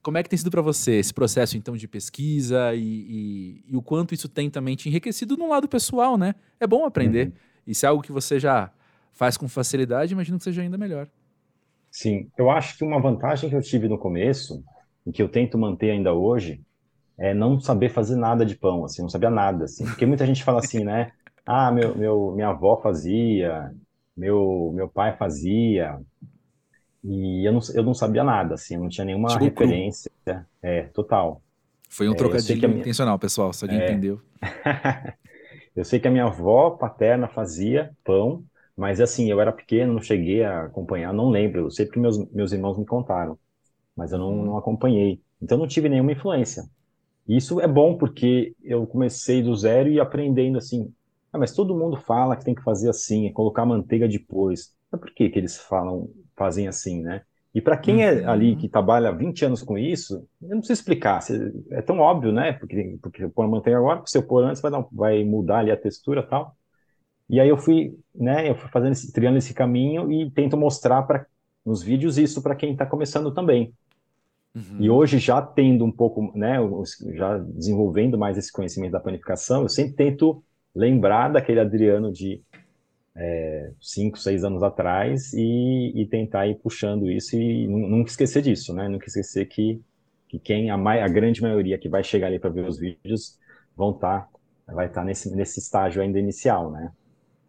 Como 0.02 0.18
é 0.18 0.22
que 0.22 0.28
tem 0.28 0.36
sido 0.36 0.50
para 0.50 0.62
você 0.62 0.92
esse 0.92 1.12
processo, 1.12 1.56
então, 1.56 1.76
de 1.76 1.86
pesquisa 1.86 2.74
e, 2.74 2.80
e, 2.80 3.64
e, 3.68 3.76
o 3.76 3.82
quanto 3.82 4.14
isso 4.14 4.28
tem 4.28 4.50
também 4.50 4.74
te 4.74 4.88
enriquecido 4.88 5.36
no 5.36 5.48
lado 5.48 5.68
pessoal, 5.68 6.16
né? 6.16 6.34
É 6.58 6.66
bom 6.66 6.84
aprender. 6.84 7.26
Uhum. 7.26 7.32
E 7.68 7.74
se 7.74 7.86
é 7.86 7.88
algo 7.88 8.02
que 8.02 8.10
você 8.10 8.40
já 8.40 8.72
faz 9.12 9.36
com 9.36 9.48
facilidade, 9.48 10.12
imagino 10.12 10.38
que 10.38 10.44
seja 10.44 10.62
ainda 10.62 10.76
melhor. 10.76 11.08
Sim, 11.92 12.30
eu 12.38 12.50
acho 12.50 12.78
que 12.78 12.84
uma 12.84 12.98
vantagem 12.98 13.50
que 13.50 13.54
eu 13.54 13.60
tive 13.60 13.86
no 13.86 13.98
começo, 13.98 14.64
e 15.06 15.12
que 15.12 15.22
eu 15.22 15.28
tento 15.28 15.58
manter 15.58 15.90
ainda 15.90 16.14
hoje, 16.14 16.62
é 17.18 17.34
não 17.34 17.60
saber 17.60 17.90
fazer 17.90 18.16
nada 18.16 18.46
de 18.46 18.56
pão, 18.56 18.84
assim, 18.84 19.02
não 19.02 19.10
sabia 19.10 19.30
nada, 19.30 19.64
assim. 19.64 19.84
Porque 19.84 20.06
muita 20.06 20.24
gente 20.24 20.42
fala 20.42 20.60
assim, 20.60 20.84
né? 20.84 21.12
Ah, 21.44 21.70
meu, 21.70 21.94
meu, 21.94 22.32
minha 22.34 22.48
avó 22.48 22.80
fazia, 22.80 23.70
meu, 24.16 24.72
meu 24.74 24.88
pai 24.88 25.14
fazia, 25.16 26.00
e 27.04 27.46
eu 27.46 27.52
não, 27.52 27.60
eu 27.74 27.82
não 27.82 27.94
sabia 27.94 28.24
nada, 28.24 28.54
assim, 28.54 28.78
não 28.78 28.88
tinha 28.88 29.04
nenhuma 29.04 29.28
tipo 29.28 29.44
referência. 29.44 30.10
É, 30.62 30.84
total. 30.84 31.42
Foi 31.90 32.08
um 32.08 32.12
é, 32.12 32.16
trocadilho 32.16 32.68
minha... 32.68 32.80
intencional, 32.80 33.18
pessoal, 33.18 33.52
se 33.52 33.64
alguém 33.64 33.80
é... 33.80 33.84
entendeu. 33.84 34.18
eu 35.76 35.84
sei 35.84 36.00
que 36.00 36.08
a 36.08 36.10
minha 36.10 36.24
avó 36.24 36.70
paterna 36.70 37.28
fazia 37.28 37.90
pão, 38.02 38.42
mas 38.82 39.00
assim, 39.00 39.30
eu 39.30 39.40
era 39.40 39.52
pequeno, 39.52 39.92
não 39.92 40.00
cheguei 40.02 40.42
a 40.42 40.64
acompanhar, 40.64 41.14
não 41.14 41.30
lembro. 41.30 41.60
Eu 41.60 41.70
sei 41.70 41.86
porque 41.86 42.00
meus, 42.00 42.18
meus 42.32 42.50
irmãos 42.50 42.76
me 42.76 42.84
contaram, 42.84 43.38
mas 43.96 44.10
eu 44.10 44.18
não, 44.18 44.44
não 44.44 44.58
acompanhei. 44.58 45.22
Então 45.40 45.56
não 45.56 45.68
tive 45.68 45.88
nenhuma 45.88 46.10
influência. 46.10 46.64
isso 47.28 47.60
é 47.60 47.68
bom 47.68 47.96
porque 47.96 48.56
eu 48.60 48.84
comecei 48.84 49.40
do 49.40 49.54
zero 49.54 49.88
e 49.88 50.00
aprendendo 50.00 50.58
assim. 50.58 50.92
Ah, 51.32 51.38
mas 51.38 51.52
todo 51.52 51.76
mundo 51.76 51.96
fala 51.96 52.34
que 52.34 52.44
tem 52.44 52.56
que 52.56 52.62
fazer 52.64 52.90
assim, 52.90 53.28
é 53.28 53.30
colocar 53.30 53.64
manteiga 53.64 54.08
depois. 54.08 54.74
Mas 54.90 55.00
por 55.00 55.14
que, 55.14 55.30
que 55.30 55.38
eles 55.38 55.56
falam, 55.58 56.10
fazem 56.34 56.66
assim, 56.66 57.02
né? 57.02 57.22
E 57.54 57.60
para 57.60 57.76
quem 57.76 58.04
é 58.04 58.22
uhum. 58.22 58.30
ali 58.30 58.56
que 58.56 58.68
trabalha 58.68 59.12
20 59.12 59.44
anos 59.44 59.62
com 59.62 59.78
isso, 59.78 60.26
eu 60.42 60.48
não 60.48 60.58
preciso 60.58 60.80
explicar. 60.80 61.20
É 61.70 61.82
tão 61.82 62.00
óbvio, 62.00 62.32
né? 62.32 62.54
Porque, 62.54 62.98
porque 63.00 63.22
eu 63.22 63.30
pôr 63.30 63.46
manteiga 63.46 63.78
agora, 63.78 64.02
se 64.06 64.18
eu 64.18 64.24
pôr 64.24 64.42
antes, 64.42 64.60
vai, 64.60 64.72
dar, 64.72 64.84
vai 64.90 65.22
mudar 65.22 65.58
ali 65.58 65.70
a 65.70 65.76
textura 65.76 66.22
e 66.22 66.26
tal. 66.26 66.56
E 67.32 67.40
aí 67.40 67.48
eu 67.48 67.56
fui, 67.56 67.98
né, 68.14 68.50
eu 68.50 68.54
fui 68.54 68.68
fazendo 68.68 68.92
esse, 68.92 69.10
triando 69.10 69.38
esse 69.38 69.54
caminho 69.54 70.12
e 70.12 70.30
tento 70.30 70.54
mostrar 70.54 71.02
para 71.04 71.24
nos 71.64 71.82
vídeos 71.82 72.18
isso 72.18 72.42
para 72.42 72.54
quem 72.54 72.72
está 72.72 72.84
começando 72.84 73.32
também. 73.32 73.72
Uhum. 74.54 74.76
E 74.78 74.90
hoje 74.90 75.18
já 75.18 75.40
tendo 75.40 75.82
um 75.82 75.90
pouco, 75.90 76.30
né, 76.36 76.58
já 77.14 77.38
desenvolvendo 77.38 78.18
mais 78.18 78.36
esse 78.36 78.52
conhecimento 78.52 78.92
da 78.92 79.00
planificação, 79.00 79.62
eu 79.62 79.68
sempre 79.70 79.94
tento 79.94 80.44
lembrar 80.74 81.30
daquele 81.30 81.58
Adriano 81.58 82.12
de 82.12 82.42
é, 83.16 83.70
cinco, 83.80 84.18
seis 84.18 84.44
anos 84.44 84.62
atrás 84.62 85.32
e, 85.32 85.92
e, 85.94 86.06
tentar 86.06 86.46
ir 86.48 86.56
puxando 86.56 87.10
isso 87.10 87.34
e 87.34 87.66
nunca 87.66 88.10
esquecer 88.10 88.42
disso, 88.42 88.74
né? 88.74 88.88
Nunca 88.88 89.06
esquecer 89.06 89.46
que, 89.46 89.80
que 90.28 90.38
quem, 90.38 90.70
a, 90.70 90.76
a 90.76 91.08
grande 91.08 91.40
maioria 91.40 91.78
que 91.78 91.88
vai 91.88 92.04
chegar 92.04 92.26
ali 92.26 92.38
para 92.38 92.50
ver 92.50 92.66
os 92.66 92.78
vídeos 92.78 93.38
vão 93.74 93.90
estar, 93.90 94.28
tá, 94.66 94.74
vai 94.74 94.86
estar 94.86 95.00
tá 95.00 95.06
nesse, 95.06 95.34
nesse 95.34 95.60
estágio 95.60 96.02
ainda 96.02 96.18
inicial, 96.18 96.70
né? 96.70 96.92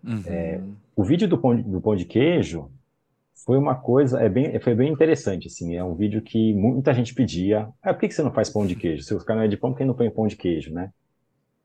Uhum. 0.03 0.23
É, 0.25 0.61
o 0.95 1.03
vídeo 1.03 1.27
do 1.27 1.37
pão, 1.37 1.55
de, 1.55 1.63
do 1.63 1.81
pão 1.81 1.95
de 1.95 2.05
queijo 2.05 2.69
foi 3.45 3.57
uma 3.57 3.75
coisa, 3.75 4.19
é 4.21 4.29
bem, 4.29 4.59
foi 4.59 4.75
bem 4.75 4.91
interessante, 4.91 5.47
assim, 5.47 5.75
é 5.75 5.83
um 5.83 5.95
vídeo 5.95 6.21
que 6.21 6.53
muita 6.53 6.93
gente 6.93 7.13
pedia, 7.13 7.69
ah, 7.81 7.93
por 7.93 8.01
que, 8.01 8.11
você 8.11 8.23
não 8.23 8.31
faz 8.31 8.49
pão 8.49 8.65
de 8.65 8.75
queijo? 8.75 9.03
Se 9.03 9.13
o 9.13 9.19
canal 9.19 9.43
é 9.43 9.47
de 9.47 9.57
pão, 9.57 9.71
por 9.71 9.77
que 9.77 9.85
não 9.85 9.93
põe 9.93 10.09
pão 10.09 10.27
de 10.27 10.35
queijo, 10.35 10.73
né? 10.73 10.91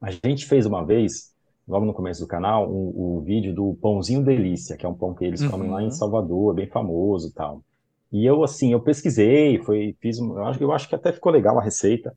A 0.01 0.11
gente 0.11 0.47
fez 0.47 0.67
uma 0.67 0.85
vez, 0.85 1.35
logo 1.67 1.85
no 1.85 1.93
começo 1.93 2.21
do 2.21 2.27
canal, 2.27 2.69
o, 2.71 3.21
vídeo 3.21 3.55
do 3.55 3.77
pãozinho 3.81 4.25
delícia, 4.25 4.77
que 4.77 4.87
é 4.87 4.89
um 4.89 4.95
pão 4.95 5.15
que 5.15 5.25
eles 5.25 5.43
uhum. 5.43 5.51
comem 5.51 5.71
lá 5.71 5.83
em 5.83 5.87
uhum. 5.87 5.91
Salvador, 5.91 6.55
bem 6.55 6.67
famoso 6.67 7.29
e 7.29 7.33
tal. 7.33 7.63
E 8.11 8.25
eu, 8.25 8.43
assim, 8.43 8.73
eu 8.73 8.81
pesquisei, 8.81 9.59
foi, 9.59 9.95
fiz, 10.01 10.19
eu 10.19 10.45
acho, 10.45 10.63
eu 10.63 10.73
acho 10.73 10.89
que 10.89 10.95
até 10.95 11.13
ficou 11.13 11.31
legal 11.31 11.59
a 11.59 11.63
receita, 11.63 12.17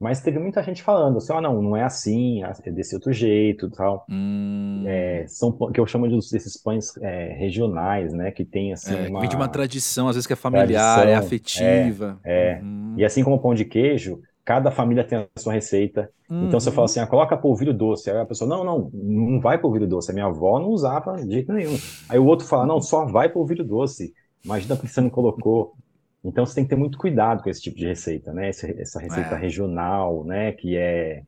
mas 0.00 0.22
teve 0.22 0.38
muita 0.38 0.62
gente 0.62 0.82
falando 0.82 1.18
assim, 1.18 1.30
ah, 1.34 1.42
não, 1.42 1.60
não 1.60 1.76
é 1.76 1.84
assim, 1.84 2.42
é 2.42 2.70
desse 2.70 2.94
outro 2.94 3.12
jeito 3.12 3.68
tal. 3.68 4.06
Hum. 4.08 4.82
É, 4.86 5.26
são 5.28 5.52
que 5.52 5.78
eu 5.78 5.86
chamo 5.86 6.08
de, 6.08 6.14
desses 6.14 6.56
pães 6.56 6.96
é, 7.02 7.34
regionais, 7.34 8.14
né? 8.14 8.30
Que 8.30 8.42
tem 8.42 8.72
assim. 8.72 8.94
É, 8.94 9.08
uma, 9.08 9.20
vem 9.20 9.28
de 9.28 9.36
uma 9.36 9.48
tradição, 9.48 10.08
às 10.08 10.16
vezes 10.16 10.26
que 10.26 10.32
é 10.32 10.36
familiar, 10.36 11.00
é 11.00 11.02
tradição, 11.02 11.08
é 11.08 11.14
afetiva. 11.14 12.20
É. 12.24 12.60
Uhum. 12.62 12.94
E 12.96 13.04
assim 13.04 13.22
como 13.22 13.36
o 13.36 13.38
pão 13.38 13.54
de 13.54 13.66
queijo, 13.66 14.20
cada 14.42 14.70
família 14.70 15.04
tem 15.04 15.18
a 15.18 15.28
sua 15.38 15.52
receita. 15.52 16.08
Uhum. 16.30 16.46
Então 16.46 16.58
você 16.58 16.70
fala 16.70 16.86
assim, 16.86 17.00
ah, 17.00 17.06
coloca 17.06 17.36
polvilho 17.36 17.74
doce. 17.74 18.10
Aí 18.10 18.16
a 18.16 18.24
pessoa, 18.24 18.48
não, 18.48 18.64
não, 18.64 18.90
não 18.92 19.38
vai 19.38 19.58
polvilho 19.58 19.86
doce. 19.86 20.10
A 20.10 20.14
minha 20.14 20.26
avó 20.26 20.58
não 20.58 20.70
usava 20.70 21.16
de 21.16 21.30
jeito 21.30 21.52
nenhum. 21.52 21.76
Aí 22.08 22.18
o 22.18 22.24
outro 22.24 22.46
fala, 22.46 22.64
não, 22.64 22.80
só 22.80 23.04
vai 23.04 23.28
polvilho 23.28 23.64
doce. 23.64 24.14
Imagina 24.42 24.76
porque 24.76 24.88
você 24.88 25.02
não 25.02 25.10
colocou. 25.10 25.74
Então 26.22 26.44
você 26.44 26.54
tem 26.54 26.64
que 26.64 26.70
ter 26.70 26.76
muito 26.76 26.98
cuidado 26.98 27.42
com 27.42 27.48
esse 27.48 27.62
tipo 27.62 27.76
de 27.76 27.86
receita, 27.86 28.32
né? 28.32 28.48
Essa, 28.48 28.70
essa 28.70 29.00
receita 29.00 29.34
é. 29.34 29.38
regional, 29.38 30.24
né? 30.24 30.52
Que 30.52 30.76
é 30.76 31.22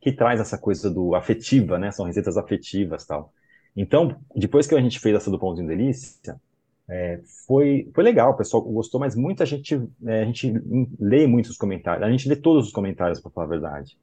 que 0.00 0.12
traz 0.12 0.40
essa 0.40 0.56
coisa 0.56 0.90
do 0.90 1.14
afetiva, 1.14 1.78
né? 1.78 1.90
São 1.92 2.06
receitas 2.06 2.36
afetivas, 2.36 3.06
tal. 3.06 3.32
Então, 3.76 4.16
depois 4.34 4.66
que 4.66 4.74
a 4.74 4.80
gente 4.80 4.98
fez 4.98 5.14
essa 5.14 5.30
do 5.30 5.38
pãozinho 5.38 5.68
delícia, 5.68 6.40
é, 6.88 7.20
foi, 7.46 7.88
foi 7.94 8.02
legal, 8.02 8.32
o 8.32 8.36
pessoal 8.36 8.62
gostou, 8.62 8.98
mas 8.98 9.14
muita 9.14 9.46
gente, 9.46 9.80
é, 10.06 10.22
a 10.22 10.24
gente 10.24 10.52
lê 10.98 11.26
muitos 11.26 11.56
comentários, 11.56 12.02
a 12.02 12.10
gente 12.10 12.28
lê 12.28 12.34
todos 12.34 12.66
os 12.66 12.72
comentários, 12.72 13.20
para 13.20 13.30
falar 13.30 13.46
a 13.46 13.50
verdade. 13.50 13.96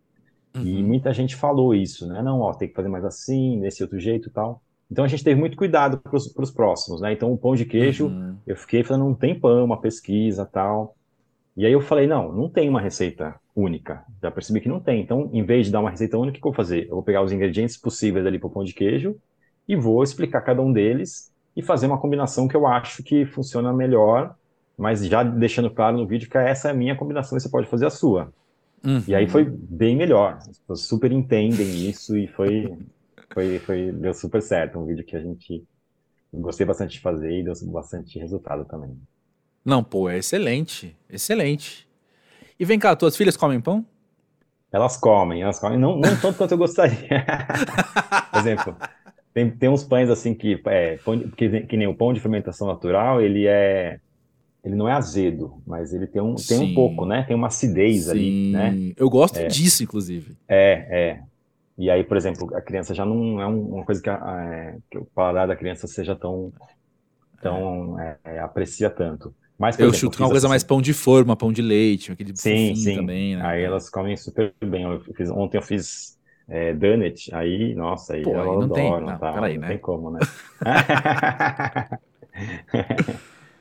Uhum. 0.56 0.64
E 0.64 0.84
muita 0.84 1.14
gente 1.14 1.36
falou 1.36 1.76
isso, 1.76 2.08
né? 2.08 2.22
Não, 2.22 2.40
ó, 2.40 2.54
tem 2.54 2.70
que 2.70 2.76
fazer 2.76 2.88
mais 2.88 3.04
assim, 3.04 3.60
desse 3.60 3.84
outro 3.84 4.00
jeito, 4.00 4.30
tal. 4.30 4.62
Então 4.90 5.04
a 5.04 5.08
gente 5.08 5.24
teve 5.24 5.40
muito 5.40 5.58
cuidado 5.58 5.98
para 5.98 6.16
os 6.16 6.52
próximos, 6.52 7.02
né? 7.02 7.12
Então 7.12 7.32
o 7.32 7.38
pão 7.38 7.56
de 7.56 7.66
queijo, 7.66 8.08
uhum. 8.08 8.38
eu 8.48 8.56
fiquei 8.56 8.84
falando, 8.84 9.06
não 9.06 9.14
tem 9.14 9.38
pão, 9.38 9.66
uma 9.66 9.82
pesquisa 9.82 10.46
tal. 10.46 10.96
E 11.56 11.66
aí 11.66 11.72
eu 11.74 11.82
falei, 11.82 12.06
não, 12.06 12.32
não 12.32 12.48
tem 12.48 12.70
uma 12.70 12.80
receita 12.80 13.36
única. 13.56 14.04
Já 14.22 14.30
percebi 14.30 14.62
que 14.62 14.70
não 14.70 14.80
tem. 14.80 15.02
Então, 15.02 15.30
em 15.34 15.44
vez 15.44 15.66
de 15.66 15.72
dar 15.72 15.80
uma 15.80 15.90
receita 15.90 16.16
única, 16.16 16.38
o 16.38 16.42
que 16.42 16.48
eu 16.48 16.52
vou 16.52 16.56
fazer? 16.56 16.84
Eu 16.84 16.96
vou 16.96 17.04
pegar 17.04 17.24
os 17.24 17.32
ingredientes 17.32 17.76
possíveis 17.76 18.26
ali 18.28 18.38
para 18.38 18.48
o 18.48 18.52
pão 18.52 18.64
de 18.64 18.74
queijo 18.74 19.16
e 19.68 19.76
vou 19.76 20.04
explicar 20.04 20.42
cada 20.42 20.62
um 20.62 20.72
deles 20.72 21.34
e 21.56 21.64
fazer 21.64 21.88
uma 21.88 21.98
combinação 21.98 22.48
que 22.48 22.56
eu 22.56 22.68
acho 22.68 23.02
que 23.02 23.26
funciona 23.26 23.74
melhor, 23.74 24.36
mas 24.78 25.04
já 25.04 25.24
deixando 25.24 25.72
claro 25.72 25.98
no 25.98 26.06
vídeo 26.06 26.30
que 26.30 26.38
essa 26.38 26.68
é 26.68 26.72
a 26.72 26.76
minha 26.76 26.96
combinação 26.96 27.36
e 27.36 27.42
você 27.42 27.50
pode 27.50 27.68
fazer 27.68 27.88
a 27.88 27.90
sua. 27.90 28.32
Uhum. 28.86 29.02
E 29.08 29.16
aí 29.16 29.28
foi 29.28 29.44
bem 29.44 29.96
melhor. 29.96 30.38
As 30.38 30.60
pessoas 30.60 30.82
super 30.82 31.12
entendem 31.12 31.90
isso 31.90 32.16
e 32.16 32.28
foi 32.28 32.78
foi, 33.34 33.60
foi, 33.60 33.92
deu 33.92 34.14
super 34.14 34.42
certo. 34.42 34.80
Um 34.80 34.86
vídeo 34.86 35.06
que 35.06 35.16
a 35.16 35.20
gente 35.20 35.64
gostei 36.34 36.66
bastante 36.66 36.94
de 36.94 37.00
fazer 37.00 37.32
e 37.32 37.44
deu 37.44 37.54
bastante 37.66 38.20
resultado 38.20 38.66
também. 38.66 38.98
Não, 39.64 39.84
pô, 39.84 40.10
é 40.10 40.18
excelente, 40.18 40.96
excelente. 41.10 41.88
E 42.60 42.66
vem 42.66 42.80
cá, 42.80 42.96
tuas 42.96 43.16
filhas 43.18 43.38
comem 43.38 43.60
pão? 43.60 43.86
Elas 44.72 44.98
comem, 44.98 45.42
elas 45.42 45.60
comem, 45.60 45.80
não, 45.80 45.98
não 45.98 46.20
tanto 46.20 46.38
quanto 46.38 46.52
eu 46.52 46.58
gostaria. 46.58 47.26
Por 48.32 48.40
exemplo, 48.40 48.76
tem, 49.34 49.50
tem 49.50 49.70
uns 49.70 49.84
pães 49.84 50.10
assim 50.10 50.34
que, 50.34 50.62
é, 50.66 50.98
pão, 50.98 51.20
que, 51.20 51.62
que 51.62 51.78
nem 51.78 51.88
o 51.88 51.96
pão 51.96 52.14
de 52.14 52.20
fermentação 52.20 52.68
natural, 52.68 53.22
ele 53.22 53.46
é 53.48 54.00
ele 54.64 54.76
não 54.76 54.90
é 54.90 54.92
azedo, 54.92 55.62
mas 55.66 55.94
ele 55.94 56.08
tem 56.08 56.22
um, 56.22 56.36
tem 56.36 56.60
um 56.60 56.74
pouco, 56.74 57.06
né? 57.06 57.24
Tem 57.24 57.36
uma 57.36 57.48
acidez 57.48 58.06
Sim. 58.06 58.12
ali, 58.12 58.52
né? 58.52 58.94
Eu 58.98 59.10
gosto 59.10 59.38
é. 59.38 59.48
disso, 59.48 59.82
inclusive. 59.82 60.36
É, 60.46 60.88
é. 60.90 61.24
E 61.78 61.92
aí, 61.92 62.04
por 62.04 62.18
exemplo, 62.18 62.56
a 62.56 62.62
criança 62.62 62.94
já 62.94 63.06
não 63.06 63.40
é 63.40 63.46
uma 63.46 63.86
coisa 63.86 64.02
que, 64.02 64.10
é, 64.10 64.78
que 64.90 64.98
o 64.98 65.06
paladar 65.06 65.48
da 65.48 65.56
criança 65.56 65.86
seja 65.86 66.16
tão, 66.16 66.52
tão 67.42 68.00
é, 68.00 68.18
é 68.24 68.40
aprecia 68.40 68.90
tanto. 68.90 69.34
Mas, 69.58 69.78
eu 69.78 69.88
exemplo, 69.88 70.00
chuto 70.00 70.24
uma 70.24 70.30
coisa 70.30 70.48
assim, 70.48 70.52
mais 70.52 70.64
pão 70.64 70.82
de 70.82 70.94
forma, 70.94 71.36
pão 71.36 71.52
de 71.52 71.62
leite, 71.62 72.12
aquele 72.12 72.36
sim, 72.36 72.76
sim. 72.76 72.96
também, 72.96 73.36
né? 73.36 73.46
Aí 73.46 73.64
elas 73.64 73.90
comem 73.90 74.16
super 74.16 74.54
bem. 74.62 74.84
Eu 74.84 75.02
fiz, 75.16 75.30
ontem 75.30 75.58
eu 75.58 75.62
fiz 75.62 76.18
é, 76.48 76.74
donut, 76.74 77.34
aí, 77.34 77.74
nossa, 77.76 78.14
aí 78.14 78.24
Pô, 78.24 78.34
elas 78.34 78.46
não 78.46 78.64
adoram, 78.64 78.74
tem, 78.74 78.92
não, 79.02 79.18
tá? 79.18 79.34
Peraí, 79.34 79.56
não 79.56 79.62
né? 79.62 79.68
tem 79.68 79.78
como, 79.78 80.12
né? 80.12 80.20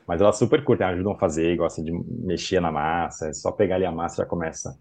Mas 0.07 0.21
elas 0.21 0.37
super 0.37 0.63
curtem, 0.63 0.87
ajudam 0.87 1.11
a 1.13 1.17
fazer, 1.17 1.57
gostam 1.57 1.83
de 1.83 1.91
mexer 1.91 2.61
na 2.61 2.71
massa, 2.71 3.27
é 3.27 3.33
só 3.33 3.51
pegar 3.51 3.75
ali 3.75 3.85
a 3.85 3.91
massa 3.91 4.23
já 4.23 4.25
começa, 4.25 4.79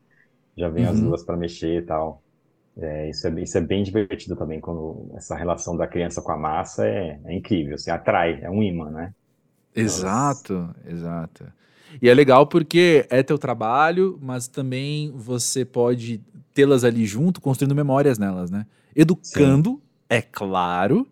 já 0.57 0.69
vem 0.69 0.85
uhum. 0.85 0.91
as 0.91 1.01
duas 1.01 1.25
para 1.25 1.37
mexer 1.37 1.83
e 1.83 1.83
tal. 1.83 2.23
É, 2.79 3.09
isso, 3.09 3.27
é, 3.27 3.41
isso 3.41 3.57
é 3.57 3.61
bem 3.61 3.83
divertido 3.83 4.37
também, 4.37 4.61
quando 4.61 5.11
essa 5.15 5.35
relação 5.35 5.77
da 5.77 5.87
criança 5.87 6.21
com 6.21 6.33
a 6.33 6.37
massa 6.37 6.87
é, 6.87 7.19
é 7.25 7.35
incrível, 7.35 7.75
assim, 7.75 7.91
atrai, 7.91 8.41
é 8.43 8.51
um 8.51 8.63
imã, 8.63 8.91
né? 8.91 9.15
Exato, 9.75 10.75
Elas... 10.85 10.99
exato. 10.99 11.47
E 12.01 12.09
é 12.09 12.15
legal 12.15 12.47
porque 12.47 13.07
é 13.09 13.23
teu 13.23 13.39
trabalho, 13.39 14.19
mas 14.21 14.49
também 14.49 15.11
você 15.15 15.65
pode 15.65 16.21
tê-las 16.53 16.85
ali 16.85 17.07
junto, 17.07 17.41
construindo 17.41 17.75
memórias 17.75 18.19
nelas, 18.19 18.51
né? 18.51 18.67
Educando, 18.95 19.71
Sim. 19.71 19.81
é 20.11 20.21
claro, 20.21 21.07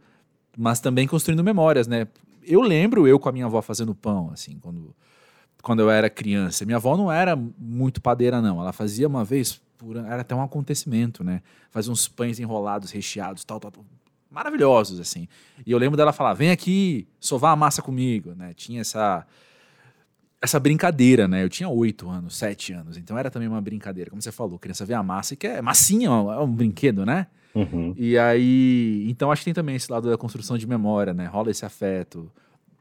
mas 0.57 0.81
também 0.81 1.07
construindo 1.07 1.45
memórias, 1.45 1.87
né? 1.87 2.07
eu 2.47 2.61
lembro 2.61 3.09
eu 3.09 3.19
com 3.19 3.29
a 3.29 3.33
minha 3.33 3.47
avó 3.47 3.61
fazendo 3.63 3.95
pão, 3.95 4.31
assim, 4.33 4.59
quando, 4.61 4.95
quando 5.63 5.81
eu 5.81 5.91
era 5.91 6.09
criança. 6.11 6.65
Minha 6.65 6.77
avó 6.77 6.97
não 6.97 7.11
era 7.11 7.37
muito 7.59 8.01
padeira, 8.01 8.41
não. 8.41 8.61
Ela 8.61 8.73
fazia 8.73 9.09
uma 9.09 9.25
vez 9.25 9.61
por 9.85 9.97
era 9.97 10.21
até 10.23 10.35
um 10.35 10.43
acontecimento, 10.43 11.23
né? 11.23 11.43
Fazia 11.71 11.93
uns 11.93 12.09
pães 12.09 12.41
enrolados, 12.41 12.91
recheados, 12.91 13.45
tal, 13.45 13.61
tal, 13.61 13.71
tal, 13.71 13.85
maravilhosos, 14.31 14.99
assim. 14.99 15.29
E 15.65 15.71
eu 15.71 15.79
lembro 15.79 15.97
dela 15.97 16.13
falar: 16.13 16.35
vem 16.35 16.51
aqui 16.51 17.07
sovar 17.21 17.53
a 17.53 17.57
massa 17.57 17.83
comigo, 17.83 18.35
né? 18.35 18.53
Tinha 18.55 18.81
essa 18.81 19.27
essa 20.43 20.61
brincadeira, 20.61 21.27
né? 21.27 21.43
Eu 21.43 21.49
tinha 21.49 21.69
oito 21.69 22.09
anos, 22.11 22.37
sete 22.37 22.73
anos, 22.73 22.99
então 22.99 23.17
era 23.17 23.31
também 23.31 23.49
uma 23.49 23.63
brincadeira. 23.63 24.11
Como 24.11 24.21
você 24.21 24.31
falou, 24.31 24.59
criança 24.59 24.85
vê 24.85 24.93
a 24.93 25.03
massa 25.03 25.33
e 25.33 25.37
quer. 25.37 25.63
Massinha 25.63 26.09
é 26.09 26.39
um 26.41 26.53
brinquedo, 26.53 27.07
né? 27.07 27.27
Uhum. 27.55 27.95
E 27.97 28.19
aí. 28.19 29.07
Então 29.09 29.31
acho 29.31 29.41
que 29.41 29.47
tem 29.47 29.55
também 29.55 29.77
esse 29.77 29.91
lado 29.91 30.11
da 30.11 30.19
construção 30.19 30.59
de 30.59 30.67
memória, 30.67 31.15
né? 31.15 31.27
Rola 31.27 31.51
esse 31.51 31.65
afeto. 31.65 32.31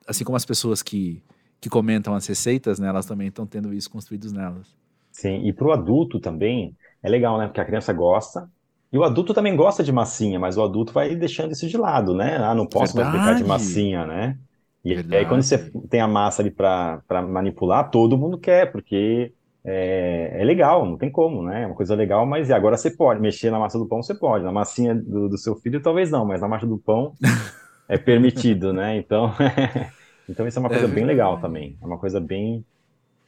Assim 0.05 0.25
como 0.25 0.35
as 0.35 0.43
pessoas 0.43 0.83
que, 0.83 1.23
que 1.61 1.69
comentam 1.69 2.13
as 2.13 2.27
receitas, 2.27 2.79
né? 2.79 2.89
Elas 2.89 3.05
também 3.05 3.29
estão 3.29 3.45
tendo 3.45 3.73
isso 3.73 3.89
construídos 3.89 4.33
nelas. 4.33 4.67
Sim, 5.11 5.47
e 5.47 5.53
para 5.53 5.67
o 5.67 5.71
adulto 5.71 6.19
também 6.19 6.75
é 7.03 7.09
legal, 7.09 7.37
né? 7.37 7.47
Porque 7.47 7.61
a 7.61 7.65
criança 7.65 7.93
gosta. 7.93 8.49
E 8.91 8.97
o 8.97 9.03
adulto 9.03 9.33
também 9.33 9.55
gosta 9.55 9.83
de 9.83 9.91
massinha, 9.91 10.39
mas 10.39 10.55
o 10.55 10.63
adulto 10.63 10.93
vai 10.93 11.15
deixando 11.15 11.51
isso 11.51 11.67
de 11.67 11.77
lado, 11.77 12.13
né? 12.13 12.37
Ah, 12.37 12.55
não 12.55 12.65
posso 12.65 12.95
Verdade. 12.95 13.17
mais 13.17 13.25
brincar 13.25 13.43
de 13.43 13.49
massinha, 13.49 14.05
né? 14.05 14.37
E 14.85 14.93
Verdade. 14.95 15.15
aí, 15.15 15.25
quando 15.25 15.41
você 15.41 15.71
tem 15.89 15.99
a 15.99 16.07
massa 16.07 16.41
ali 16.41 16.51
para 16.51 17.01
manipular, 17.27 17.89
todo 17.89 18.17
mundo 18.17 18.37
quer, 18.37 18.71
porque 18.71 19.33
é, 19.65 20.41
é, 20.41 20.43
legal, 20.43 20.85
não 20.85 20.97
tem 20.97 21.09
como, 21.09 21.41
né? 21.41 21.63
É 21.63 21.65
uma 21.65 21.75
coisa 21.75 21.95
legal, 21.95 22.25
mas 22.25 22.51
agora 22.51 22.75
você 22.75 22.91
pode 22.91 23.21
mexer 23.21 23.49
na 23.49 23.59
massa 23.59 23.79
do 23.79 23.87
pão, 23.87 24.03
você 24.03 24.13
pode. 24.13 24.43
Na 24.43 24.51
massinha 24.51 24.93
do, 24.93 25.29
do 25.29 25.37
seu 25.37 25.55
filho, 25.55 25.81
talvez 25.81 26.11
não, 26.11 26.25
mas 26.25 26.41
na 26.41 26.47
massa 26.49 26.67
do 26.67 26.77
pão 26.77 27.13
é 27.87 27.97
permitido, 27.97 28.73
né? 28.73 28.97
Então, 28.97 29.33
então 30.27 30.45
isso 30.45 30.59
é 30.59 30.61
uma 30.61 30.69
coisa 30.69 30.85
é 30.85 30.89
bem 30.89 31.05
legal 31.05 31.39
também. 31.39 31.77
É 31.81 31.85
uma 31.85 31.97
coisa 31.97 32.19
bem, 32.19 32.65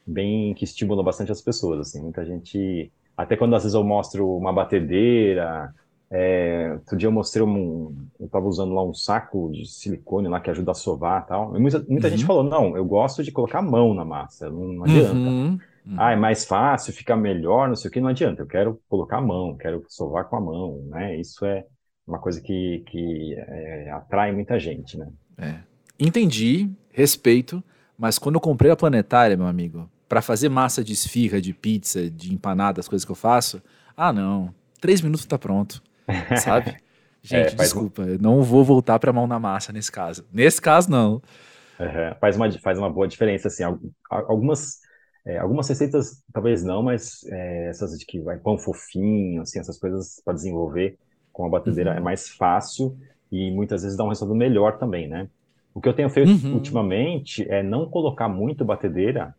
bem 0.05 0.53
que 0.53 0.65
estimula 0.65 1.01
bastante 1.01 1.31
as 1.31 1.41
pessoas, 1.41 1.79
assim. 1.79 2.01
Muita 2.01 2.25
gente, 2.25 2.91
até 3.15 3.35
quando 3.35 3.55
às 3.55 3.63
vezes 3.63 3.75
eu 3.75 3.83
mostro 3.83 4.29
uma 4.37 4.51
batedeira, 4.51 5.73
é, 6.09 6.71
outro 6.73 6.97
dia 6.97 7.07
eu 7.07 7.11
mostrei 7.11 7.43
um, 7.43 7.95
eu 8.19 8.27
estava 8.27 8.45
usando 8.45 8.73
lá 8.73 8.83
um 8.83 8.93
saco 8.93 9.49
de 9.51 9.65
silicone 9.65 10.27
lá 10.27 10.39
que 10.39 10.49
ajuda 10.49 10.71
a 10.71 10.75
sovar, 10.75 11.25
tal. 11.25 11.55
E 11.55 11.59
muita, 11.59 11.79
muita 11.87 12.07
uhum. 12.07 12.11
gente 12.11 12.25
falou, 12.25 12.43
não, 12.43 12.77
eu 12.77 12.85
gosto 12.85 13.23
de 13.23 13.31
colocar 13.31 13.59
a 13.59 13.63
mão 13.63 13.93
na 13.93 14.05
massa, 14.05 14.49
não, 14.49 14.67
não 14.67 14.83
adianta. 14.83 15.13
Uhum. 15.13 15.59
Uhum. 15.85 15.95
Ah, 15.97 16.13
é 16.13 16.15
mais 16.15 16.45
fácil, 16.45 16.93
fica 16.93 17.15
melhor, 17.15 17.67
não 17.67 17.75
sei 17.75 17.89
o 17.89 17.91
que, 17.91 18.01
não 18.01 18.09
adianta. 18.09 18.41
Eu 18.41 18.47
quero 18.47 18.79
colocar 18.89 19.17
a 19.17 19.21
mão, 19.21 19.55
quero 19.55 19.83
sovar 19.87 20.25
com 20.25 20.35
a 20.35 20.41
mão, 20.41 20.81
né? 20.87 21.15
Isso 21.19 21.45
é 21.45 21.65
uma 22.07 22.19
coisa 22.19 22.41
que, 22.41 22.83
que 22.87 23.35
é, 23.37 23.91
atrai 23.91 24.31
muita 24.31 24.59
gente, 24.59 24.97
né? 24.97 25.07
É. 25.37 25.55
Entendi, 25.99 26.69
respeito, 26.91 27.63
mas 27.97 28.17
quando 28.17 28.35
eu 28.35 28.41
comprei 28.41 28.71
a 28.71 28.75
planetária, 28.75 29.37
meu 29.37 29.47
amigo, 29.47 29.89
para 30.07 30.21
fazer 30.21 30.49
massa 30.49 30.83
de 30.83 30.93
esfirra, 30.93 31.41
de 31.41 31.53
pizza, 31.53 32.09
de 32.09 32.33
empanada, 32.33 32.79
as 32.79 32.87
coisas 32.87 33.05
que 33.05 33.11
eu 33.11 33.15
faço, 33.15 33.61
ah, 33.95 34.13
não, 34.13 34.53
três 34.79 35.01
minutos 35.01 35.25
tá 35.25 35.37
pronto, 35.37 35.81
sabe? 36.43 36.77
Gente, 37.21 37.53
é, 37.53 37.55
desculpa, 37.55 38.03
eu 38.03 38.19
não 38.19 38.43
vou 38.43 38.63
voltar 38.63 38.99
para 38.99 39.11
mão 39.11 39.25
na 39.25 39.39
massa 39.39 39.73
nesse 39.73 39.91
caso. 39.91 40.23
Nesse 40.31 40.61
caso, 40.61 40.91
não. 40.91 41.13
Uhum. 41.79 42.15
Faz, 42.21 42.35
uma, 42.35 42.51
faz 42.59 42.77
uma 42.77 42.89
boa 42.89 43.07
diferença, 43.07 43.47
assim, 43.47 43.63
algumas 44.09 44.79
é, 45.25 45.39
algumas 45.39 45.67
receitas 45.67 46.23
talvez 46.31 46.63
não, 46.63 46.83
mas 46.83 47.23
é, 47.31 47.69
essas 47.69 47.97
de 47.97 48.05
que 48.05 48.19
vai 48.19 48.37
pão 48.37 48.57
fofinho, 48.57 49.41
assim, 49.41 49.59
essas 49.59 49.79
coisas 49.79 50.21
para 50.23 50.35
desenvolver 50.35 50.97
com 51.33 51.45
a 51.45 51.49
batedeira 51.49 51.91
uhum. 51.91 51.97
é 51.97 51.99
mais 51.99 52.29
fácil 52.29 52.95
e 53.31 53.51
muitas 53.51 53.81
vezes 53.81 53.97
dá 53.97 54.03
um 54.03 54.09
resultado 54.09 54.37
melhor 54.37 54.77
também, 54.77 55.07
né? 55.07 55.27
O 55.73 55.81
que 55.81 55.89
eu 55.89 55.93
tenho 55.93 56.09
feito 56.09 56.29
uhum. 56.29 56.53
ultimamente 56.53 57.45
é 57.49 57.63
não 57.63 57.89
colocar 57.89 58.29
muito 58.29 58.63
batedeira, 58.63 59.35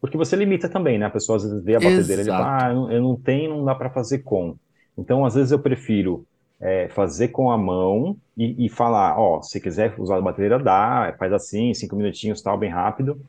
porque 0.00 0.16
você 0.16 0.36
limita 0.36 0.68
também, 0.68 0.98
né? 0.98 1.06
A 1.06 1.10
pessoa 1.10 1.36
às 1.36 1.42
vezes 1.42 1.62
vê 1.62 1.76
a 1.76 1.80
batedeira 1.80 2.22
e 2.22 2.26
fala, 2.26 2.66
ah, 2.66 2.72
eu 2.72 3.02
não 3.02 3.16
tenho, 3.16 3.56
não 3.56 3.64
dá 3.64 3.74
para 3.74 3.90
fazer 3.90 4.20
com. 4.20 4.56
Então, 4.96 5.24
às 5.24 5.34
vezes 5.34 5.52
eu 5.52 5.58
prefiro 5.58 6.26
é, 6.60 6.88
fazer 6.88 7.28
com 7.28 7.50
a 7.50 7.58
mão 7.58 8.16
e, 8.36 8.66
e 8.66 8.68
falar, 8.68 9.18
ó, 9.18 9.38
oh, 9.38 9.42
se 9.42 9.60
quiser 9.60 9.94
usar 9.98 10.16
a 10.16 10.22
batedeira, 10.22 10.58
dá, 10.58 11.14
faz 11.18 11.32
assim, 11.32 11.74
cinco 11.74 11.96
minutinhos, 11.96 12.42
tal, 12.42 12.58
bem 12.58 12.70
rápido 12.70 13.20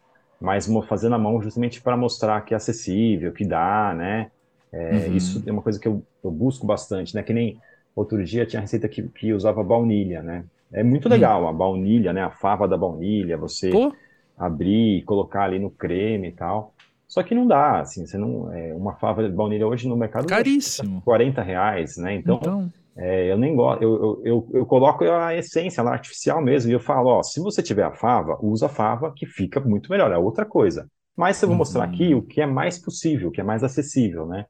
mas 0.41 0.67
fazer 0.87 1.07
na 1.07 1.19
mão 1.19 1.39
justamente 1.41 1.79
para 1.79 1.95
mostrar 1.95 2.41
que 2.41 2.55
é 2.55 2.57
acessível, 2.57 3.31
que 3.31 3.45
dá, 3.45 3.93
né? 3.95 4.31
É, 4.73 5.05
uhum. 5.07 5.15
Isso 5.15 5.43
é 5.45 5.51
uma 5.51 5.61
coisa 5.61 5.79
que 5.79 5.87
eu, 5.87 6.03
eu, 6.23 6.31
busco 6.31 6.65
bastante, 6.65 7.13
né? 7.13 7.21
Que 7.21 7.31
nem 7.31 7.59
outro 7.95 8.23
dia 8.23 8.45
tinha 8.45 8.59
receita 8.59 8.89
que, 8.89 9.03
que 9.03 9.33
usava 9.33 9.63
baunilha, 9.63 10.23
né? 10.23 10.43
É 10.73 10.83
muito 10.83 11.07
hum. 11.07 11.11
legal 11.11 11.47
a 11.47 11.53
baunilha, 11.53 12.11
né? 12.11 12.23
A 12.23 12.31
fava 12.31 12.67
da 12.67 12.75
baunilha, 12.75 13.37
você 13.37 13.69
Pô. 13.69 13.93
Abrir, 14.41 15.03
colocar 15.03 15.43
ali 15.43 15.59
no 15.59 15.69
creme 15.69 16.29
e 16.29 16.31
tal. 16.31 16.73
Só 17.07 17.21
que 17.21 17.35
não 17.35 17.45
dá, 17.45 17.81
assim, 17.81 18.05
você 18.05 18.17
não. 18.17 18.51
É, 18.53 18.73
uma 18.73 18.95
fava 18.95 19.27
de 19.27 19.35
baunilha 19.35 19.67
hoje 19.67 19.87
no 19.87 19.97
mercado 19.97 20.27
caríssimo, 20.27 21.01
40 21.01 21.41
reais, 21.41 21.97
né? 21.97 22.15
Então, 22.15 22.37
então... 22.41 22.69
É, 22.97 23.31
eu 23.31 23.37
nem 23.37 23.55
gosto, 23.55 23.81
eu, 23.81 23.93
eu, 23.95 24.21
eu, 24.25 24.49
eu, 24.53 24.65
coloco 24.65 25.05
a 25.05 25.33
essência 25.33 25.81
lá, 25.81 25.93
artificial 25.93 26.41
mesmo, 26.41 26.69
e 26.69 26.73
eu 26.73 26.79
falo, 26.79 27.09
ó, 27.09 27.23
se 27.23 27.39
você 27.39 27.63
tiver 27.63 27.83
a 27.83 27.91
fava, 27.93 28.37
usa 28.41 28.65
a 28.65 28.69
fava, 28.69 29.13
que 29.15 29.25
fica 29.25 29.61
muito 29.61 29.89
melhor, 29.89 30.11
é 30.11 30.17
outra 30.17 30.45
coisa. 30.45 30.89
Mas 31.15 31.41
eu 31.41 31.47
vou 31.47 31.53
uhum. 31.53 31.59
mostrar 31.59 31.85
aqui 31.85 32.13
o 32.13 32.21
que 32.21 32.41
é 32.41 32.45
mais 32.45 32.77
possível, 32.77 33.29
o 33.29 33.31
que 33.31 33.39
é 33.39 33.43
mais 33.43 33.63
acessível, 33.63 34.25
né? 34.25 34.45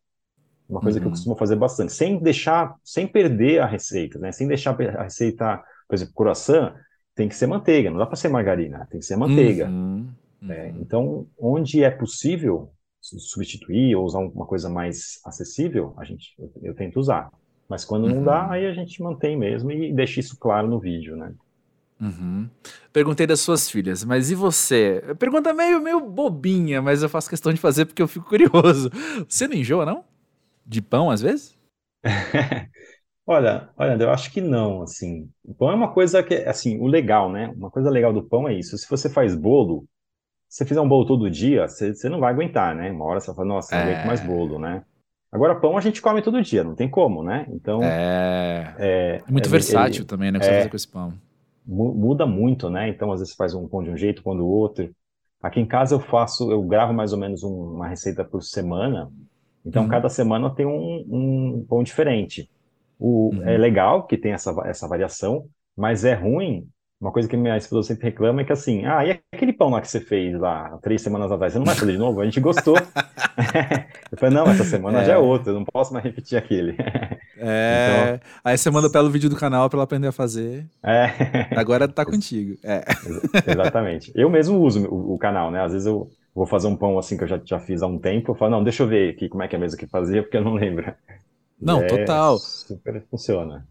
Uma 0.67 0.82
coisa 0.82 0.97
uhum. 0.97 1.01
que 1.01 1.06
eu 1.06 1.10
uhum. 1.10 1.15
costumo 1.15 1.36
fazer 1.36 1.56
bastante, 1.56 1.93
sem 1.93 2.17
deixar, 2.17 2.73
sem 2.84 3.08
perder 3.08 3.60
a 3.60 3.65
receita, 3.65 4.17
né? 4.17 4.32
Sem 4.32 4.47
deixar 4.47 4.75
a 4.97 5.04
receita, 5.04 5.62
por 5.88 5.95
exemplo, 5.95 6.13
croissant, 6.15 6.73
tem 7.15 7.28
que 7.28 7.36
ser 7.36 7.47
manteiga, 7.47 7.89
não 7.89 7.97
dá 7.97 8.06
para 8.06 8.15
ser 8.15 8.30
margarina, 8.30 8.88
tem 8.89 9.00
que 9.00 9.06
ser 9.06 9.15
manteiga. 9.15 9.67
Uhum. 9.67 10.10
É, 10.50 10.71
uhum. 10.71 10.82
então, 10.82 11.28
onde 11.38 11.84
é 11.84 11.89
possível 11.89 12.71
substituir 13.00 13.95
ou 13.95 14.06
usar 14.06 14.19
uma 14.19 14.45
coisa 14.45 14.69
mais 14.69 15.19
acessível, 15.26 15.93
a 15.97 16.04
gente, 16.04 16.34
eu, 16.39 16.52
eu 16.63 16.76
tento 16.76 17.00
usar. 17.00 17.32
Mas 17.67 17.86
quando 17.86 18.06
uhum. 18.06 18.15
não 18.15 18.24
dá, 18.24 18.45
uhum. 18.45 18.52
aí 18.52 18.65
a 18.65 18.74
gente 18.74 19.02
mantém 19.02 19.38
mesmo 19.38 19.71
e 19.71 19.93
deixa 19.93 20.19
isso 20.19 20.38
claro 20.38 20.67
no 20.67 20.80
vídeo, 20.80 21.15
né? 21.15 21.34
Uhum. 22.02 22.50
Perguntei 22.91 23.28
das 23.28 23.39
suas 23.41 23.69
filhas, 23.69 24.04
mas 24.04 24.32
e 24.32 24.36
você? 24.36 25.04
Pergunta 25.19 25.54
meio, 25.54 25.80
meio 25.80 26.02
bobinha, 26.02 26.82
mas 26.82 27.04
eu 27.04 27.10
faço 27.10 27.30
questão 27.30 27.54
de 27.54 27.60
fazer 27.60 27.86
porque 27.86 28.02
eu 28.02 28.08
fico 28.08 28.28
curioso. 28.28 28.89
Você 29.30 29.47
não 29.47 29.56
enjoa, 29.56 29.86
não? 29.86 30.04
De 30.65 30.82
pão, 30.82 31.12
às 31.12 31.21
vezes? 31.21 31.56
olha, 33.25 33.69
olha, 33.77 34.01
eu 34.01 34.10
acho 34.12 34.31
que 34.31 34.41
não, 34.41 34.81
assim. 34.81 35.29
O 35.43 35.53
pão 35.53 35.71
é 35.71 35.75
uma 35.75 35.93
coisa 35.93 36.21
que, 36.23 36.36
assim, 36.36 36.79
o 36.79 36.88
legal, 36.88 37.31
né? 37.31 37.53
Uma 37.55 37.69
coisa 37.69 37.89
legal 37.89 38.13
do 38.13 38.23
pão 38.23 38.47
é 38.47 38.53
isso. 38.53 38.77
Se 38.77 38.89
você 38.89 39.10
faz 39.10 39.36
bolo, 39.36 39.86
se 40.47 40.57
você 40.57 40.65
fizer 40.65 40.81
um 40.81 40.88
bolo 40.88 41.05
todo 41.05 41.29
dia, 41.29 41.67
você, 41.67 41.93
você 41.93 42.10
não 42.10 42.19
vai 42.19 42.34
aguentar, 42.34 42.75
né? 42.75 42.91
Uma 42.91 43.05
hora 43.05 43.19
você 43.19 43.27
vai 43.27 43.36
falar, 43.36 43.47
nossa, 43.47 43.75
não 43.75 43.84
aguento 43.84 44.05
mais 44.05 44.21
é. 44.21 44.25
bolo, 44.25 44.60
né? 44.60 44.84
Agora, 45.31 45.55
pão 45.55 45.77
a 45.77 45.81
gente 45.81 46.01
come 46.01 46.21
todo 46.21 46.41
dia, 46.41 46.63
não 46.63 46.75
tem 46.75 46.89
como, 46.89 47.23
né? 47.23 47.47
Então. 47.49 47.81
É. 47.81 48.75
é, 48.77 49.23
é 49.25 49.31
muito 49.31 49.49
versátil 49.49 50.01
ele, 50.01 50.07
também, 50.07 50.31
né? 50.31 50.38
O 50.38 50.41
que 50.41 50.45
você 50.45 50.51
é, 50.51 50.57
fazer 50.57 50.69
com 50.69 50.75
esse 50.75 50.88
pão. 50.88 51.13
muda 51.65 52.25
muito, 52.25 52.69
né? 52.69 52.89
Então, 52.89 53.12
às 53.13 53.21
vezes 53.21 53.34
faz 53.34 53.53
um 53.53 53.65
pão 53.65 53.81
de 53.81 53.89
um 53.89 53.95
jeito, 53.95 54.23
pão 54.23 54.36
do 54.36 54.45
outro. 54.45 54.93
Aqui 55.41 55.60
em 55.62 55.65
casa 55.65 55.95
eu 55.95 55.99
faço, 55.99 56.51
eu 56.51 56.62
gravo 56.62 56.93
mais 56.93 57.13
ou 57.13 57.19
menos 57.19 57.43
um, 57.43 57.75
uma 57.75 57.88
receita 57.88 58.25
por 58.25 58.43
semana. 58.43 59.10
Então, 59.65 59.84
uhum. 59.84 59.89
cada 59.89 60.10
semana 60.10 60.49
tem 60.49 60.65
um, 60.65 61.05
um 61.10 61.65
pão 61.67 61.81
diferente. 61.81 62.49
O, 63.01 63.33
uhum. 63.33 63.49
É 63.49 63.57
legal 63.57 64.05
que 64.05 64.15
tem 64.15 64.31
essa, 64.31 64.55
essa 64.65 64.87
variação, 64.87 65.45
mas 65.75 66.05
é 66.05 66.13
ruim 66.13 66.69
uma 67.01 67.11
coisa 67.11 67.27
que 67.27 67.35
minha 67.35 67.57
esposa 67.57 67.87
sempre 67.87 68.09
reclama 68.09 68.41
é 68.41 68.43
que 68.43 68.53
assim, 68.53 68.85
ah, 68.85 69.03
e 69.03 69.19
aquele 69.33 69.51
pão 69.51 69.71
lá 69.71 69.81
que 69.81 69.87
você 69.87 69.99
fez 69.99 70.39
lá 70.39 70.77
três 70.83 71.01
semanas 71.01 71.31
atrás, 71.31 71.51
você 71.51 71.57
não 71.57 71.65
vai 71.65 71.73
fazer 71.73 71.93
de 71.93 71.97
novo? 71.97 72.21
A 72.21 72.25
gente 72.25 72.39
gostou. 72.39 72.77
eu 74.11 74.17
falei, 74.19 74.35
não, 74.35 74.45
essa 74.45 74.63
semana 74.63 75.01
é. 75.01 75.05
já 75.05 75.13
é 75.13 75.17
outra, 75.17 75.51
eu 75.51 75.55
não 75.55 75.65
posso 75.65 75.91
mais 75.91 76.05
repetir 76.05 76.37
aquele. 76.37 76.77
é, 77.39 78.03
então, 78.03 78.29
aí 78.45 78.55
você 78.55 78.69
manda 78.69 78.87
pelo 78.87 79.09
vídeo 79.09 79.31
do 79.31 79.35
canal 79.35 79.67
para 79.67 79.77
ela 79.77 79.83
aprender 79.83 80.09
a 80.09 80.11
fazer. 80.11 80.67
É. 80.83 81.47
Agora 81.57 81.87
tá 81.87 82.05
contigo. 82.05 82.55
É. 82.63 82.83
Exatamente. 83.51 84.11
Eu 84.13 84.29
mesmo 84.29 84.59
uso 84.59 84.85
o, 84.85 85.15
o, 85.15 85.17
canal, 85.17 85.49
né? 85.49 85.59
Às 85.59 85.71
vezes 85.71 85.87
eu 85.87 86.07
vou 86.35 86.45
fazer 86.45 86.67
um 86.67 86.75
pão 86.75 86.99
assim 86.99 87.17
que 87.17 87.23
eu 87.23 87.27
já, 87.27 87.41
já 87.43 87.59
fiz 87.59 87.81
há 87.81 87.87
um 87.87 87.97
tempo, 87.97 88.29
eu 88.29 88.35
falo, 88.35 88.51
não, 88.51 88.63
deixa 88.63 88.83
eu 88.83 88.87
ver 88.87 89.09
aqui 89.09 89.27
como 89.27 89.41
é 89.41 89.47
que 89.47 89.55
é 89.55 89.59
mesmo 89.59 89.75
que 89.75 89.87
fazia, 89.87 90.21
porque 90.21 90.37
eu 90.37 90.43
não 90.43 90.53
lembro. 90.53 90.93
Não, 91.62 91.82
é, 91.82 91.88
total. 91.88 92.39
Super 92.39 93.04
funciona. 93.10 93.67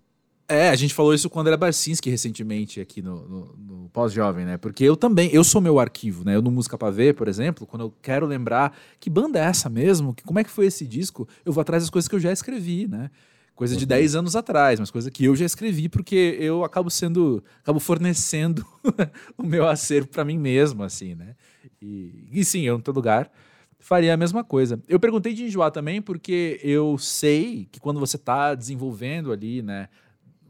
É, 0.50 0.68
a 0.68 0.74
gente 0.74 0.92
falou 0.92 1.14
isso 1.14 1.31
com 1.31 1.38
o 1.38 1.42
André 1.42 1.57
Barcinski 1.57 2.11
recentemente 2.11 2.81
aqui 2.81 3.00
no, 3.00 3.29
no, 3.29 3.57
no 3.57 3.88
Pós-Jovem, 3.90 4.44
né? 4.44 4.57
Porque 4.57 4.83
eu 4.83 4.96
também, 4.96 5.31
eu 5.33 5.44
sou 5.44 5.61
meu 5.61 5.79
arquivo, 5.79 6.24
né? 6.24 6.35
Eu 6.35 6.42
no 6.42 6.50
Música 6.50 6.76
Pra 6.76 6.90
Ver, 6.90 7.14
por 7.14 7.29
exemplo, 7.29 7.64
quando 7.64 7.83
eu 7.83 7.94
quero 8.03 8.26
lembrar 8.26 8.76
que 8.98 9.09
banda 9.09 9.38
é 9.38 9.42
essa 9.42 9.70
mesmo, 9.70 10.12
que, 10.12 10.24
como 10.24 10.40
é 10.40 10.44
que 10.44 10.50
foi 10.50 10.66
esse 10.66 10.85
disco, 10.85 11.29
eu 11.44 11.53
vou 11.53 11.62
atrás 11.62 11.85
das 11.85 11.90
coisas 11.90 12.09
que 12.09 12.16
eu 12.16 12.18
já 12.18 12.33
escrevi, 12.33 12.88
né? 12.88 13.12
Coisa 13.55 13.76
de 13.76 13.87
10 13.87 14.14
uhum. 14.14 14.20
anos 14.20 14.35
atrás, 14.35 14.81
mas 14.81 14.90
coisa 14.90 15.09
que 15.09 15.24
eu 15.24 15.37
já 15.37 15.44
escrevi, 15.44 15.88
porque 15.88 16.37
eu 16.40 16.64
acabo 16.64 16.90
sendo, 16.90 17.44
acabo 17.62 17.79
fornecendo 17.79 18.66
o 19.38 19.44
meu 19.44 19.68
acervo 19.68 20.09
para 20.09 20.24
mim 20.24 20.38
mesmo, 20.38 20.83
assim, 20.83 21.14
né? 21.14 21.37
E, 21.81 22.26
e 22.33 22.44
sim, 22.44 22.62
eu, 22.62 22.76
em 22.76 22.81
todo 22.81 22.96
lugar, 22.96 23.31
faria 23.80 24.14
a 24.14 24.16
mesma 24.16 24.44
coisa. 24.44 24.80
Eu 24.86 25.00
perguntei 25.00 25.34
de 25.34 25.44
enjoar 25.44 25.72
também, 25.72 26.00
porque 26.00 26.60
eu 26.62 26.96
sei 26.98 27.66
que 27.72 27.80
quando 27.80 27.98
você 27.98 28.16
está 28.16 28.54
desenvolvendo 28.54 29.32
ali, 29.32 29.62
né? 29.62 29.88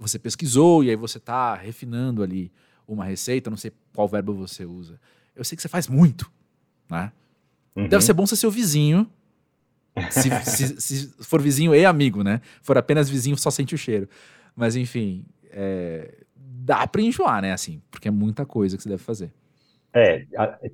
você 0.00 0.18
pesquisou 0.18 0.82
e 0.82 0.88
aí 0.88 0.96
você 0.96 1.18
está 1.18 1.54
refinando 1.54 2.22
ali 2.22 2.50
uma 2.88 3.04
receita, 3.04 3.50
não 3.50 3.56
sei 3.56 3.70
qual 3.94 4.08
verbo 4.08 4.32
você 4.34 4.64
usa. 4.64 4.98
Eu 5.36 5.44
sei 5.44 5.54
que 5.54 5.62
você 5.62 5.68
faz 5.68 5.86
muito, 5.86 6.30
né? 6.88 7.12
Uhum. 7.76 7.86
Deve 7.86 8.02
ser 8.02 8.14
bom 8.14 8.26
ser 8.26 8.36
seu 8.36 8.50
vizinho. 8.50 9.08
Se, 10.10 10.30
se, 10.50 10.80
se, 10.80 11.14
for 11.20 11.40
vizinho 11.40 11.74
e 11.74 11.84
amigo, 11.84 12.24
né? 12.24 12.40
For 12.62 12.78
apenas 12.78 13.10
vizinho, 13.10 13.36
só 13.36 13.50
sente 13.50 13.74
o 13.74 13.78
cheiro. 13.78 14.08
Mas 14.56 14.74
enfim, 14.74 15.24
é, 15.50 16.24
dá 16.34 16.86
para 16.86 17.02
enjoar, 17.02 17.42
né? 17.42 17.52
Assim, 17.52 17.82
porque 17.90 18.08
é 18.08 18.10
muita 18.10 18.46
coisa 18.46 18.76
que 18.76 18.82
você 18.82 18.88
deve 18.88 19.02
fazer. 19.02 19.32
É, 19.92 20.24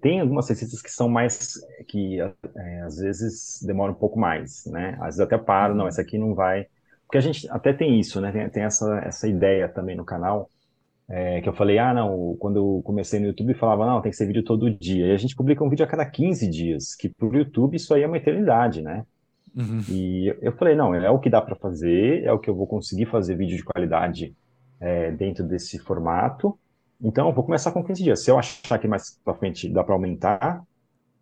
tem 0.01 0.21
algumas 0.21 0.49
receitas 0.49 0.83
que 0.83 0.91
são 0.91 1.09
mais, 1.09 1.55
que 1.89 2.21
é, 2.21 2.81
às 2.83 2.99
vezes 2.99 3.63
demoram 3.67 3.95
um 3.95 3.97
pouco 3.97 4.19
mais, 4.19 4.67
né? 4.67 4.97
Às 5.01 5.17
vezes 5.17 5.21
até 5.21 5.39
paro, 5.39 5.73
uhum. 5.73 5.79
não, 5.79 5.89
essa 5.89 6.03
aqui 6.03 6.19
não 6.19 6.35
vai, 6.35 6.67
porque 7.07 7.17
a 7.17 7.21
gente 7.23 7.49
até 7.51 7.73
tem 7.73 7.99
isso, 7.99 8.21
né? 8.21 8.31
Tem, 8.31 8.49
tem 8.51 8.63
essa, 8.65 8.99
essa 8.99 9.27
ideia 9.27 9.69
também 9.69 9.97
no 9.97 10.05
canal, 10.05 10.51
é, 11.09 11.41
que 11.41 11.49
eu 11.49 11.55
falei, 11.55 11.79
ah, 11.79 11.95
não, 11.95 12.37
quando 12.39 12.57
eu 12.57 12.83
comecei 12.85 13.21
no 13.21 13.27
YouTube, 13.27 13.55
falava, 13.55 13.87
não, 13.87 14.03
tem 14.03 14.11
que 14.11 14.17
ser 14.17 14.27
vídeo 14.27 14.43
todo 14.43 14.71
dia. 14.71 15.07
E 15.07 15.13
a 15.13 15.17
gente 15.17 15.37
publica 15.37 15.65
um 15.65 15.71
vídeo 15.71 15.85
a 15.85 15.89
cada 15.89 16.05
15 16.05 16.49
dias, 16.51 16.95
que 16.95 17.09
para 17.09 17.27
o 17.27 17.35
YouTube 17.35 17.77
isso 17.77 17.95
aí 17.95 18.03
é 18.03 18.07
uma 18.07 18.17
eternidade, 18.17 18.83
né? 18.83 19.05
Uhum. 19.57 19.81
E 19.89 20.37
eu 20.43 20.53
falei, 20.53 20.75
não, 20.75 20.95
é 20.95 21.09
o 21.09 21.19
que 21.19 21.31
dá 21.31 21.41
para 21.41 21.57
fazer, 21.57 22.25
é 22.25 22.33
o 22.33 22.39
que 22.39 22.51
eu 22.51 22.55
vou 22.55 22.67
conseguir 22.67 23.07
fazer 23.07 23.37
vídeo 23.37 23.57
de 23.57 23.65
qualidade 23.65 24.35
é, 24.81 25.11
dentro 25.13 25.45
desse 25.45 25.79
formato. 25.79 26.59
Então, 27.03 27.29
eu 27.29 27.35
vou 27.35 27.45
começar 27.45 27.73
com 27.73 27.85
15 27.85 28.03
dias. 28.03 28.25
Se 28.25 28.31
eu 28.31 28.39
achar 28.39 28.79
que 28.79 28.89
mais 28.89 29.19
para 29.25 29.35
frente 29.35 29.69
dá 29.69 29.85
para 29.85 29.95
aumentar, 29.95 30.63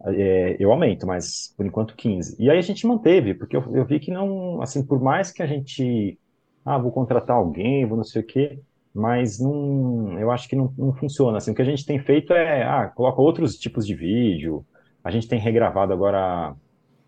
é, 0.07 0.57
eu 0.59 0.71
aumento, 0.71 1.07
mas 1.07 1.55
por 1.57 1.65
enquanto 1.65 1.97
15. 1.97 2.37
E 2.39 2.51
aí 2.51 2.59
a 2.59 2.63
gente 2.63 2.87
manteve, 2.87 3.35
porque 3.35 3.57
eu, 3.57 3.65
eu, 3.75 3.85
vi 3.85 3.99
que 3.99 4.11
não, 4.11 4.61
assim, 4.61 4.85
por 4.85 5.01
mais 5.01 5.31
que 5.31 5.43
a 5.43 5.47
gente, 5.47 6.19
ah, 6.65 6.79
vou 6.79 6.93
contratar 6.93 7.37
alguém, 7.37 7.87
vou 7.87 7.97
não 7.97 8.05
sei 8.05 8.23
o 8.23 8.27
quê, 8.27 8.59
mas 8.95 9.41
não, 9.41 10.19
eu 10.19 10.31
acho 10.31 10.49
que 10.49 10.57
não, 10.57 10.73
não 10.77 10.93
funciona. 10.93 11.39
Assim, 11.39 11.53
o 11.53 11.55
que 11.55 11.63
a 11.63 11.67
gente 11.67 11.87
tem 11.87 11.99
feito 11.99 12.33
é, 12.33 12.63
ah, 12.65 12.89
coloca 12.89 13.21
outros 13.21 13.57
tipos 13.57 13.87
de 13.87 13.95
vídeo, 13.95 14.65
a 15.03 15.11
gente 15.11 15.29
tem 15.29 15.39
regravado 15.39 15.93
agora 15.93 16.19
a, 16.19 16.57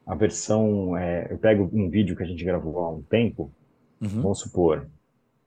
a 0.07 0.15
versão, 0.15 0.97
é, 0.97 1.29
eu 1.31 1.39
pego 1.39 1.69
um 1.73 1.89
vídeo 1.91 2.17
que 2.17 2.23
a 2.23 2.27
gente 2.27 2.45
gravou 2.45 2.79
há 2.79 2.91
um 2.91 3.03
tempo, 3.03 3.53
uhum. 4.01 4.23
vamos 4.23 4.41
supor, 4.41 4.89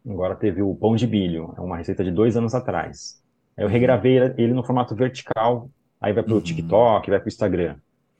agora 0.07 0.35
teve 0.35 0.61
o 0.61 0.75
pão 0.75 0.95
de 0.95 1.07
milho, 1.07 1.53
é 1.57 1.61
uma 1.61 1.77
receita 1.77 2.03
de 2.03 2.11
dois 2.11 2.37
anos 2.37 2.53
atrás. 2.53 3.21
Eu 3.57 3.67
regravei 3.67 4.17
ele 4.37 4.53
no 4.53 4.63
formato 4.63 4.95
vertical 4.95 5.69
aí 5.99 6.13
vai 6.13 6.23
para 6.23 6.33
o 6.33 6.37
uhum. 6.37 6.41
TikTok, 6.41 7.09
vai 7.09 7.19
para 7.19 7.25
o 7.25 7.29
Instagram. 7.29 7.75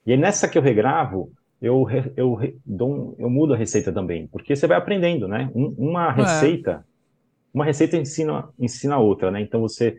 E 0.06 0.12
aí 0.12 0.18
nessa 0.18 0.48
que 0.48 0.58
eu 0.58 0.62
regravo, 0.62 1.32
eu, 1.62 1.86
eu, 2.16 2.38
dou, 2.66 3.16
eu 3.18 3.30
mudo 3.30 3.54
a 3.54 3.58
receita 3.58 3.92
também, 3.92 4.28
porque 4.28 4.56
você 4.56 4.68
vai 4.68 4.78
aprendendo, 4.78 5.28
né? 5.28 5.50
Um, 5.54 5.76
uma 5.78 6.10
é. 6.10 6.14
receita, 6.14 6.72
é. 6.72 6.80
uma 7.54 7.66
receita 7.66 7.98
ensina, 7.98 8.50
ensina 8.60 8.96
a 8.96 9.00
outra, 9.00 9.32
né? 9.32 9.42
Então 9.42 9.62
você, 9.62 9.98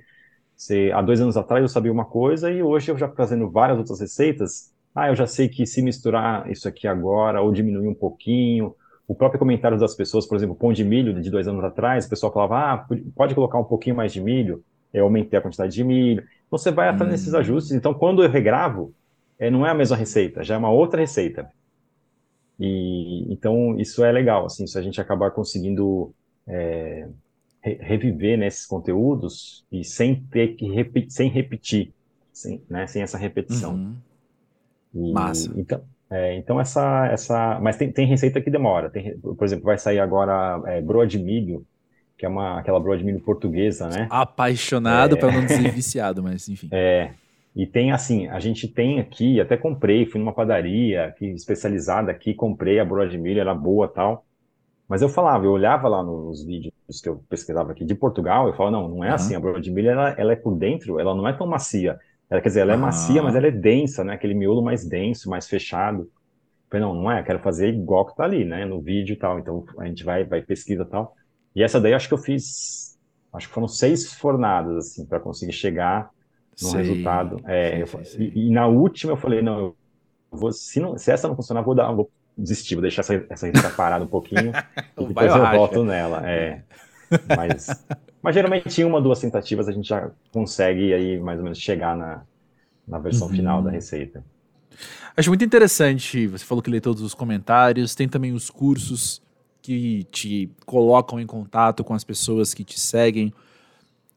você, 0.56 0.90
há 0.94 1.02
dois 1.02 1.20
anos 1.20 1.36
atrás 1.36 1.62
eu 1.62 1.68
sabia 1.68 1.92
uma 1.92 2.04
coisa 2.04 2.50
e 2.50 2.62
hoje 2.62 2.90
eu 2.90 2.98
já 2.98 3.08
fazendo 3.08 3.50
várias 3.50 3.78
outras 3.78 4.00
receitas, 4.00 4.72
ah, 4.94 5.08
eu 5.08 5.14
já 5.14 5.26
sei 5.26 5.48
que 5.48 5.66
se 5.66 5.82
misturar 5.82 6.50
isso 6.50 6.66
aqui 6.66 6.88
agora 6.88 7.40
ou 7.40 7.52
diminuir 7.52 7.88
um 7.88 7.94
pouquinho, 7.94 8.74
o 9.10 9.14
próprio 9.16 9.40
comentário 9.40 9.76
das 9.76 9.92
pessoas, 9.92 10.24
por 10.24 10.36
exemplo, 10.36 10.54
pão 10.54 10.72
de 10.72 10.84
milho 10.84 11.20
de 11.20 11.28
dois 11.28 11.48
anos 11.48 11.64
atrás, 11.64 12.06
o 12.06 12.08
pessoal 12.08 12.32
falava, 12.32 12.58
ah, 12.58 12.86
pode 13.16 13.34
colocar 13.34 13.58
um 13.58 13.64
pouquinho 13.64 13.96
mais 13.96 14.12
de 14.12 14.20
milho, 14.20 14.62
eu 14.94 15.02
aumentei 15.02 15.36
a 15.36 15.42
quantidade 15.42 15.74
de 15.74 15.82
milho. 15.82 16.22
Então, 16.46 16.56
você 16.56 16.70
vai 16.70 16.88
atrás 16.88 17.08
hum. 17.08 17.10
nesses 17.10 17.34
ajustes. 17.34 17.72
Então, 17.72 17.92
quando 17.92 18.22
eu 18.22 18.30
regravo, 18.30 18.94
é, 19.36 19.50
não 19.50 19.66
é 19.66 19.70
a 19.70 19.74
mesma 19.74 19.96
receita, 19.96 20.44
já 20.44 20.54
é 20.54 20.58
uma 20.58 20.70
outra 20.70 21.00
receita. 21.00 21.50
E 22.56 23.26
então 23.32 23.76
isso 23.80 24.04
é 24.04 24.12
legal, 24.12 24.46
assim, 24.46 24.64
se 24.64 24.78
a 24.78 24.82
gente 24.82 25.00
acabar 25.00 25.32
conseguindo 25.32 26.14
é, 26.46 27.08
re 27.60 27.78
reviver 27.80 28.38
nesses 28.38 28.64
conteúdos 28.64 29.64
e 29.72 29.82
sem 29.82 30.22
ter 30.30 30.54
que 30.54 30.70
repetir, 30.70 31.10
sem 31.10 31.28
repetir, 31.28 31.92
sem, 32.32 32.62
né, 32.70 32.86
sem 32.86 33.02
essa 33.02 33.18
repetição. 33.18 33.74
Uhum. 33.74 33.96
E, 34.94 35.12
Massa. 35.12 35.52
Então, 35.56 35.82
é, 36.10 36.36
então 36.36 36.60
essa, 36.60 37.06
essa, 37.06 37.58
mas 37.60 37.76
tem, 37.76 37.92
tem 37.92 38.06
receita 38.06 38.40
que 38.40 38.50
demora. 38.50 38.90
Tem, 38.90 39.16
por 39.18 39.44
exemplo, 39.44 39.64
vai 39.64 39.78
sair 39.78 40.00
agora 40.00 40.60
é, 40.66 40.80
broa 40.80 41.06
de 41.06 41.18
milho 41.18 41.64
que 42.20 42.26
é 42.26 42.28
uma, 42.28 42.60
aquela 42.60 42.78
broa 42.78 42.98
de 42.98 43.02
milho 43.02 43.18
portuguesa, 43.18 43.88
né? 43.88 44.06
Apaixonado, 44.10 45.16
é... 45.16 45.18
para 45.18 45.32
não 45.32 45.46
dizer 45.46 45.70
viciado, 45.72 46.22
mas 46.22 46.50
enfim. 46.50 46.68
É, 46.70 47.12
e 47.56 47.66
tem 47.66 47.92
assim, 47.92 48.28
a 48.28 48.38
gente 48.38 48.68
tem 48.68 49.00
aqui, 49.00 49.40
até 49.40 49.56
comprei, 49.56 50.04
fui 50.04 50.20
numa 50.20 50.34
padaria 50.34 51.06
aqui, 51.06 51.30
especializada 51.30 52.10
aqui, 52.10 52.34
comprei 52.34 52.78
a 52.78 52.84
broa 52.84 53.08
de 53.08 53.16
milho, 53.16 53.40
era 53.40 53.54
boa 53.54 53.88
tal. 53.88 54.26
Mas 54.86 55.00
eu 55.00 55.08
falava, 55.08 55.46
eu 55.46 55.50
olhava 55.50 55.88
lá 55.88 56.02
nos 56.02 56.44
vídeos 56.44 56.74
que 57.02 57.08
eu 57.08 57.24
pesquisava 57.26 57.72
aqui 57.72 57.86
de 57.86 57.94
Portugal, 57.94 58.46
eu 58.46 58.54
falava, 58.54 58.76
não, 58.76 58.88
não 58.88 59.04
é 59.04 59.08
uhum. 59.08 59.14
assim, 59.14 59.34
a 59.34 59.40
broa 59.40 59.58
de 59.58 59.70
milho, 59.70 59.88
ela, 59.88 60.10
ela, 60.18 60.32
é 60.32 60.36
por 60.36 60.54
dentro, 60.54 61.00
ela 61.00 61.14
não 61.14 61.26
é 61.26 61.32
tão 61.32 61.46
macia. 61.46 61.98
Ela, 62.30 62.40
quer 62.40 62.48
dizer, 62.48 62.60
ela 62.60 62.74
é 62.74 62.76
macia, 62.76 63.22
mas 63.22 63.34
ela 63.34 63.48
é 63.48 63.50
densa, 63.50 64.04
né? 64.04 64.14
Aquele 64.14 64.34
miolo 64.34 64.62
mais 64.62 64.86
denso, 64.86 65.28
mais 65.28 65.48
fechado. 65.48 66.02
Eu 66.02 66.08
falei, 66.70 66.86
não, 66.86 66.94
não 66.94 67.10
é, 67.10 67.22
quero 67.24 67.40
fazer 67.40 67.68
igual 67.68 68.06
que 68.06 68.16
tá 68.16 68.22
ali, 68.22 68.44
né? 68.44 68.64
No 68.64 68.80
vídeo 68.80 69.14
e 69.14 69.16
tal. 69.16 69.38
Então 69.40 69.64
a 69.78 69.86
gente 69.86 70.04
vai, 70.04 70.22
vai 70.22 70.40
pesquisa 70.40 70.84
e 70.84 70.86
tal. 70.86 71.16
E 71.56 71.62
essa 71.62 71.80
daí 71.80 71.92
acho 71.92 72.06
que 72.06 72.14
eu 72.14 72.18
fiz, 72.18 72.96
acho 73.32 73.48
que 73.48 73.54
foram 73.54 73.66
seis 73.66 74.12
fornadas, 74.12 74.76
assim, 74.76 75.04
para 75.04 75.18
conseguir 75.18 75.52
chegar 75.52 76.10
no 76.62 76.68
sei, 76.68 76.82
resultado. 76.82 77.40
É, 77.44 77.70
sei, 77.70 77.82
eu, 77.82 78.04
sei, 78.04 78.32
e, 78.34 78.46
e, 78.46 78.50
na 78.50 78.68
última 78.68 79.14
eu 79.14 79.16
falei, 79.16 79.42
não, 79.42 79.58
eu 79.58 79.76
vou, 80.30 80.52
se, 80.52 80.78
não, 80.78 80.96
se 80.96 81.10
essa 81.10 81.26
não 81.26 81.34
funcionar, 81.34 81.62
vou 81.62 81.74
dar, 81.74 81.90
vou 81.90 82.08
desistir, 82.38 82.76
vou 82.76 82.82
deixar 82.82 83.00
essa, 83.00 83.14
essa 83.28 83.46
receita 83.46 83.70
parada 83.70 84.04
um 84.04 84.08
pouquinho 84.08 84.52
e 84.96 85.06
depois 85.06 85.34
eu 85.34 85.50
volto 85.50 85.82
nela. 85.82 86.22
É. 86.30 86.62
Mas, 87.36 87.66
mas 88.22 88.34
geralmente 88.34 88.80
em 88.80 88.84
uma, 88.84 89.00
duas 89.00 89.20
tentativas 89.20 89.68
a 89.68 89.72
gente 89.72 89.88
já 89.88 90.10
consegue 90.32 90.92
aí 90.92 91.18
mais 91.18 91.38
ou 91.38 91.44
menos 91.44 91.58
chegar 91.58 91.96
na, 91.96 92.22
na 92.86 92.98
versão 92.98 93.28
uhum. 93.28 93.34
final 93.34 93.62
da 93.62 93.70
receita. 93.70 94.24
Acho 95.16 95.30
muito 95.30 95.44
interessante, 95.44 96.26
você 96.26 96.44
falou 96.44 96.62
que 96.62 96.70
lê 96.70 96.80
todos 96.80 97.02
os 97.02 97.14
comentários, 97.14 97.94
tem 97.94 98.08
também 98.08 98.32
os 98.32 98.48
cursos 98.48 99.20
que 99.60 100.04
te 100.04 100.50
colocam 100.64 101.20
em 101.20 101.26
contato 101.26 101.84
com 101.84 101.92
as 101.92 102.04
pessoas 102.04 102.54
que 102.54 102.64
te 102.64 102.78
seguem. 102.78 103.32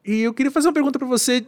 E 0.05 0.21
eu 0.21 0.33
queria 0.33 0.51
fazer 0.51 0.67
uma 0.67 0.73
pergunta 0.73 0.97
para 0.99 1.07
você, 1.07 1.45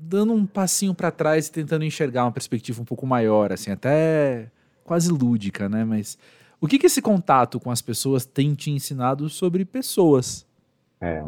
dando 0.00 0.32
um 0.32 0.46
passinho 0.46 0.94
para 0.94 1.10
trás 1.10 1.46
e 1.46 1.52
tentando 1.52 1.84
enxergar 1.84 2.24
uma 2.24 2.32
perspectiva 2.32 2.80
um 2.80 2.84
pouco 2.84 3.06
maior, 3.06 3.52
assim, 3.52 3.70
até 3.70 4.50
quase 4.84 5.10
lúdica, 5.10 5.68
né? 5.68 5.84
Mas 5.84 6.18
o 6.60 6.66
que, 6.66 6.78
que 6.78 6.86
esse 6.86 7.02
contato 7.02 7.60
com 7.60 7.70
as 7.70 7.82
pessoas 7.82 8.24
tem 8.24 8.54
te 8.54 8.70
ensinado 8.70 9.28
sobre 9.28 9.64
pessoas? 9.64 10.46
É, 11.00 11.16
é, 11.16 11.22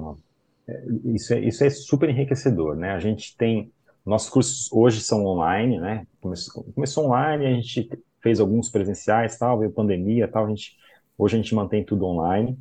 isso 1.04 1.34
é, 1.34 1.40
isso 1.40 1.64
é 1.64 1.70
super 1.70 2.08
enriquecedor, 2.08 2.76
né? 2.76 2.92
A 2.92 3.00
gente 3.00 3.36
tem 3.36 3.72
nossos 4.04 4.30
cursos 4.30 4.72
hoje 4.72 5.00
são 5.00 5.24
online, 5.24 5.78
né? 5.78 6.06
Começou, 6.20 6.64
começou 6.74 7.06
online, 7.06 7.46
a 7.46 7.50
gente 7.50 7.88
fez 8.22 8.40
alguns 8.40 8.70
presenciais, 8.70 9.38
tal, 9.38 9.58
veio 9.58 9.70
pandemia, 9.70 10.26
tal, 10.28 10.46
a 10.46 10.48
gente 10.48 10.76
Hoje 11.18 11.34
a 11.34 11.42
gente 11.42 11.54
mantém 11.54 11.84
tudo 11.84 12.06
online, 12.06 12.56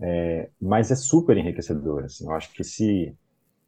é, 0.00 0.50
mas 0.60 0.90
é 0.90 0.96
super 0.96 1.36
enriquecedor. 1.36 2.04
Assim, 2.04 2.24
eu 2.24 2.32
acho 2.32 2.52
que 2.52 2.64
se 2.64 3.14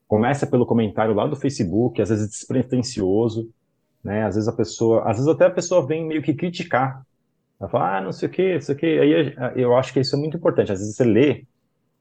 começa 0.09 0.45
pelo 0.45 0.66
comentário 0.66 1.14
lá 1.14 1.24
do 1.24 1.37
Facebook, 1.37 2.03
às 2.03 2.09
vezes 2.09 2.28
despretensioso, 2.28 3.49
né? 4.03 4.24
Às 4.24 4.35
vezes 4.35 4.49
a 4.49 4.53
pessoa, 4.53 5.09
às 5.09 5.16
vezes 5.18 5.28
até 5.28 5.47
a 5.47 5.51
pessoa 5.51 5.87
vem 5.87 6.05
meio 6.05 6.20
que 6.20 6.35
criticar. 6.35 7.07
Ela 7.61 7.70
fala, 7.70 7.99
ah, 7.99 8.01
não 8.01 8.12
sei 8.12 8.28
o 8.28 8.32
que, 8.32 8.55
não 8.55 8.61
sei 8.61 8.74
o 8.74 8.78
que. 8.78 8.87
Aí 8.87 9.35
eu 9.55 9.76
acho 9.76 9.93
que 9.93 10.01
isso 10.01 10.16
é 10.16 10.18
muito 10.18 10.37
importante. 10.37 10.72
Às 10.72 10.80
vezes 10.80 10.97
você 10.97 11.05
lê, 11.05 11.45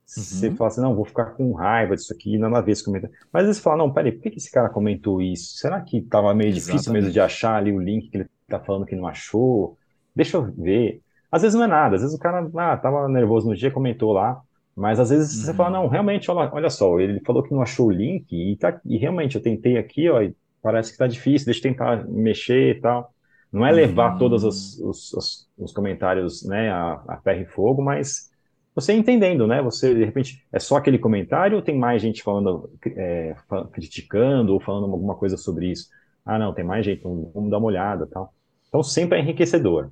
uhum. 0.05 0.23
você 0.23 0.51
fala 0.51 0.67
assim, 0.67 0.81
não, 0.81 0.95
vou 0.95 1.05
ficar 1.05 1.25
com 1.31 1.53
raiva 1.53 1.95
disso 1.95 2.13
aqui, 2.13 2.37
nada 2.37 2.57
a 2.57 2.61
ver 2.61 2.73
esse 2.73 2.83
comentário. 2.83 3.15
Mas 3.31 3.41
às 3.41 3.47
vezes 3.47 3.57
você 3.57 3.63
fala, 3.63 3.77
não, 3.77 3.91
peraí, 3.91 4.11
por 4.11 4.21
que 4.21 4.37
esse 4.37 4.51
cara 4.51 4.69
comentou 4.69 5.21
isso? 5.21 5.57
Será 5.57 5.81
que 5.81 5.97
estava 5.97 6.33
meio 6.33 6.49
Exatamente. 6.49 6.71
difícil 6.71 6.93
mesmo 6.93 7.11
de 7.11 7.19
achar 7.19 7.55
ali 7.55 7.71
o 7.71 7.79
link 7.79 8.09
que 8.09 8.17
ele 8.17 8.29
está 8.43 8.59
falando 8.59 8.85
que 8.85 8.95
não 8.95 9.07
achou? 9.07 9.77
Deixa 10.15 10.37
eu 10.37 10.51
ver. 10.51 11.01
Às 11.31 11.41
vezes 11.41 11.55
não 11.55 11.65
é 11.65 11.67
nada, 11.67 11.95
às 11.95 12.01
vezes 12.01 12.15
o 12.15 12.19
cara 12.19 12.47
ah, 12.55 12.77
tava 12.77 13.07
nervoso 13.09 13.49
no 13.49 13.55
dia, 13.55 13.71
comentou 13.71 14.11
lá, 14.11 14.39
mas 14.75 14.99
às 14.99 15.09
vezes 15.09 15.35
uhum. 15.35 15.45
você 15.45 15.53
fala, 15.53 15.69
não, 15.71 15.87
realmente, 15.87 16.29
olha, 16.29 16.49
olha 16.53 16.69
só, 16.69 16.99
ele 16.99 17.19
falou 17.21 17.41
que 17.41 17.51
não 17.51 17.61
achou 17.61 17.87
o 17.87 17.91
link, 17.91 18.31
e, 18.31 18.55
tá, 18.55 18.79
e 18.85 18.97
realmente 18.97 19.35
eu 19.35 19.41
tentei 19.41 19.77
aqui, 19.77 20.09
ó, 20.09 20.19
parece 20.61 20.91
que 20.91 20.97
tá 20.97 21.07
difícil, 21.07 21.45
deixa 21.45 21.59
eu 21.59 21.71
tentar 21.71 22.07
mexer 22.07 22.77
e 22.77 22.79
tal. 22.79 23.11
Não 23.51 23.63
é 23.63 23.71
levar 23.71 24.13
uhum. 24.13 24.17
todos 24.17 24.43
os, 24.43 24.79
os, 24.79 25.13
os, 25.13 25.49
os, 25.55 25.71
comentários 25.71 26.43
né, 26.43 26.71
a, 26.71 26.99
a 27.07 27.17
ferro 27.17 27.41
e 27.41 27.45
fogo, 27.45 27.83
mas 27.83 28.31
você 28.75 28.93
entendendo, 28.93 29.45
né? 29.45 29.61
Você, 29.61 29.93
de 29.93 30.03
repente, 30.03 30.45
é 30.51 30.59
só 30.59 30.77
aquele 30.77 30.97
comentário 30.97 31.57
ou 31.57 31.61
tem 31.61 31.77
mais 31.77 32.01
gente 32.01 32.23
falando, 32.23 32.69
é, 32.85 33.35
criticando 33.71 34.53
ou 34.53 34.59
falando 34.59 34.91
alguma 34.91 35.15
coisa 35.15 35.37
sobre 35.37 35.71
isso? 35.71 35.89
Ah, 36.25 36.39
não, 36.39 36.53
tem 36.53 36.63
mais 36.63 36.85
gente, 36.85 36.99
então 36.99 37.31
vamos 37.33 37.51
dar 37.51 37.57
uma 37.57 37.67
olhada 37.67 38.07
tal. 38.07 38.33
Então, 38.67 38.81
sempre 38.81 39.19
é 39.19 39.21
enriquecedor. 39.21 39.91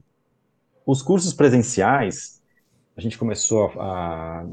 Os 0.85 1.01
cursos 1.01 1.33
presenciais, 1.33 2.41
a 2.97 3.01
gente 3.01 3.17
começou 3.17 3.71
a, 3.79 4.41
a, 4.41 4.45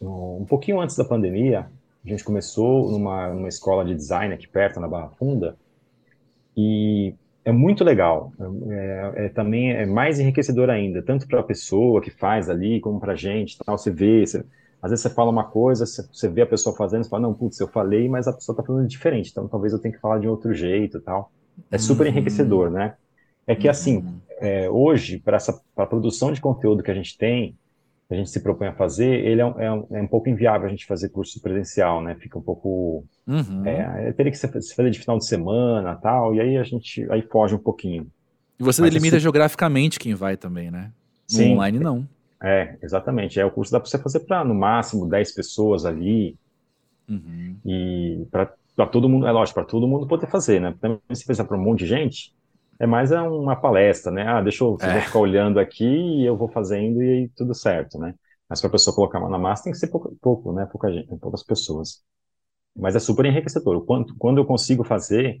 um 0.00 0.46
pouquinho 0.48 0.80
antes 0.80 0.96
da 0.96 1.04
pandemia, 1.04 1.68
a 2.04 2.08
gente 2.08 2.24
começou 2.24 2.90
numa, 2.90 3.32
numa 3.34 3.48
escola 3.48 3.84
de 3.84 3.94
design 3.94 4.32
aqui 4.32 4.46
perto, 4.46 4.80
na 4.80 4.88
Barra 4.88 5.10
Funda, 5.10 5.56
e 6.56 7.14
é 7.44 7.52
muito 7.52 7.84
legal. 7.84 8.32
É, 8.70 9.12
é, 9.26 9.28
também 9.28 9.72
é 9.72 9.86
mais 9.86 10.18
enriquecedor 10.18 10.70
ainda, 10.70 11.02
tanto 11.02 11.26
para 11.26 11.40
a 11.40 11.44
pessoa 11.44 12.00
que 12.00 12.10
faz 12.10 12.48
ali, 12.48 12.80
como 12.80 12.98
para 12.98 13.12
a 13.12 13.16
gente. 13.16 13.58
Tal. 13.58 13.76
Você 13.76 13.90
vê, 13.90 14.26
você, 14.26 14.44
às 14.82 14.90
vezes 14.90 15.02
você 15.02 15.10
fala 15.10 15.30
uma 15.30 15.44
coisa, 15.44 15.84
você 15.84 16.28
vê 16.28 16.42
a 16.42 16.46
pessoa 16.46 16.74
fazendo, 16.76 17.04
você 17.04 17.10
fala, 17.10 17.22
não, 17.22 17.34
putz, 17.34 17.60
eu 17.60 17.68
falei, 17.68 18.08
mas 18.08 18.26
a 18.26 18.32
pessoa 18.32 18.54
está 18.54 18.62
falando 18.62 18.88
diferente, 18.88 19.30
então 19.30 19.46
talvez 19.48 19.72
eu 19.72 19.78
tenha 19.78 19.94
que 19.94 20.00
falar 20.00 20.18
de 20.18 20.28
outro 20.28 20.54
jeito 20.54 21.00
tal. 21.00 21.30
É 21.70 21.78
super 21.78 22.06
uhum. 22.06 22.12
enriquecedor, 22.12 22.70
né? 22.70 22.94
É 23.46 23.54
que, 23.54 23.68
assim, 23.68 23.98
uhum 23.98 24.24
é, 24.38 24.68
hoje, 24.68 25.18
para 25.18 25.36
essa 25.36 25.60
pra 25.74 25.86
produção 25.86 26.32
de 26.32 26.40
conteúdo 26.40 26.82
que 26.82 26.90
a 26.90 26.94
gente 26.94 27.16
tem, 27.16 27.56
que 28.14 28.20
a 28.20 28.24
gente 28.24 28.30
se 28.30 28.40
propõe 28.40 28.68
a 28.68 28.72
fazer, 28.72 29.24
ele 29.26 29.40
é 29.40 29.44
um, 29.44 29.60
é 29.60 29.72
um, 29.72 29.86
é 29.90 30.02
um 30.02 30.06
pouco 30.06 30.28
inviável 30.28 30.66
a 30.66 30.70
gente 30.70 30.86
fazer 30.86 31.08
curso 31.08 31.40
presencial, 31.40 32.00
né? 32.00 32.14
Fica 32.14 32.38
um 32.38 32.42
pouco. 32.42 33.04
Uhum. 33.26 33.66
É, 33.66 34.12
teria 34.12 34.30
que 34.30 34.38
se 34.38 34.48
fazer 34.48 34.90
de 34.90 34.98
final 34.98 35.18
de 35.18 35.26
semana 35.26 35.94
tal, 35.96 36.34
e 36.34 36.40
aí 36.40 36.56
a 36.56 36.62
gente 36.62 37.06
aí 37.10 37.22
foge 37.22 37.54
um 37.54 37.58
pouquinho. 37.58 38.06
E 38.58 38.62
você 38.62 38.80
Mas 38.80 38.90
delimita 38.90 39.18
geograficamente 39.18 39.98
quem 39.98 40.14
vai 40.14 40.36
também, 40.36 40.70
né? 40.70 40.92
No 41.30 41.36
Sim, 41.36 41.54
online, 41.54 41.78
não. 41.80 42.06
É, 42.42 42.76
exatamente. 42.82 43.40
É, 43.40 43.44
o 43.44 43.50
curso 43.50 43.72
dá 43.72 43.80
para 43.80 43.88
você 43.88 43.98
fazer 43.98 44.20
para, 44.20 44.44
no 44.44 44.54
máximo, 44.54 45.08
10 45.08 45.32
pessoas 45.32 45.84
ali. 45.84 46.36
Uhum. 47.08 47.56
E 47.64 48.26
para 48.30 48.86
todo 48.86 49.08
mundo, 49.08 49.26
é 49.26 49.32
lógico, 49.32 49.60
para 49.60 49.68
todo 49.68 49.88
mundo 49.88 50.06
poder 50.06 50.26
fazer, 50.28 50.60
né? 50.60 50.74
Também 50.80 51.00
se 51.12 51.24
fizer 51.24 51.44
para 51.44 51.56
um 51.56 51.62
monte 51.62 51.80
de 51.80 51.86
gente, 51.86 52.32
é 52.78 52.86
mais 52.86 53.10
uma 53.12 53.56
palestra, 53.56 54.10
né? 54.10 54.26
Ah, 54.26 54.40
deixa 54.40 54.64
eu, 54.64 54.76
é. 54.80 55.00
ficar 55.02 55.18
olhando 55.18 55.58
aqui 55.60 55.84
e 55.84 56.26
eu 56.26 56.36
vou 56.36 56.48
fazendo 56.48 57.02
e 57.02 57.08
aí 57.08 57.28
tudo 57.36 57.54
certo, 57.54 57.98
né? 57.98 58.14
Mas 58.48 58.60
para 58.60 58.68
a 58.68 58.72
pessoa 58.72 58.94
colocar 58.94 59.18
a 59.18 59.20
mão 59.20 59.30
na 59.30 59.38
massa 59.38 59.64
tem 59.64 59.72
que 59.72 59.78
ser 59.78 59.88
pouco, 59.88 60.16
pouco 60.20 60.52
né? 60.52 60.66
Pouca 60.66 60.92
gente, 60.92 61.08
poucas 61.18 61.42
pessoas. 61.42 62.02
Mas 62.76 62.96
é 62.96 62.98
super 62.98 63.24
enriquecedor. 63.24 63.84
Quando, 63.84 64.14
quando 64.16 64.38
eu 64.38 64.44
consigo 64.44 64.84
fazer, 64.84 65.40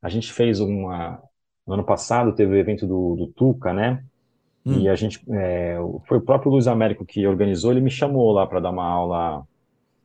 a 0.00 0.08
gente 0.08 0.32
fez 0.32 0.60
uma. 0.60 1.22
No 1.66 1.74
ano 1.74 1.84
passado 1.84 2.34
teve 2.34 2.52
o 2.52 2.58
evento 2.58 2.86
do, 2.86 3.14
do 3.14 3.26
Tuca, 3.28 3.72
né? 3.72 4.04
Hum. 4.66 4.80
E 4.80 4.88
a 4.88 4.94
gente. 4.94 5.22
É, 5.30 5.76
foi 6.06 6.18
o 6.18 6.22
próprio 6.22 6.50
Luiz 6.50 6.66
Américo 6.66 7.04
que 7.04 7.26
organizou, 7.26 7.70
ele 7.70 7.80
me 7.80 7.90
chamou 7.90 8.32
lá 8.32 8.46
para 8.46 8.60
dar 8.60 8.70
uma 8.70 8.86
aula. 8.86 9.44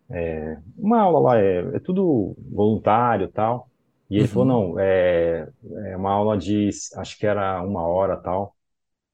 É, 0.10 0.58
uma 0.78 1.02
aula 1.02 1.20
lá, 1.20 1.40
é, 1.40 1.58
é 1.76 1.80
tudo 1.80 2.36
voluntário 2.52 3.26
e 3.26 3.32
tal. 3.32 3.68
E 4.10 4.16
ele 4.16 4.24
uhum. 4.24 4.28
falou, 4.30 4.46
não, 4.46 4.80
é, 4.80 5.48
é 5.92 5.98
uma 5.98 6.12
aula 6.12 6.38
de, 6.38 6.70
acho 6.96 7.18
que 7.18 7.28
era 7.28 7.62
uma 7.62 7.86
hora 7.86 8.16
tal. 8.18 8.56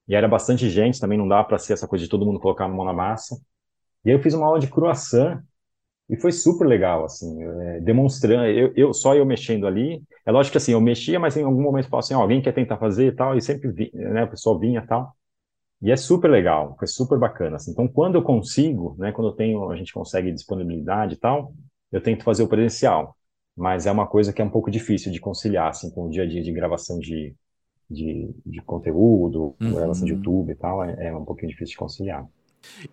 E 0.07 0.15
era 0.15 0.27
bastante 0.27 0.69
gente, 0.69 0.99
também 0.99 1.17
não 1.17 1.27
dá 1.27 1.43
para 1.43 1.57
ser 1.57 1.73
essa 1.73 1.87
coisa 1.87 2.03
de 2.03 2.09
todo 2.09 2.25
mundo 2.25 2.39
colocar 2.39 2.65
a 2.65 2.69
mão 2.69 2.85
na 2.85 2.93
massa. 2.93 3.35
E 4.05 4.09
aí 4.09 4.15
eu 4.15 4.21
fiz 4.21 4.33
uma 4.33 4.45
aula 4.45 4.59
de 4.59 4.67
croissant 4.67 5.41
e 6.09 6.17
foi 6.17 6.31
super 6.31 6.67
legal, 6.67 7.05
assim, 7.05 7.41
é, 7.41 7.79
demonstrando, 7.79 8.45
eu, 8.45 8.73
eu, 8.75 8.93
só 8.93 9.15
eu 9.15 9.25
mexendo 9.25 9.65
ali. 9.65 10.03
É 10.25 10.31
lógico 10.31 10.53
que 10.53 10.57
assim, 10.57 10.73
eu 10.73 10.81
mexia, 10.81 11.19
mas 11.19 11.35
em 11.37 11.43
algum 11.43 11.61
momento 11.61 11.85
eu 11.85 11.89
falava 11.89 12.05
assim, 12.05 12.13
oh, 12.13 12.21
alguém 12.21 12.41
quer 12.41 12.53
tentar 12.53 12.77
fazer 12.77 13.07
e 13.07 13.11
tal, 13.13 13.35
e 13.37 13.41
sempre 13.41 13.71
vi, 13.71 13.89
né, 13.93 14.23
o 14.25 14.29
pessoal 14.29 14.59
vinha 14.59 14.81
e 14.81 14.87
tal. 14.87 15.15
E 15.81 15.91
é 15.91 15.95
super 15.97 16.29
legal, 16.29 16.75
foi 16.77 16.87
super 16.87 17.17
bacana. 17.17 17.55
Assim. 17.57 17.71
Então, 17.71 17.87
quando 17.87 18.15
eu 18.15 18.23
consigo, 18.23 18.95
né, 18.99 19.11
quando 19.11 19.29
eu 19.29 19.33
tenho, 19.33 19.69
a 19.69 19.75
gente 19.75 19.93
consegue 19.93 20.31
disponibilidade 20.31 21.15
e 21.15 21.17
tal, 21.17 21.53
eu 21.91 22.01
tento 22.01 22.23
fazer 22.23 22.43
o 22.43 22.47
presencial 22.47 23.15
mas 23.55 23.85
é 23.85 23.91
uma 23.91 24.07
coisa 24.07 24.33
que 24.33 24.41
é 24.41 24.45
um 24.45 24.49
pouco 24.49 24.71
difícil 24.71 25.11
de 25.11 25.19
conciliar 25.19 25.69
assim, 25.69 25.89
com 25.91 26.07
o 26.07 26.09
dia 26.09 26.23
a 26.23 26.27
dia 26.27 26.41
de 26.41 26.51
gravação 26.51 26.99
de, 26.99 27.35
de, 27.89 28.29
de 28.45 28.61
conteúdo, 28.61 29.55
uhum. 29.61 29.73
gravação 29.73 30.05
de 30.05 30.13
YouTube 30.13 30.51
e 30.51 30.55
tal, 30.55 30.83
é, 30.83 31.07
é, 31.07 31.15
um 31.15 31.25
pouquinho 31.25 31.49
difícil 31.49 31.73
de 31.73 31.77
conciliar. 31.77 32.27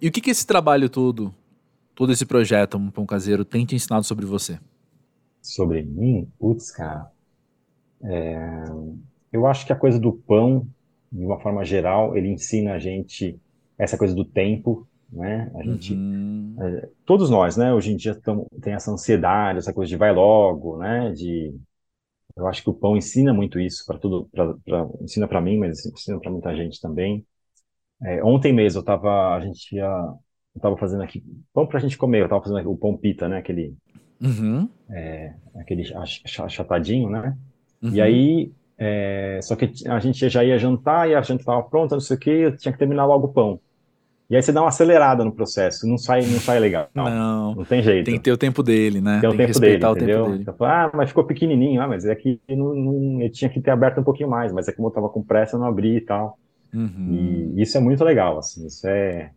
E 0.01 0.09
o 0.09 0.13
que, 0.13 0.21
que 0.21 0.31
esse 0.31 0.47
trabalho 0.47 0.89
todo, 0.91 1.35
todo 1.95 2.13
esse 2.13 2.27
projeto, 2.27 2.77
Um 2.77 2.91
Pão 2.91 3.07
Caseiro, 3.07 3.45
tem 3.45 3.65
te 3.65 3.75
ensinado 3.75 4.05
sobre 4.05 4.27
você? 4.27 4.59
Sobre 5.41 5.83
mim? 5.83 6.29
Putz, 6.39 6.71
cara. 6.71 7.11
É... 8.03 8.65
Eu 9.33 9.47
acho 9.47 9.65
que 9.65 9.73
a 9.73 9.77
coisa 9.77 9.99
do 9.99 10.13
pão, 10.13 10.67
de 11.11 11.25
uma 11.25 11.41
forma 11.41 11.65
geral, 11.65 12.17
ele 12.17 12.29
ensina 12.29 12.75
a 12.75 12.79
gente 12.79 13.41
essa 13.79 13.97
coisa 13.97 14.15
do 14.15 14.25
tempo, 14.25 14.87
né? 15.13 15.51
A 15.55 15.63
gente, 15.63 15.95
uhum. 15.95 16.55
é, 16.61 16.89
todos 17.05 17.31
nós, 17.31 17.57
né? 17.57 17.73
Hoje 17.73 17.93
em 17.93 17.97
dia 17.97 18.15
tamo, 18.15 18.47
tem 18.63 18.75
essa 18.75 18.91
ansiedade, 18.91 19.59
essa 19.59 19.73
coisa 19.73 19.89
de 19.89 19.97
vai 19.97 20.13
logo, 20.13 20.79
né? 20.79 21.13
De, 21.13 21.55
eu 22.37 22.47
acho 22.47 22.63
que 22.63 22.71
o 22.71 22.75
pão 22.75 22.97
ensina 22.97 23.33
muito 23.33 23.59
isso 23.59 23.85
para 23.87 23.99
tudo, 23.99 24.29
pra, 24.33 24.55
pra, 24.65 24.89
ensina 25.01 25.27
para 25.27 25.41
mim, 25.41 25.59
mas 25.59 25.85
ensina 25.85 26.19
para 26.21 26.31
muita 26.31 26.55
gente 26.55 26.81
também. 26.81 27.25
É, 28.03 28.25
ontem 28.25 28.53
mesmo 28.53 28.81
eu 28.81 28.85
tava, 28.85 29.35
a 29.35 29.41
gente 29.41 29.75
ia, 29.75 29.87
eu 30.55 30.61
tava 30.61 30.77
fazendo 30.77 31.03
aqui 31.03 31.23
pão 31.53 31.67
para 31.67 31.79
a 31.79 31.81
gente 31.81 31.99
comer, 31.99 32.23
eu 32.23 32.29
tava 32.29 32.43
fazendo 32.43 32.59
aqui, 32.59 32.69
o 32.69 32.77
pão 32.77 32.97
pita, 32.97 33.29
né? 33.29 33.39
Aquele, 33.39 33.75
uhum. 34.21 34.69
é, 34.91 35.35
aquele 35.57 35.85
achatadinho, 35.95 37.11
né? 37.11 37.37
Uhum. 37.83 37.91
E 37.91 38.01
aí 38.01 38.53
é, 38.83 39.39
só 39.43 39.55
que 39.55 39.71
a 39.87 40.01
gente 40.01 40.27
já 40.31 40.43
ia 40.43 40.59
jantar 40.59 41.07
e 41.07 41.15
a 41.15 41.21
gente 41.21 41.41
estava 41.41 41.63
pronta, 41.63 41.97
não 41.97 42.01
sei 42.01 42.17
o 42.17 42.19
que, 42.19 42.31
eu 42.31 42.57
tinha 42.57 42.73
que 42.73 42.79
terminar 42.79 43.05
logo 43.05 43.27
o 43.27 43.33
pão. 43.33 43.61
E 44.31 44.37
aí 44.37 44.43
você 44.43 44.53
dá 44.53 44.61
uma 44.61 44.69
acelerada 44.69 45.25
no 45.25 45.33
processo, 45.33 45.89
não 45.89 45.99
sai, 45.99 46.23
não 46.23 46.39
sai 46.39 46.61
legal. 46.61 46.89
Não, 46.95 47.53
não 47.57 47.65
tem 47.65 47.83
jeito. 47.83 48.07
Tem 48.07 48.15
que 48.15 48.21
ter 48.21 48.31
o 48.31 48.39
tempo 48.39 48.63
dele, 48.63 49.01
né? 49.01 49.21
Tem, 49.21 49.29
tem 49.29 49.31
o 49.31 49.47
tempo 49.47 49.59
dele, 49.59 49.85
o 49.85 49.91
entendeu? 49.91 50.19
Tempo 50.19 50.31
dele. 50.31 50.43
Então, 50.43 50.67
ah, 50.67 50.91
mas 50.95 51.09
ficou 51.09 51.25
pequenininho, 51.25 51.83
ah, 51.83 51.89
mas 51.89 52.05
é 52.07 52.15
que 52.15 52.41
não, 52.49 52.73
não, 52.73 53.21
eu 53.21 53.31
tinha 53.33 53.51
que 53.51 53.61
ter 53.61 53.73
aberto 53.73 54.01
um 54.01 54.05
pouquinho 54.05 54.31
mais, 54.31 54.53
mas 54.53 54.69
é 54.69 54.73
como 54.73 54.87
eu 54.87 54.93
tava 54.93 55.09
com 55.09 55.21
pressa, 55.21 55.57
eu 55.57 55.61
não 55.61 55.67
abri 55.67 55.97
e 55.97 56.01
tal. 56.01 56.39
Uhum. 56.73 57.53
E 57.57 57.63
isso 57.63 57.77
é 57.77 57.81
muito 57.81 58.05
legal, 58.05 58.39
assim, 58.39 58.65
isso 58.67 58.87
é 58.87 59.33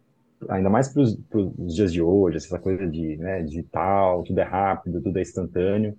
ainda 0.47 0.69
mais 0.69 0.89
para 0.89 1.01
os 1.01 1.75
dias 1.75 1.91
de 1.91 2.01
hoje, 2.01 2.37
essa 2.37 2.59
coisa 2.59 2.85
de 2.87 3.17
né, 3.17 3.41
digital, 3.41 4.23
tudo 4.23 4.39
é 4.39 4.43
rápido, 4.43 5.01
tudo 5.01 5.17
é 5.17 5.21
instantâneo. 5.21 5.95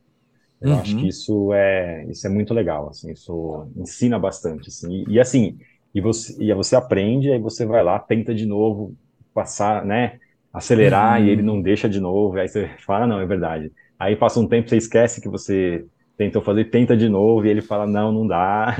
Eu 0.60 0.70
uhum. 0.70 0.78
acho 0.78 0.96
que 0.96 1.08
isso 1.08 1.52
é 1.52 2.06
isso 2.08 2.26
é 2.26 2.30
muito 2.30 2.54
legal, 2.54 2.88
assim, 2.88 3.10
isso 3.10 3.66
ensina 3.76 4.18
bastante, 4.20 4.68
assim. 4.68 5.04
E, 5.08 5.14
e 5.14 5.20
assim, 5.20 5.58
e 5.94 6.00
você, 6.00 6.36
e 6.42 6.52
você 6.52 6.74
aprende, 6.74 7.30
aí 7.30 7.38
você 7.38 7.64
vai 7.64 7.82
lá, 7.82 7.98
tenta 7.98 8.34
de 8.34 8.44
novo, 8.44 8.94
passar, 9.32 9.84
né? 9.84 10.18
Acelerar 10.52 11.20
uhum. 11.20 11.26
e 11.26 11.30
ele 11.30 11.42
não 11.42 11.62
deixa 11.62 11.88
de 11.88 12.00
novo, 12.00 12.38
aí 12.38 12.48
você 12.48 12.68
fala, 12.84 13.06
não, 13.06 13.20
é 13.20 13.26
verdade. 13.26 13.70
Aí 13.98 14.16
passa 14.16 14.40
um 14.40 14.46
tempo, 14.46 14.68
você 14.68 14.76
esquece 14.76 15.20
que 15.20 15.28
você 15.28 15.86
tentou 16.16 16.42
fazer, 16.42 16.66
tenta 16.66 16.96
de 16.96 17.08
novo, 17.08 17.46
e 17.46 17.50
ele 17.50 17.62
fala, 17.62 17.86
não, 17.86 18.12
não 18.12 18.26
dá. 18.26 18.74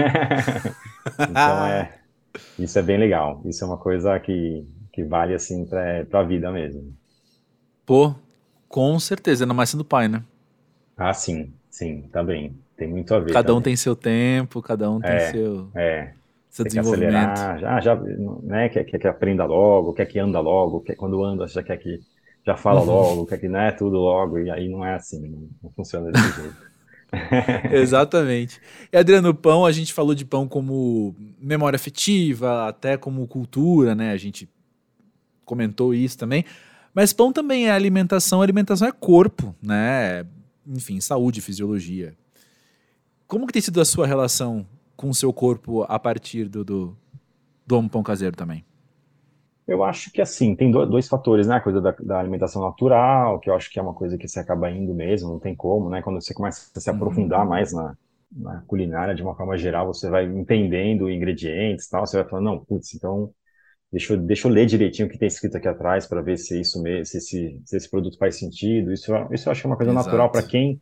então 1.30 1.66
é. 1.66 1.92
Isso 2.58 2.78
é 2.78 2.82
bem 2.82 2.98
legal. 2.98 3.40
Isso 3.44 3.62
é 3.62 3.66
uma 3.66 3.78
coisa 3.78 4.18
que, 4.18 4.66
que 4.92 5.04
vale 5.04 5.34
assim 5.34 5.64
para 5.64 6.20
a 6.20 6.22
vida 6.22 6.50
mesmo. 6.50 6.92
Pô, 7.86 8.14
com 8.68 8.98
certeza, 8.98 9.44
ainda 9.44 9.54
mais 9.54 9.70
sendo 9.70 9.84
pai, 9.84 10.08
né? 10.08 10.22
Ah, 10.96 11.12
sim, 11.12 11.52
sim, 11.70 12.02
tá 12.12 12.22
bem. 12.22 12.56
Tem 12.76 12.88
muito 12.88 13.14
a 13.14 13.20
ver. 13.20 13.32
Cada 13.32 13.48
também. 13.48 13.58
um 13.58 13.62
tem 13.62 13.76
seu 13.76 13.94
tempo, 13.94 14.60
cada 14.60 14.90
um 14.90 15.00
tem 15.00 15.10
é, 15.10 15.30
seu. 15.30 15.68
É, 15.74 16.12
seu 16.54 16.64
tem 16.64 16.80
desenvolvimento. 16.80 17.34
Que 17.34 17.40
acelerar, 17.40 17.60
já, 17.60 17.80
já, 17.80 18.02
né, 18.42 18.68
quer, 18.68 18.84
quer 18.84 18.98
que 18.98 19.08
aprenda 19.08 19.44
logo, 19.44 19.92
quer 19.92 20.06
que 20.06 20.18
anda 20.18 20.38
logo, 20.38 20.80
quer, 20.80 20.94
quando 20.94 21.24
anda 21.24 21.48
já 21.48 21.62
quer 21.62 21.76
que 21.78 21.98
já 22.46 22.56
fala 22.56 22.80
uhum. 22.80 22.86
logo, 22.86 23.26
quer 23.26 23.38
que 23.38 23.48
né, 23.48 23.72
tudo 23.72 23.96
logo, 23.96 24.38
e 24.38 24.50
aí 24.50 24.68
não 24.68 24.84
é 24.84 24.94
assim, 24.94 25.20
não, 25.28 25.48
não 25.62 25.70
funciona 25.72 26.12
desse 26.12 26.30
jeito. 26.40 26.74
Exatamente. 27.72 28.60
E 28.92 28.96
Adriano, 28.96 29.34
pão, 29.34 29.66
a 29.66 29.72
gente 29.72 29.92
falou 29.92 30.14
de 30.14 30.24
pão 30.24 30.46
como 30.46 31.14
memória 31.40 31.76
afetiva, 31.76 32.68
até 32.68 32.96
como 32.96 33.26
cultura, 33.26 33.94
né? 33.94 34.12
A 34.12 34.16
gente 34.16 34.48
comentou 35.44 35.94
isso 35.94 36.18
também. 36.18 36.44
Mas 36.92 37.12
pão 37.12 37.32
também 37.32 37.68
é 37.68 37.72
alimentação, 37.72 38.42
alimentação 38.42 38.88
é 38.88 38.92
corpo, 38.92 39.54
né? 39.62 40.24
enfim, 40.66 41.00
saúde, 41.00 41.40
fisiologia. 41.40 42.14
Como 43.26 43.46
que 43.46 43.52
tem 43.52 43.62
sido 43.62 43.80
a 43.80 43.84
sua 43.84 44.06
relação 44.06 44.66
com 44.96 45.10
o 45.10 45.14
seu 45.14 45.32
corpo 45.32 45.82
a 45.84 45.98
partir 45.98 46.48
do, 46.48 46.64
do, 46.64 46.96
do 47.66 47.88
pão 47.88 48.02
caseiro 48.02 48.36
também? 48.36 48.64
Eu 49.66 49.82
acho 49.82 50.12
que 50.12 50.20
assim, 50.20 50.54
tem 50.54 50.70
dois 50.70 51.08
fatores, 51.08 51.46
né? 51.46 51.56
A 51.56 51.60
coisa 51.60 51.80
da, 51.80 51.90
da, 51.92 52.20
alimentação 52.20 52.62
natural, 52.62 53.40
que 53.40 53.48
eu 53.48 53.54
acho 53.54 53.70
que 53.70 53.78
é 53.78 53.82
uma 53.82 53.94
coisa 53.94 54.18
que 54.18 54.28
você 54.28 54.38
acaba 54.38 54.70
indo 54.70 54.92
mesmo, 54.92 55.30
não 55.30 55.38
tem 55.38 55.54
como, 55.54 55.88
né? 55.88 56.02
Quando 56.02 56.20
você 56.20 56.34
começa 56.34 56.70
a 56.76 56.80
se 56.80 56.90
uhum. 56.90 56.96
aprofundar 56.96 57.46
mais 57.46 57.72
na, 57.72 57.96
na 58.30 58.60
culinária 58.66 59.14
de 59.14 59.22
uma 59.22 59.34
forma 59.34 59.56
geral, 59.56 59.86
você 59.86 60.10
vai 60.10 60.26
entendendo 60.26 61.10
ingredientes 61.10 61.86
e 61.86 61.90
tal, 61.90 62.06
você 62.06 62.18
vai 62.18 62.28
falando, 62.28 62.44
não, 62.44 62.58
putz, 62.62 62.94
então 62.94 63.32
deixa 63.90 64.12
eu, 64.12 64.18
deixa 64.18 64.48
eu 64.48 64.52
ler 64.52 64.66
direitinho 64.66 65.08
o 65.08 65.10
que 65.10 65.18
tem 65.18 65.28
escrito 65.28 65.56
aqui 65.56 65.68
atrás 65.68 66.06
para 66.06 66.20
ver 66.20 66.36
se 66.36 66.60
isso 66.60 66.82
mesmo, 66.82 67.06
se 67.06 67.16
esse, 67.16 67.62
se 67.64 67.76
esse 67.76 67.90
produto 67.90 68.18
faz 68.18 68.38
sentido. 68.38 68.92
Isso, 68.92 69.10
isso 69.32 69.48
eu 69.48 69.52
acho 69.52 69.62
que 69.62 69.66
é 69.66 69.70
uma 69.70 69.76
coisa 69.76 69.92
Exato. 69.92 70.06
natural 70.06 70.30
para 70.30 70.42
quem 70.42 70.78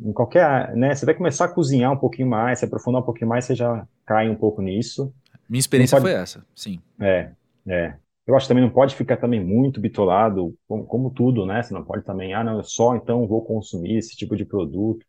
em 0.00 0.12
qualquer, 0.12 0.74
né, 0.76 0.94
você 0.94 1.04
vai 1.04 1.14
começar 1.14 1.46
a 1.46 1.48
cozinhar 1.48 1.92
um 1.92 1.96
pouquinho 1.96 2.28
mais, 2.28 2.60
se 2.60 2.64
aprofundar 2.64 3.02
um 3.02 3.04
pouquinho 3.04 3.28
mais, 3.28 3.44
você 3.44 3.54
já 3.54 3.86
cai 4.06 4.28
um 4.28 4.36
pouco 4.36 4.62
nisso. 4.62 5.12
Minha 5.48 5.60
experiência 5.60 5.96
pode... 5.96 6.10
foi 6.10 6.20
essa, 6.20 6.44
sim. 6.54 6.80
É, 7.00 7.32
é. 7.66 7.96
Eu 8.26 8.36
acho 8.36 8.44
que 8.44 8.48
também 8.48 8.62
não 8.62 8.70
pode 8.70 8.94
ficar 8.94 9.16
também 9.16 9.42
muito 9.42 9.80
bitolado, 9.80 10.54
como, 10.68 10.84
como 10.84 11.10
tudo, 11.10 11.46
né? 11.46 11.62
Você 11.62 11.72
não 11.72 11.82
pode 11.82 12.04
também, 12.04 12.34
ah, 12.34 12.44
não, 12.44 12.58
eu 12.58 12.62
só 12.62 12.94
então 12.94 13.26
vou 13.26 13.42
consumir 13.42 13.96
esse 13.96 14.14
tipo 14.14 14.36
de 14.36 14.44
produto, 14.44 15.04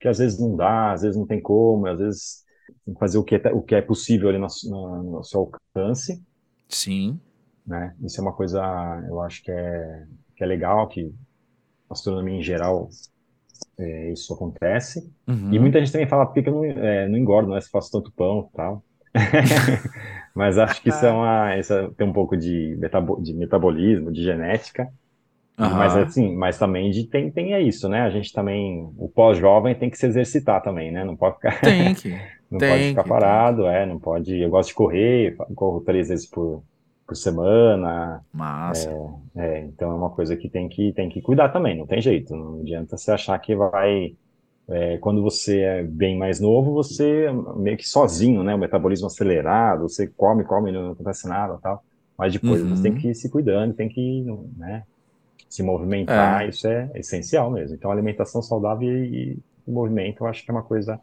que 0.00 0.08
às 0.08 0.18
vezes 0.18 0.40
não 0.40 0.56
dá, 0.56 0.92
às 0.92 1.02
vezes 1.02 1.16
não 1.16 1.26
tem 1.26 1.40
como, 1.40 1.86
às 1.86 1.98
vezes 1.98 2.44
tem 2.84 2.94
que 2.94 3.00
fazer 3.00 3.18
o 3.18 3.24
que 3.24 3.34
é, 3.34 3.52
o 3.52 3.62
que 3.62 3.74
é 3.74 3.82
possível 3.82 4.30
ali 4.30 4.38
no, 4.38 4.46
no, 4.64 5.02
no 5.02 5.24
seu 5.24 5.40
alcance. 5.74 6.22
Sim. 6.68 7.20
Né? 7.66 7.94
Isso 8.02 8.18
é 8.18 8.22
uma 8.22 8.32
coisa, 8.32 8.60
eu 9.08 9.20
acho 9.20 9.42
que 9.42 9.50
é, 9.50 10.06
que 10.34 10.42
é 10.42 10.46
legal, 10.46 10.88
que 10.88 11.14
a 11.88 11.92
astronomia 11.92 12.38
em 12.38 12.42
geral 12.42 12.88
é, 13.78 14.12
isso 14.12 14.32
acontece. 14.32 15.10
Uhum. 15.26 15.52
E 15.52 15.58
muita 15.58 15.78
gente 15.78 15.92
também 15.92 16.06
fala, 16.06 16.26
porque 16.26 16.48
eu 16.48 16.52
não, 16.52 16.64
é, 16.64 17.08
não 17.08 17.18
engordo, 17.18 17.48
não 17.48 17.56
é 17.56 17.60
se 17.60 17.70
faço 17.70 17.90
tanto 17.90 18.12
pão 18.12 18.48
e 18.52 18.56
tal. 18.56 18.82
Mas 20.34 20.58
acho 20.58 20.82
que 20.82 20.88
isso, 20.88 21.06
é 21.06 21.10
uma, 21.10 21.56
isso 21.56 21.72
é, 21.72 21.88
tem 21.96 22.06
um 22.06 22.12
pouco 22.12 22.36
de, 22.36 22.76
metabo, 22.78 23.20
de 23.22 23.32
metabolismo, 23.32 24.10
de 24.10 24.22
genética. 24.22 24.88
Uhum. 25.56 25.70
Mas 25.70 25.96
assim, 25.96 26.34
mas 26.34 26.58
também 26.58 26.90
de, 26.90 27.04
tem, 27.04 27.30
tem 27.30 27.54
é 27.54 27.60
isso, 27.60 27.88
né? 27.88 28.00
A 28.00 28.10
gente 28.10 28.32
também, 28.32 28.92
o 28.98 29.08
pós-jovem 29.08 29.72
tem 29.76 29.88
que 29.88 29.96
se 29.96 30.04
exercitar 30.04 30.60
também, 30.60 30.90
né? 30.90 31.04
Não 31.04 31.16
pode 31.16 31.36
ficar, 31.36 31.60
tem 31.60 31.94
que, 31.94 32.10
não 32.50 32.58
tem 32.58 32.70
pode 32.70 32.88
ficar 32.88 33.02
que, 33.04 33.08
parado, 33.08 33.66
é, 33.68 33.86
não 33.86 34.00
pode. 34.00 34.36
Eu 34.36 34.50
gosto 34.50 34.70
de 34.70 34.74
correr, 34.74 35.36
corro 35.54 35.80
três 35.80 36.08
vezes 36.08 36.28
por, 36.28 36.64
por 37.06 37.16
semana. 37.16 38.24
Massa. 38.32 38.90
É, 39.36 39.58
é, 39.58 39.60
então 39.64 39.90
é 39.90 39.94
uma 39.94 40.10
coisa 40.10 40.36
que 40.36 40.48
tem 40.48 40.68
que 40.68 40.92
tem 40.92 41.08
que 41.08 41.20
cuidar 41.20 41.50
também, 41.50 41.76
não 41.76 41.86
tem 41.86 42.00
jeito. 42.00 42.34
Não 42.34 42.60
adianta 42.60 42.96
você 42.96 43.10
achar 43.10 43.38
que 43.38 43.54
vai 43.54 44.14
é, 44.68 44.96
quando 44.98 45.22
você 45.22 45.60
é 45.60 45.82
bem 45.82 46.16
mais 46.16 46.40
novo, 46.40 46.72
você 46.72 47.26
meio 47.56 47.76
que 47.76 47.86
sozinho, 47.86 48.42
né? 48.42 48.54
O 48.54 48.58
metabolismo 48.58 49.06
acelerado, 49.06 49.88
você 49.88 50.06
come, 50.06 50.44
come, 50.44 50.72
não 50.72 50.92
acontece 50.92 51.28
nada 51.28 51.58
tal. 51.62 51.84
Mas 52.16 52.32
depois 52.32 52.62
uhum. 52.62 52.70
você 52.70 52.82
tem 52.82 52.94
que 52.94 53.08
ir 53.08 53.14
se 53.14 53.28
cuidando, 53.28 53.74
tem 53.74 53.88
que 53.88 54.24
né, 54.56 54.84
se 55.48 55.62
movimentar, 55.62 56.42
é. 56.42 56.48
isso 56.48 56.66
é 56.66 56.90
essencial 56.94 57.50
mesmo. 57.50 57.74
Então, 57.74 57.90
alimentação 57.90 58.40
saudável 58.40 58.88
e, 58.88 59.36
e 59.66 59.70
movimento, 59.70 60.22
eu 60.22 60.28
acho 60.28 60.44
que 60.44 60.50
é 60.50 60.54
uma 60.54 60.62
coisa 60.62 61.00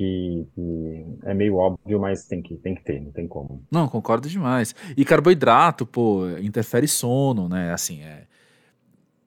que, 0.00 0.46
que, 0.54 1.04
é 1.24 1.34
meio 1.34 1.56
óbvio, 1.56 2.00
mas 2.00 2.26
tem 2.26 2.40
que, 2.40 2.56
tem 2.56 2.74
que 2.74 2.82
ter, 2.82 3.02
não 3.02 3.12
tem 3.12 3.28
como. 3.28 3.62
Não, 3.70 3.86
concordo 3.86 4.30
demais. 4.30 4.74
E 4.96 5.04
carboidrato, 5.04 5.84
pô, 5.84 6.26
interfere 6.38 6.88
sono, 6.88 7.50
né? 7.50 7.70
Assim, 7.70 8.00
é 8.00 8.26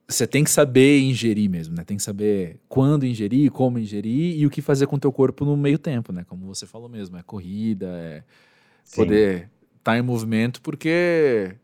você 0.07 0.25
tem 0.25 0.43
que 0.43 0.49
saber 0.49 0.99
ingerir 0.99 1.49
mesmo, 1.49 1.75
né? 1.75 1.83
Tem 1.83 1.95
que 1.95 2.03
saber 2.03 2.59
quando 2.67 3.05
ingerir, 3.05 3.51
como 3.51 3.77
ingerir 3.77 4.35
e 4.37 4.45
o 4.47 4.49
que 4.49 4.61
fazer 4.61 4.87
com 4.87 4.95
o 4.95 4.99
teu 4.99 5.11
corpo 5.11 5.45
no 5.45 5.55
meio 5.55 5.77
tempo, 5.77 6.11
né? 6.11 6.25
Como 6.27 6.45
você 6.47 6.65
falou 6.65 6.89
mesmo, 6.89 7.17
é 7.17 7.23
corrida, 7.23 7.87
é 7.87 8.23
Sim. 8.83 8.95
poder 8.97 9.49
estar 9.77 9.93
tá 9.93 9.97
em 9.97 10.01
movimento, 10.01 10.59
porque 10.61 11.55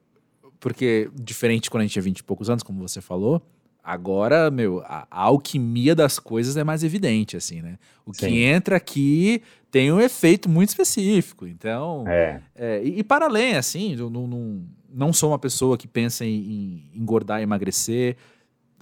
porque 0.59 1.09
diferente 1.15 1.69
quando 1.69 1.81
a 1.81 1.83
gente 1.85 1.93
tinha 1.93 2.03
20 2.03 2.19
e 2.19 2.23
poucos 2.23 2.49
anos, 2.49 2.61
como 2.61 2.79
você 2.79 3.01
falou, 3.01 3.41
agora, 3.89 4.51
meu, 4.51 4.81
a, 4.85 5.07
a 5.09 5.23
alquimia 5.23 5.95
das 5.95 6.19
coisas 6.19 6.55
é 6.55 6.63
mais 6.63 6.83
evidente, 6.83 7.35
assim, 7.35 7.59
né? 7.59 7.79
O 8.05 8.13
Sim. 8.13 8.27
que 8.27 8.43
entra 8.43 8.75
aqui 8.75 9.41
tem 9.71 9.91
um 9.91 9.99
efeito 9.99 10.47
muito 10.47 10.69
específico, 10.69 11.47
então... 11.47 12.07
É. 12.07 12.39
é 12.55 12.83
e, 12.83 12.99
e, 12.99 13.03
para 13.03 13.25
além, 13.25 13.55
assim, 13.55 13.95
não, 13.95 14.09
não, 14.09 14.61
não 14.93 15.11
sou 15.11 15.31
uma 15.31 15.39
pessoa 15.39 15.75
que 15.75 15.87
pensa 15.87 16.23
em, 16.23 16.29
em 16.93 17.01
engordar 17.01 17.39
e 17.39 17.43
emagrecer, 17.43 18.15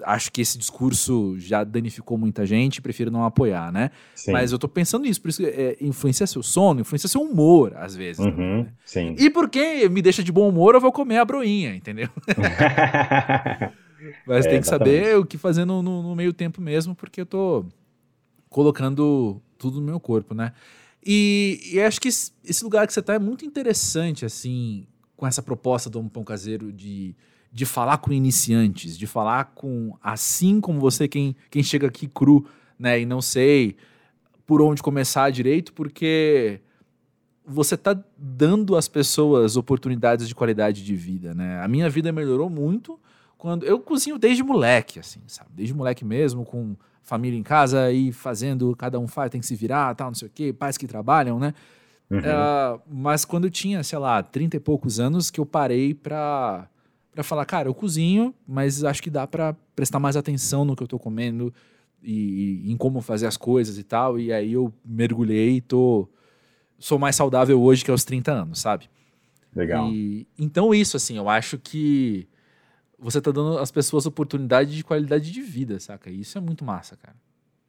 acho 0.04 0.30
que 0.30 0.42
esse 0.42 0.58
discurso 0.58 1.36
já 1.40 1.64
danificou 1.64 2.18
muita 2.18 2.46
gente, 2.46 2.82
prefiro 2.82 3.10
não 3.10 3.24
apoiar, 3.24 3.72
né? 3.72 3.92
Sim. 4.14 4.34
Mas 4.34 4.52
eu 4.52 4.60
tô 4.60 4.68
pensando 4.68 5.04
nisso, 5.04 5.22
por 5.22 5.30
isso 5.30 5.42
que 5.42 5.48
é, 5.48 5.78
influencia 5.80 6.28
seu 6.28 6.44
sono, 6.44 6.82
influencia 6.82 7.08
seu 7.08 7.22
humor, 7.22 7.74
às 7.78 7.96
vezes. 7.96 8.20
Uhum, 8.20 8.32
também, 8.32 8.64
né? 8.64 8.74
sim. 8.84 9.16
E 9.18 9.30
porque 9.30 9.88
me 9.88 10.02
deixa 10.02 10.22
de 10.22 10.34
bom 10.34 10.50
humor, 10.50 10.76
eu 10.76 10.82
vou 10.82 10.92
comer 10.92 11.18
a 11.18 11.26
broinha, 11.26 11.74
entendeu? 11.74 12.10
Mas 14.26 14.46
é, 14.46 14.50
tem 14.50 14.60
que 14.62 14.68
exatamente. 14.68 14.98
saber 14.98 15.18
o 15.18 15.26
que 15.26 15.38
fazer 15.38 15.66
no, 15.66 15.82
no, 15.82 16.04
no, 16.04 16.16
meio 16.16 16.34
tempo 16.34 16.62
mesmo, 16.62 16.96
porque 16.96 17.22
eu 17.22 17.26
tô 17.26 17.66
colocando 18.50 19.42
tudo 19.58 19.80
no 19.80 19.86
meu 19.86 20.00
corpo, 20.00 20.34
né? 20.34 20.54
E, 21.06 21.60
e 21.74 21.82
acho 21.82 22.00
que 22.00 22.08
esse 22.08 22.64
lugar 22.64 22.86
que 22.86 22.94
você 22.94 23.02
tá 23.02 23.14
é 23.14 23.20
muito 23.20 23.46
interessante, 23.46 24.26
assim, 24.26 24.86
com 25.16 25.26
essa 25.26 25.42
proposta 25.42 25.90
do 25.90 26.04
pão 26.04 26.24
caseiro 26.24 26.72
de 26.72 27.16
de 27.52 27.66
falar 27.66 27.98
com 27.98 28.12
iniciantes, 28.12 28.98
de 28.98 29.08
falar 29.08 29.46
com, 29.56 29.98
assim 30.02 30.60
como 30.62 30.80
você, 30.80 31.08
quem, 31.08 31.36
quem 31.50 31.64
chega 31.64 31.88
aqui 31.88 32.08
cru, 32.08 32.46
né, 32.78 33.00
e 33.00 33.06
não 33.06 33.22
sei 33.22 33.76
por 34.46 34.62
onde 34.62 34.84
começar 34.84 35.30
direito, 35.32 35.74
porque 35.74 36.62
você 37.46 37.76
está 37.76 38.00
dando 38.18 38.76
às 38.76 38.88
pessoas 38.88 39.58
oportunidades 39.58 40.28
de 40.28 40.36
qualidade 40.36 40.84
de 40.84 40.96
vida, 40.96 41.34
né? 41.34 41.60
A 41.62 41.68
minha 41.68 41.90
vida 41.90 42.12
melhorou 42.12 42.50
muito 42.50 43.00
quando 43.38 43.66
eu 43.66 43.80
cozinho 43.80 44.18
desde 44.18 44.44
moleque, 44.44 45.00
assim, 45.00 45.22
sabe? 45.28 45.50
Desde 45.54 45.74
moleque 45.74 46.04
mesmo, 46.04 46.44
com 46.44 46.76
família 47.04 47.38
em 47.38 47.44
casa 47.44 47.92
e 47.92 48.12
fazendo, 48.12 48.76
cada 48.76 49.00
um 49.00 49.08
faz, 49.08 49.30
tem 49.30 49.40
que 49.40 49.48
se 49.48 49.56
virar, 49.56 49.96
tal, 49.96 50.08
não 50.08 50.16
sei 50.16 50.28
o 50.28 50.32
quê, 50.32 50.52
pais 50.52 50.78
que 50.78 50.88
trabalham, 50.88 51.40
né? 51.40 51.54
Uhum. 52.10 52.20
Uh, 52.20 52.82
mas 52.90 53.26
quando 53.26 53.46
eu 53.46 53.52
tinha, 53.52 53.84
sei 53.84 54.00
lá, 54.00 54.24
30 54.24 54.58
e 54.58 54.60
poucos 54.60 55.00
anos, 55.00 55.30
que 55.30 55.40
eu 55.40 55.46
parei 55.46 55.94
para 55.94 56.68
para 57.18 57.24
falar, 57.24 57.46
cara, 57.46 57.68
eu 57.68 57.74
cozinho, 57.74 58.32
mas 58.48 58.84
acho 58.84 59.02
que 59.02 59.10
dá 59.10 59.26
para 59.26 59.56
prestar 59.76 60.00
mais 60.00 60.16
atenção 60.16 60.64
no 60.64 60.76
que 60.76 60.84
eu 60.84 60.88
tô 60.88 61.00
comendo 61.00 61.52
e, 62.04 62.62
e, 62.64 62.72
em 62.72 62.78
como 62.78 63.02
fazer 63.02 63.26
as 63.26 63.36
coisas 63.36 63.80
e 63.80 63.84
tal. 63.84 64.20
E 64.20 64.32
aí 64.32 64.54
eu 64.54 64.72
mergulhei 64.86 65.56
e 65.56 65.62
tô 65.62 66.08
sou 66.78 67.00
mais 67.00 67.16
saudável 67.16 67.60
hoje 67.60 67.84
que 67.84 67.90
aos 67.90 68.06
30 68.06 68.32
anos, 68.32 68.60
sabe? 68.60 68.88
Legal. 69.56 69.92
E, 69.92 70.28
então 70.38 70.76
isso 70.76 70.96
assim, 70.96 71.18
eu 71.18 71.28
acho 71.28 71.58
que 71.58 72.28
você 72.98 73.22
tá 73.22 73.32
dando 73.32 73.60
às 73.60 73.72
pessoas 73.72 74.06
oportunidade 74.06 74.76
de 74.76 74.84
qualidade 74.84 75.32
de 75.32 75.42
vida, 75.42 75.80
saca? 75.80 76.10
E 76.10 76.22
isso 76.22 76.38
é 76.38 76.42
muito 76.42 76.66
massa, 76.66 76.98
cara. 76.98 77.16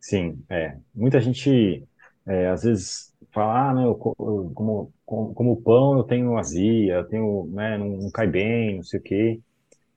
Sim, 0.00 0.42
é. 0.48 0.76
Muita 0.94 1.20
gente 1.20 1.86
é, 2.26 2.48
às 2.48 2.62
vezes 2.62 3.14
fala, 3.32 3.70
ah, 3.70 3.74
não, 3.74 3.84
eu, 3.84 3.94
como, 3.94 4.92
como, 5.04 5.34
como 5.34 5.62
pão 5.62 5.96
eu 5.98 6.04
tenho 6.04 6.36
azia, 6.36 6.94
eu 6.94 7.04
tenho, 7.04 7.48
né, 7.52 7.76
não, 7.78 7.88
não 7.88 8.10
cai 8.10 8.26
bem, 8.26 8.76
não 8.76 8.82
sei 8.82 9.00
o 9.00 9.02
quê. 9.02 9.40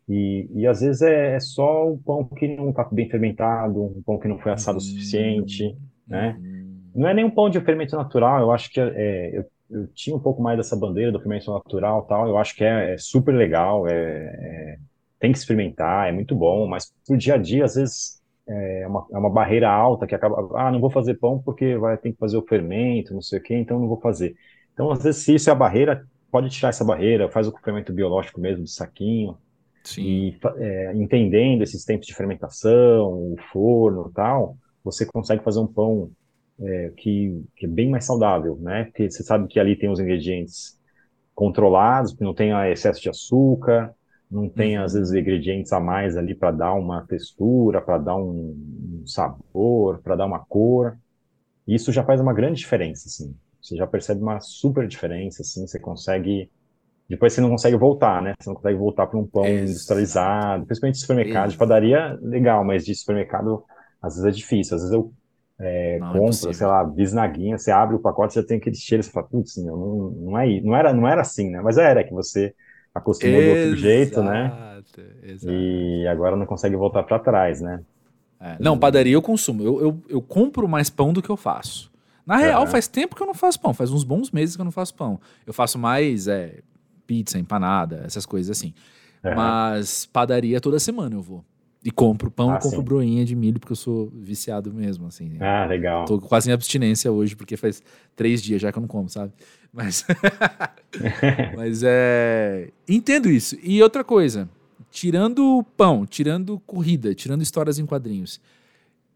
E, 0.08 0.50
e 0.54 0.68
às 0.68 0.82
vezes 0.82 1.02
é, 1.02 1.36
é 1.36 1.40
só 1.40 1.90
um 1.90 1.98
pão 1.98 2.26
que 2.26 2.48
não 2.48 2.72
está 2.72 2.84
bem 2.92 3.10
fermentado, 3.10 3.82
um 3.82 4.02
pão 4.02 4.18
que 4.20 4.28
não 4.28 4.40
foi 4.40 4.52
assado 4.52 4.78
o 4.78 4.82
suficiente, 4.82 5.66
uhum. 5.66 5.78
né? 6.08 6.38
Não 6.94 7.08
é 7.08 7.14
nem 7.14 7.24
um 7.24 7.32
pão 7.32 7.50
de 7.50 7.62
fermento 7.62 7.96
natural, 7.96 8.42
eu 8.42 8.52
acho 8.52 8.70
que 8.70 8.80
é, 8.80 8.94
é, 8.96 9.38
eu, 9.38 9.46
eu 9.70 9.88
tinha 9.94 10.16
um 10.16 10.20
pouco 10.20 10.42
mais 10.42 10.58
dessa 10.58 10.76
bandeira 10.76 11.12
do 11.12 11.20
fermento 11.20 11.52
natural 11.52 12.02
tal, 12.04 12.28
eu 12.28 12.38
acho 12.38 12.56
que 12.56 12.64
é, 12.64 12.94
é 12.94 12.98
super 12.98 13.34
legal, 13.34 13.88
é, 13.88 13.94
é, 13.94 14.78
tem 15.22 15.32
que 15.32 15.38
experimentar, 15.38 16.10
é 16.10 16.12
muito 16.12 16.36
bom, 16.36 16.68
mas 16.68 16.92
pro 17.06 17.16
dia 17.16 17.36
a 17.36 17.38
dia, 17.38 17.64
às 17.64 17.76
vezes, 17.76 18.20
é 18.48 18.88
uma, 18.88 19.08
é 19.14 19.18
uma 19.20 19.30
barreira 19.30 19.70
alta 19.70 20.08
que 20.08 20.16
acaba, 20.16 20.50
ah, 20.60 20.72
não 20.72 20.82
vou 20.82 20.90
fazer 20.90 21.14
pão 21.14 21.40
porque 21.40 21.78
vai 21.78 21.96
ter 21.96 22.12
que 22.12 22.18
fazer 22.18 22.38
o 22.38 22.46
fermento, 22.46 23.14
não 23.14 23.22
sei 23.22 23.38
o 23.38 23.42
quê, 23.42 23.56
então 23.56 23.80
não 23.80 23.88
vou 23.88 24.02
fazer. 24.02 24.36
Então, 24.74 24.92
às 24.92 25.04
vezes, 25.04 25.24
se 25.24 25.36
isso 25.36 25.48
é 25.50 25.54
a 25.54 25.56
barreira, 25.56 26.04
pode 26.32 26.50
tirar 26.50 26.70
essa 26.70 26.84
barreira, 26.84 27.30
faz 27.30 27.48
o 27.48 27.56
fermento 27.64 27.94
biológico 27.94 28.42
mesmo, 28.42 28.64
de 28.64 28.72
saquinho, 28.72 29.38
Sim. 29.84 30.02
e 30.02 30.40
é, 30.58 30.92
entendendo 30.96 31.62
esses 31.62 31.86
tempos 31.86 32.08
de 32.08 32.16
fermentação, 32.16 33.12
o 33.12 33.36
forno 33.54 34.08
e 34.10 34.14
tal, 34.14 34.58
você 34.84 35.06
consegue 35.06 35.44
fazer 35.44 35.60
um 35.60 35.68
pão 35.68 36.10
é, 36.60 36.92
que, 36.98 37.44
que 37.56 37.68
é 37.68 37.70
bem 37.70 37.92
mais 37.92 38.06
saudável, 38.06 38.58
né? 38.60 38.86
Porque 38.86 39.10
você 39.10 39.22
sabe 39.22 39.48
que 39.48 39.60
ali 39.60 39.76
tem 39.76 39.90
os 39.90 40.00
ingredientes 40.00 40.80
controlados, 41.36 42.14
que 42.16 42.24
não 42.24 42.34
tem 42.34 42.52
excesso 42.72 43.00
de 43.00 43.10
açúcar, 43.10 43.94
não 44.32 44.48
tem 44.48 44.78
às 44.78 44.94
vezes 44.94 45.14
ingredientes 45.14 45.74
a 45.74 45.80
mais 45.80 46.16
ali 46.16 46.34
para 46.34 46.52
dar 46.52 46.74
uma 46.74 47.06
textura, 47.06 47.82
para 47.82 47.98
dar 47.98 48.16
um, 48.16 49.02
um 49.02 49.04
sabor, 49.06 50.00
para 50.02 50.16
dar 50.16 50.26
uma 50.26 50.40
cor. 50.40 50.98
Isso 51.68 51.92
já 51.92 52.04
faz 52.04 52.22
uma 52.22 52.34
grande 52.34 52.60
diferença, 52.60 53.08
assim. 53.08 53.36
Você 53.62 53.76
já 53.76 53.86
percebe 53.86 54.22
uma 54.22 54.40
super 54.40 54.88
diferença, 54.88 55.42
assim. 55.42 55.68
Você 55.68 55.80
consegue 55.80 56.50
depois 57.12 57.34
você 57.34 57.42
não 57.42 57.50
consegue 57.50 57.76
voltar, 57.76 58.22
né? 58.22 58.34
Você 58.40 58.50
não 58.50 58.56
consegue 58.56 58.78
voltar 58.78 59.06
para 59.06 59.20
um 59.20 59.28
pão 59.28 59.46
Exato. 59.46 59.70
industrializado, 59.70 60.66
principalmente 60.66 60.96
de 60.96 61.02
supermercado. 61.02 61.36
Exato. 61.36 61.52
De 61.52 61.58
padaria, 61.58 62.18
legal, 62.22 62.64
mas 62.64 62.86
de 62.86 62.96
supermercado 62.96 63.66
às 64.02 64.16
vezes 64.16 64.26
é 64.26 64.32
difícil. 64.32 64.76
Às 64.78 64.82
vezes 64.84 64.96
eu 64.96 65.12
é, 65.60 66.00
não, 66.00 66.16
é 66.16 66.20
compro, 66.20 66.50
é 66.50 66.54
sei 66.54 66.66
lá, 66.66 66.84
bisnaguinha, 66.86 67.58
você 67.58 67.70
abre 67.70 67.98
o 67.98 68.00
pacote, 68.00 68.34
você 68.34 68.44
tem 68.44 68.58
aquele 68.58 68.78
cheiro, 68.78 69.04
você 69.04 69.12
fala, 69.12 69.28
putz, 69.28 69.58
não, 69.58 69.76
não, 70.12 70.40
é, 70.40 70.62
não, 70.62 70.76
era, 70.76 70.94
não 70.94 71.08
era 71.08 71.22
assim, 71.22 71.50
né? 71.50 71.60
Mas 71.62 71.78
era 71.78 72.02
que 72.02 72.14
você 72.14 72.56
acostumou 72.94 73.42
exato, 73.42 73.56
do 73.56 73.62
outro 73.62 73.76
jeito, 73.78 74.24
né? 74.24 74.82
Exato. 75.24 75.54
E 75.54 76.08
agora 76.08 76.36
não 76.36 76.46
consegue 76.46 76.76
voltar 76.76 77.04
para 77.04 77.20
trás, 77.20 77.62
né? 77.62 77.82
É, 78.40 78.58
não, 78.60 78.78
padaria 78.78 79.14
eu 79.14 79.22
consumo. 79.22 79.64
Eu, 79.64 79.82
eu, 79.82 80.02
eu, 80.10 80.22
compro 80.22 80.68
mais 80.68 80.90
pão 80.90 81.14
do 81.14 81.22
que 81.22 81.30
eu 81.30 81.38
faço. 81.38 81.92
Na 82.26 82.38
real, 82.38 82.66
faz 82.66 82.88
tempo 82.88 83.16
que 83.16 83.22
eu 83.22 83.28
não 83.28 83.34
faço 83.34 83.60
pão. 83.60 83.74
Faz 83.74 83.92
uns 83.92 84.04
bons 84.04 84.32
meses 84.32 84.56
que 84.56 84.62
eu 84.62 84.66
não 84.66 84.72
faço 84.72 84.96
pão. 84.96 85.20
Eu 85.46 85.54
faço 85.54 85.78
mais 85.78 86.28
é, 86.28 86.60
pizza, 87.06 87.38
empanada, 87.38 88.04
essas 88.06 88.26
coisas 88.26 88.58
assim. 88.58 88.74
Mas 89.24 90.06
padaria 90.08 90.60
toda 90.60 90.80
semana 90.80 91.16
eu 91.16 91.22
vou. 91.22 91.46
E 91.84 91.90
compro 91.90 92.30
pão, 92.30 92.52
ah, 92.52 92.60
compro 92.60 92.78
sim. 92.78 92.84
broinha 92.84 93.26
de 93.26 93.36
milho, 93.36 93.60
porque 93.60 93.72
eu 93.72 93.78
sou 93.78 94.12
viciado 94.16 94.72
mesmo, 94.72 95.08
assim. 95.08 95.36
Ah, 95.40 95.66
legal. 95.66 96.06
Tô 96.06 96.20
quase 96.20 96.50
em 96.50 96.54
abstinência 96.54 97.12
hoje, 97.12 97.36
porque 97.36 97.58
faz 97.58 97.82
três 98.16 98.42
dias 98.42 98.62
já 98.62 98.72
que 98.72 98.78
eu 98.78 98.82
não 98.82 98.88
como, 98.88 99.10
sabe? 99.10 99.34
Mas, 99.74 100.06
mas 101.56 101.82
é... 101.84 102.70
Entendo 102.88 103.30
isso. 103.30 103.58
E 103.64 103.82
outra 103.82 104.04
coisa, 104.04 104.50
tirando 104.90 105.66
pão, 105.78 106.06
tirando 106.06 106.60
corrida, 106.62 107.16
tirando 107.16 107.42
histórias 107.42 107.80
em 107.80 107.86
quadrinhos, 107.86 108.42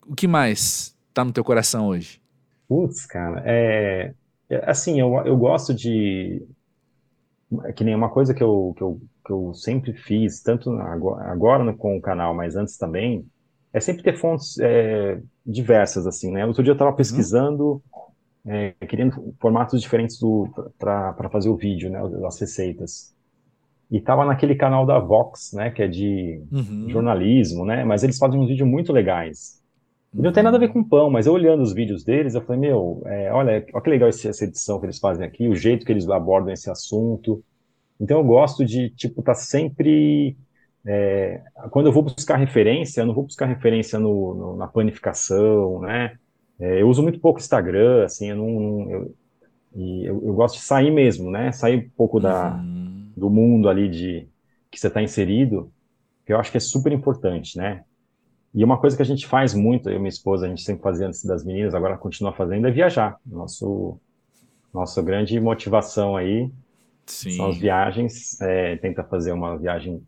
o 0.07 0.15
que 0.15 0.27
mais 0.27 0.95
tá 1.13 1.23
no 1.23 1.33
teu 1.33 1.43
coração 1.43 1.87
hoje? 1.87 2.21
Putz, 2.67 3.05
cara, 3.05 3.43
é... 3.45 4.13
é 4.49 4.69
assim, 4.69 4.99
eu, 4.99 5.13
eu 5.25 5.37
gosto 5.37 5.73
de... 5.73 6.41
Que 7.75 7.83
nem 7.83 7.93
uma 7.93 8.09
coisa 8.09 8.33
que 8.33 8.43
eu, 8.43 8.73
que 8.75 8.81
eu 8.81 8.99
que 9.25 9.31
eu 9.31 9.53
sempre 9.55 9.91
fiz, 9.93 10.41
tanto 10.41 10.71
agora, 10.71 11.31
agora 11.31 11.73
com 11.73 11.97
o 11.97 12.01
canal, 12.01 12.33
mas 12.33 12.55
antes 12.55 12.77
também, 12.77 13.25
é 13.73 13.79
sempre 13.79 14.03
ter 14.03 14.17
fontes 14.17 14.57
é, 14.59 15.19
diversas, 15.45 16.05
assim, 16.05 16.31
né? 16.31 16.45
Outro 16.45 16.63
dia 16.63 16.71
eu 16.71 16.75
estava 16.75 16.91
uhum. 16.91 16.97
pesquisando, 16.97 17.65
uhum. 17.65 17.81
É, 18.45 18.71
querendo 18.87 19.33
formatos 19.39 19.81
diferentes 19.81 20.17
para 20.77 21.29
fazer 21.31 21.49
o 21.49 21.55
vídeo, 21.55 21.89
né? 21.89 21.99
As 22.25 22.39
receitas. 22.39 23.13
E 23.89 23.97
estava 23.97 24.25
naquele 24.25 24.55
canal 24.55 24.85
da 24.85 24.99
Vox, 24.99 25.51
né? 25.53 25.71
Que 25.71 25.83
é 25.83 25.87
de 25.87 26.41
uhum. 26.51 26.89
jornalismo, 26.89 27.65
né? 27.65 27.83
Mas 27.83 28.03
eles 28.03 28.17
fazem 28.17 28.39
uns 28.39 28.47
vídeos 28.47 28.69
muito 28.69 28.93
legais. 28.93 29.61
E 30.13 30.21
não 30.21 30.31
tem 30.31 30.43
nada 30.43 30.57
a 30.57 30.59
ver 30.59 30.67
uhum. 30.67 30.73
com 30.73 30.83
pão, 30.83 31.09
mas 31.09 31.25
eu 31.25 31.33
olhando 31.33 31.61
os 31.61 31.73
vídeos 31.73 32.03
deles, 32.03 32.35
eu 32.35 32.41
falei, 32.41 32.61
meu, 32.61 33.01
é, 33.05 33.31
olha, 33.33 33.65
olha 33.73 33.83
que 33.83 33.89
legal 33.89 34.07
essa 34.07 34.45
edição 34.45 34.79
que 34.79 34.85
eles 34.85 34.99
fazem 34.99 35.25
aqui, 35.25 35.47
o 35.47 35.55
jeito 35.55 35.85
que 35.85 35.91
eles 35.91 36.07
abordam 36.07 36.53
esse 36.53 36.69
assunto. 36.69 37.43
Então 37.99 38.19
eu 38.19 38.23
gosto 38.23 38.63
de, 38.63 38.89
tipo, 38.91 39.21
estar 39.21 39.33
tá 39.33 39.39
sempre. 39.39 40.37
É, 40.85 41.41
quando 41.71 41.87
eu 41.87 41.91
vou 41.91 42.03
buscar 42.03 42.37
referência, 42.37 43.01
eu 43.01 43.07
não 43.07 43.13
vou 43.13 43.23
buscar 43.23 43.47
referência 43.47 43.97
no, 43.97 44.35
no 44.35 44.55
na 44.55 44.67
planificação, 44.67 45.81
né? 45.81 46.15
É, 46.59 46.81
eu 46.81 46.89
uso 46.89 47.03
muito 47.03 47.19
pouco 47.19 47.39
Instagram, 47.39 48.05
assim, 48.05 48.29
eu 48.29 48.37
não. 48.37 48.89
Eu, 48.89 49.15
eu, 49.75 50.23
eu, 50.27 50.33
gosto 50.33 50.55
de 50.55 50.61
sair 50.61 50.91
mesmo, 50.91 51.29
né? 51.29 51.51
Sair 51.51 51.77
um 51.85 51.89
pouco 51.89 52.19
da, 52.19 52.55
uhum. 52.55 53.11
do 53.15 53.29
mundo 53.29 53.67
ali 53.67 53.89
de 53.89 54.27
que 54.71 54.79
você 54.79 54.87
está 54.87 55.01
inserido, 55.01 55.71
que 56.25 56.31
eu 56.31 56.39
acho 56.39 56.51
que 56.51 56.57
é 56.57 56.61
super 56.61 56.91
importante, 56.91 57.57
né? 57.57 57.83
E 58.53 58.63
uma 58.63 58.77
coisa 58.77 58.95
que 58.95 59.01
a 59.01 59.05
gente 59.05 59.27
faz 59.27 59.53
muito, 59.53 59.89
eu 59.89 59.97
e 59.97 59.99
minha 59.99 60.07
esposa, 60.07 60.45
a 60.45 60.49
gente 60.49 60.61
sempre 60.61 60.81
fazia 60.81 61.07
antes 61.07 61.25
das 61.25 61.43
meninas, 61.43 61.75
agora 61.75 61.97
continua 61.97 62.31
fazendo, 62.31 62.67
é 62.67 62.71
viajar. 62.71 63.17
Nosso, 63.25 63.99
nossa 64.73 65.01
grande 65.01 65.37
motivação 65.41 66.15
aí 66.15 66.49
Sim. 67.05 67.31
São 67.31 67.49
as 67.49 67.57
viagens, 67.57 68.39
é, 68.41 68.75
tenta 68.77 69.03
fazer 69.03 69.31
uma 69.31 69.57
viagem 69.57 70.01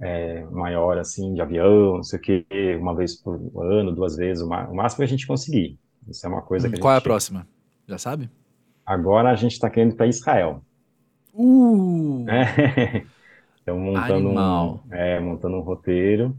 é, 0.00 0.44
maior, 0.50 0.98
assim, 0.98 1.34
de 1.34 1.40
avião, 1.40 1.96
não 1.96 2.02
sei 2.02 2.18
o 2.18 2.22
que, 2.22 2.46
uma 2.80 2.94
vez 2.94 3.14
por 3.14 3.38
ano, 3.62 3.92
duas 3.92 4.16
vezes, 4.16 4.42
o, 4.42 4.48
máximo 4.48 4.98
que 4.98 5.04
a 5.04 5.08
gente 5.08 5.26
conseguir. 5.26 5.78
Isso 6.08 6.24
é 6.26 6.28
uma 6.28 6.42
coisa 6.42 6.68
hum, 6.68 6.70
que 6.70 6.78
a 6.78 6.80
Qual 6.80 6.94
é 6.94 6.98
a 6.98 7.00
próxima? 7.00 7.46
Já 7.86 7.98
sabe? 7.98 8.30
Agora 8.84 9.30
a 9.30 9.34
gente 9.34 9.52
está 9.52 9.68
querendo 9.68 9.92
ir 9.92 9.96
para 9.96 10.06
Israel. 10.06 10.62
Uh! 11.34 12.24
É. 12.28 13.04
Então, 13.66 13.80
montando 13.80 14.28
um, 14.28 14.78
é, 14.92 15.18
montando 15.18 15.56
um 15.56 15.60
roteiro. 15.60 16.36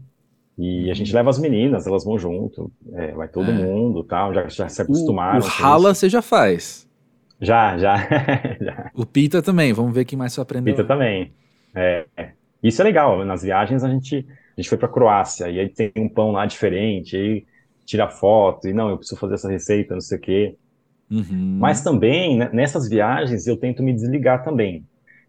E 0.56 0.90
a 0.90 0.94
gente 0.94 1.14
leva 1.14 1.28
as 1.28 1.38
meninas, 1.38 1.86
elas 1.86 2.02
vão 2.02 2.18
junto, 2.18 2.72
é, 2.94 3.12
vai 3.12 3.28
todo 3.28 3.50
é. 3.50 3.54
mundo, 3.54 4.02
tal, 4.02 4.32
já, 4.32 4.48
já 4.48 4.66
se 4.66 4.80
acostumaram. 4.80 5.40
O, 5.40 5.44
o 5.44 5.46
rala 5.46 5.94
você 5.94 6.08
já 6.08 6.22
faz. 6.22 6.88
Já, 7.38 7.76
já, 7.76 7.96
já. 8.58 8.90
O 8.94 9.04
Pita 9.04 9.42
também, 9.42 9.74
vamos 9.74 9.94
ver 9.94 10.06
quem 10.06 10.18
mais 10.18 10.32
você 10.32 10.40
aprendeu. 10.40 10.74
Pita 10.74 10.88
também. 10.88 11.32
É, 11.74 12.06
isso 12.62 12.80
é 12.82 12.84
legal, 12.84 13.24
nas 13.24 13.42
viagens 13.42 13.84
a 13.84 13.88
gente, 13.88 14.26
a 14.26 14.60
gente 14.60 14.68
foi 14.68 14.78
para 14.78 14.88
Croácia, 14.88 15.48
e 15.48 15.60
aí 15.60 15.68
tem 15.68 15.92
um 15.96 16.08
pão 16.08 16.32
lá 16.32 16.46
diferente, 16.46 17.16
aí 17.16 17.46
tira 17.84 18.08
foto, 18.08 18.68
e 18.68 18.72
não, 18.72 18.90
eu 18.90 18.98
preciso 18.98 19.20
fazer 19.20 19.34
essa 19.34 19.50
receita, 19.50 19.94
não 19.94 20.00
sei 20.00 20.18
o 20.18 20.20
quê. 20.20 20.56
Uhum. 21.10 21.56
Mas 21.58 21.82
também, 21.82 22.36
né, 22.36 22.50
nessas 22.52 22.88
viagens, 22.88 23.46
eu 23.46 23.56
tento 23.56 23.82
me 23.82 23.94
desligar 23.94 24.44
também. 24.44 24.84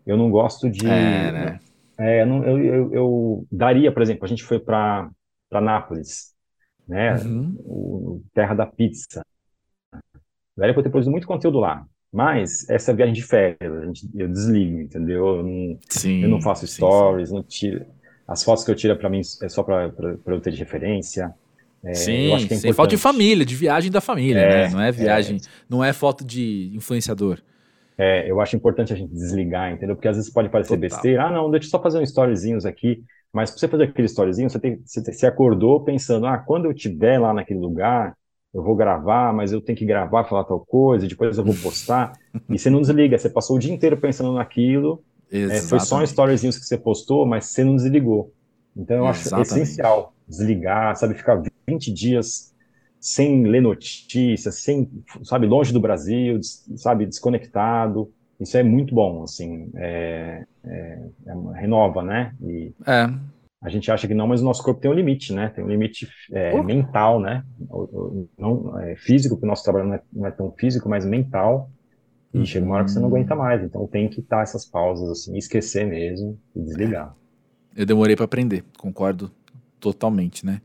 Eu 0.05 0.17
não 0.17 0.29
gosto 0.29 0.69
de... 0.69 0.85
É, 0.85 1.31
né? 1.31 1.59
É, 1.97 2.23
eu, 2.23 2.43
eu, 2.43 2.57
eu, 2.57 2.93
eu, 2.93 3.47
daria, 3.51 3.91
por 3.91 4.01
exemplo, 4.01 4.25
a 4.25 4.27
gente 4.27 4.43
foi 4.43 4.59
para 4.59 5.09
Nápoles, 5.51 6.33
né, 6.87 7.15
uhum. 7.15 7.55
o, 7.59 8.23
terra 8.33 8.55
da 8.55 8.65
pizza. 8.65 9.21
Daria 10.57 10.73
para 10.73 10.83
ter 10.83 10.89
produzido 10.89 11.11
muito 11.11 11.27
conteúdo 11.27 11.59
lá. 11.59 11.85
Mas 12.11 12.67
essa 12.69 12.93
viagem 12.93 13.13
de 13.13 13.21
férias, 13.21 13.85
gente, 13.85 14.09
eu 14.15 14.27
desligo, 14.27 14.79
entendeu? 14.79 15.37
Eu 15.37 15.43
não, 15.43 15.79
sim, 15.87 16.23
eu 16.23 16.29
não 16.29 16.41
faço 16.41 16.65
stories, 16.65 17.29
sim, 17.29 17.35
sim. 17.35 17.35
não 17.35 17.43
tiro. 17.43 17.85
As 18.27 18.43
fotos 18.43 18.63
que 18.63 18.71
eu 18.71 18.75
tiro 18.75 18.95
para 18.97 19.09
mim 19.09 19.21
é 19.41 19.49
só 19.49 19.63
para 19.63 19.91
eu 20.25 20.41
ter 20.41 20.51
de 20.51 20.59
referência. 20.59 21.33
É, 21.83 21.93
sim, 21.93 22.33
é 22.33 22.39
sem 22.39 22.73
foto 22.73 22.89
de 22.89 22.97
família, 22.97 23.45
de 23.45 23.55
viagem 23.55 23.89
da 23.91 24.01
família, 24.01 24.39
é, 24.39 24.49
né? 24.49 24.69
Não 24.69 24.81
é 24.81 24.91
viagem, 24.91 25.37
é, 25.37 25.39
não 25.69 25.83
é 25.83 25.93
foto 25.93 26.25
de 26.25 26.71
influenciador. 26.75 27.39
É, 27.97 28.29
eu 28.29 28.39
acho 28.39 28.55
importante 28.55 28.93
a 28.93 28.95
gente 28.95 29.13
desligar, 29.13 29.71
entendeu? 29.71 29.95
Porque 29.95 30.07
às 30.07 30.15
vezes 30.15 30.31
pode 30.31 30.49
parecer 30.49 30.75
Total. 30.75 30.81
besteira. 30.89 31.25
Ah, 31.25 31.31
não, 31.31 31.51
deixa 31.51 31.67
eu 31.67 31.71
só 31.71 31.81
fazer 31.81 31.99
um 31.99 32.03
storyzinhos 32.03 32.65
aqui. 32.65 33.03
Mas 33.31 33.51
para 33.51 33.59
você 33.59 33.67
fazer 33.67 33.83
aquele 33.83 34.07
storyzinho, 34.07 34.49
você, 34.49 34.59
tem, 34.59 34.81
você, 34.83 35.01
você 35.03 35.27
acordou 35.27 35.83
pensando, 35.83 36.25
ah, 36.25 36.37
quando 36.37 36.65
eu 36.65 36.71
estiver 36.71 37.19
lá 37.19 37.33
naquele 37.33 37.59
lugar, 37.59 38.15
eu 38.53 38.63
vou 38.63 38.75
gravar, 38.75 39.33
mas 39.33 39.51
eu 39.51 39.61
tenho 39.61 39.77
que 39.77 39.85
gravar, 39.85 40.23
falar 40.23 40.43
tal 40.43 40.59
coisa, 40.59 41.07
depois 41.07 41.37
eu 41.37 41.43
vou 41.43 41.55
postar. 41.55 42.13
e 42.49 42.57
você 42.57 42.69
não 42.69 42.81
desliga, 42.81 43.17
você 43.17 43.29
passou 43.29 43.55
o 43.55 43.59
dia 43.59 43.73
inteiro 43.73 43.97
pensando 43.97 44.33
naquilo. 44.33 45.03
É, 45.31 45.61
foi 45.61 45.79
só 45.79 45.99
um 45.99 46.01
storyzinhos 46.01 46.57
que 46.57 46.65
você 46.65 46.75
postou, 46.75 47.23
mas 47.23 47.45
você 47.45 47.63
não 47.63 47.75
desligou. 47.75 48.33
Então 48.75 48.97
eu 48.97 49.05
acho 49.05 49.39
essencial 49.39 50.11
desligar, 50.27 50.95
sabe, 50.95 51.13
ficar 51.13 51.39
20 51.67 51.93
dias 51.93 52.51
sem 52.99 53.45
ler 53.45 53.61
notícias, 53.61 54.55
sem, 54.55 54.89
sabe, 55.23 55.45
longe 55.45 55.71
do 55.71 55.79
Brasil, 55.79 56.39
sabe, 56.75 57.05
desconectado. 57.05 58.11
Isso 58.39 58.57
é 58.57 58.63
muito 58.63 58.95
bom, 58.95 59.21
assim, 59.21 59.69
é, 59.75 60.45
é, 60.63 60.99
é, 61.27 61.59
renova, 61.59 62.01
né? 62.01 62.33
E, 62.41 62.73
é 62.87 63.07
a 63.61 63.67
gente 63.67 63.91
acha 63.91 64.07
que 64.07 64.13
não, 64.13 64.27
mas 64.27 64.41
o 64.41 64.45
nosso 64.45 64.63
corpo 64.63 64.79
tem 64.79 64.89
um 64.89 64.93
limite, 64.93 65.33
né? 65.33 65.49
Tem 65.49 65.63
um 65.63 65.67
limite 65.67 66.07
é, 66.31 66.61
mental, 66.63 67.19
né? 67.19 67.43
Não 68.37 68.79
é, 68.79 68.95
físico, 68.95 69.35
porque 69.35 69.45
o 69.45 69.49
nosso 69.49 69.63
trabalho 69.63 69.87
não 69.87 69.95
é, 69.95 70.01
não 70.13 70.25
é 70.25 70.31
tão 70.31 70.51
físico, 70.57 70.87
mas 70.87 71.05
mental. 71.05 71.69
E 72.33 72.37
uhum. 72.37 72.45
chega 72.45 72.65
uma 72.65 72.75
hora 72.75 72.85
que 72.85 72.91
você 72.91 72.99
não 72.99 73.09
aguenta 73.09 73.35
mais. 73.35 73.61
Então 73.61 73.85
tem 73.85 74.07
que 74.07 74.21
dar 74.21 74.43
essas 74.43 74.65
pausas, 74.65 75.09
assim, 75.09 75.37
esquecer 75.37 75.85
mesmo 75.85 76.39
e 76.55 76.61
desligar. 76.61 77.13
Eu 77.75 77.85
demorei 77.85 78.15
para 78.15 78.25
aprender, 78.25 78.63
concordo 78.77 79.29
totalmente, 79.79 80.45
né? 80.45 80.61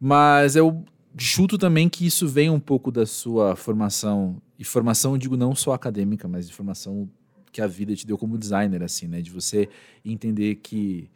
Mas 0.00 0.56
eu 0.56 0.84
chuto 1.16 1.56
também 1.56 1.88
que 1.88 2.04
isso 2.04 2.26
vem 2.26 2.50
um 2.50 2.60
pouco 2.60 2.90
da 2.90 3.06
sua 3.06 3.54
formação. 3.54 4.42
E 4.58 4.64
formação, 4.64 5.12
eu 5.12 5.18
digo 5.18 5.36
não 5.36 5.54
só 5.54 5.72
acadêmica, 5.72 6.26
mas 6.26 6.48
de 6.48 6.54
formação 6.54 7.08
que 7.52 7.60
a 7.60 7.66
vida 7.68 7.94
te 7.94 8.06
deu 8.06 8.18
como 8.18 8.36
designer, 8.36 8.82
assim, 8.82 9.06
né? 9.06 9.20
De 9.20 9.30
você 9.30 9.68
entender 10.04 10.56
que 10.56 11.08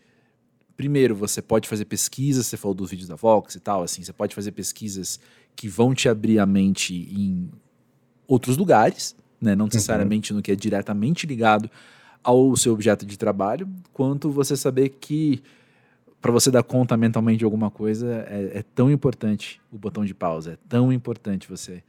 primeiro, 0.76 1.14
você 1.14 1.40
pode 1.40 1.68
fazer 1.68 1.84
pesquisas, 1.84 2.46
você 2.46 2.56
falou 2.56 2.74
dos 2.74 2.90
vídeos 2.90 3.08
da 3.08 3.14
Vox 3.14 3.54
e 3.54 3.60
tal, 3.60 3.82
assim, 3.82 4.02
você 4.02 4.12
pode 4.12 4.34
fazer 4.34 4.52
pesquisas 4.52 5.20
que 5.54 5.68
vão 5.68 5.94
te 5.94 6.08
abrir 6.08 6.38
a 6.38 6.46
mente 6.46 6.94
em 6.94 7.50
outros 8.26 8.56
lugares, 8.56 9.14
né? 9.40 9.54
Não 9.54 9.64
uhum. 9.64 9.70
necessariamente 9.72 10.32
uhum. 10.32 10.38
no 10.38 10.42
que 10.42 10.52
é 10.52 10.56
diretamente 10.56 11.26
ligado 11.26 11.70
ao 12.22 12.56
seu 12.56 12.72
objeto 12.72 13.04
de 13.04 13.18
trabalho, 13.18 13.68
quanto 13.92 14.30
você 14.30 14.56
saber 14.56 14.88
que 14.88 15.42
para 16.20 16.32
você 16.32 16.50
dar 16.50 16.62
conta 16.62 16.96
mentalmente 16.96 17.40
de 17.40 17.44
alguma 17.44 17.70
coisa 17.70 18.26
é, 18.28 18.58
é, 18.58 18.64
tão 18.74 18.90
importante 18.90 19.60
o 19.70 19.76
botão 19.76 20.06
de 20.06 20.14
pausa, 20.14 20.54
é 20.54 20.58
tão 20.66 20.90
importante 20.90 21.46
você 21.46 21.82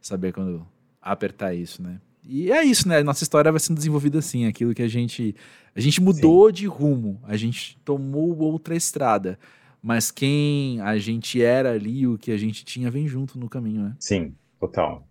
saber 0.00 0.32
quando 0.32 0.66
apertar 1.00 1.54
isso, 1.54 1.82
né? 1.82 2.00
E 2.24 2.52
é 2.52 2.62
isso, 2.62 2.88
né? 2.88 3.02
Nossa 3.02 3.24
história 3.24 3.50
vai 3.50 3.60
sendo 3.60 3.76
desenvolvida 3.76 4.18
assim, 4.18 4.46
aquilo 4.46 4.74
que 4.74 4.82
a 4.82 4.88
gente 4.88 5.34
a 5.74 5.80
gente 5.80 6.00
mudou 6.02 6.48
Sim. 6.48 6.52
de 6.52 6.66
rumo, 6.66 7.20
a 7.24 7.36
gente 7.36 7.78
tomou 7.84 8.38
outra 8.38 8.76
estrada, 8.76 9.38
mas 9.82 10.10
quem 10.10 10.80
a 10.80 10.98
gente 10.98 11.42
era 11.42 11.72
ali, 11.72 12.06
o 12.06 12.18
que 12.18 12.30
a 12.30 12.36
gente 12.36 12.64
tinha 12.64 12.90
vem 12.90 13.08
junto 13.08 13.38
no 13.38 13.48
caminho, 13.48 13.82
né? 13.82 13.96
Sim, 13.98 14.34
total. 14.60 15.06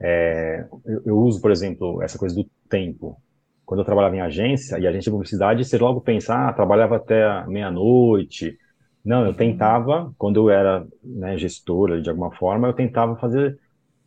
É, 0.00 0.66
eu, 0.84 1.02
eu, 1.06 1.18
uso, 1.18 1.40
por 1.40 1.50
exemplo, 1.50 2.02
essa 2.02 2.18
coisa 2.18 2.34
do 2.34 2.48
tempo. 2.68 3.20
Quando 3.64 3.80
eu 3.80 3.84
trabalhava 3.84 4.14
em 4.14 4.20
agência 4.20 4.78
e 4.78 4.86
agência 4.86 5.10
de 5.10 5.10
publicidade, 5.10 5.64
você 5.64 5.76
logo 5.76 6.00
pensa, 6.00 6.48
ah, 6.48 6.52
trabalhava 6.52 6.96
até 6.96 7.44
meia-noite, 7.48 8.56
Não, 9.04 9.26
eu 9.26 9.34
tentava, 9.34 10.14
quando 10.16 10.36
eu 10.36 10.50
era 10.50 10.86
né, 11.02 11.36
gestora 11.36 12.00
de 12.00 12.08
alguma 12.08 12.30
forma, 12.36 12.68
eu 12.68 12.72
tentava 12.72 13.16
fazer 13.16 13.58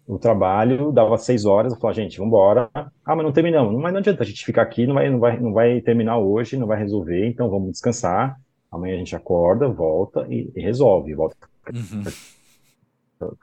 o 0.09 0.17
trabalho, 0.17 0.91
dava 0.91 1.15
seis 1.19 1.45
horas, 1.45 1.71
eu 1.71 1.79
falava, 1.79 2.01
gente, 2.01 2.17
vamos 2.17 2.31
embora. 2.31 2.67
Ah, 2.73 3.15
mas 3.15 3.23
não 3.23 3.31
terminamos. 3.31 3.79
Mas 3.79 3.93
não 3.93 3.99
adianta 3.99 4.23
a 4.23 4.25
gente 4.25 4.43
ficar 4.43 4.63
aqui, 4.63 4.87
não 4.87 4.95
vai, 4.95 5.07
não 5.07 5.19
vai, 5.19 5.39
não 5.39 5.53
vai 5.53 5.81
terminar 5.81 6.17
hoje, 6.17 6.57
não 6.57 6.65
vai 6.65 6.79
resolver, 6.79 7.27
então 7.27 7.47
vamos 7.47 7.73
descansar. 7.73 8.35
Amanhã 8.71 8.95
a 8.95 8.97
gente 8.97 9.15
acorda, 9.15 9.69
volta 9.69 10.25
e, 10.27 10.51
e 10.55 10.61
resolve, 10.61 11.13
volta 11.13 11.35
uhum. 11.71 12.03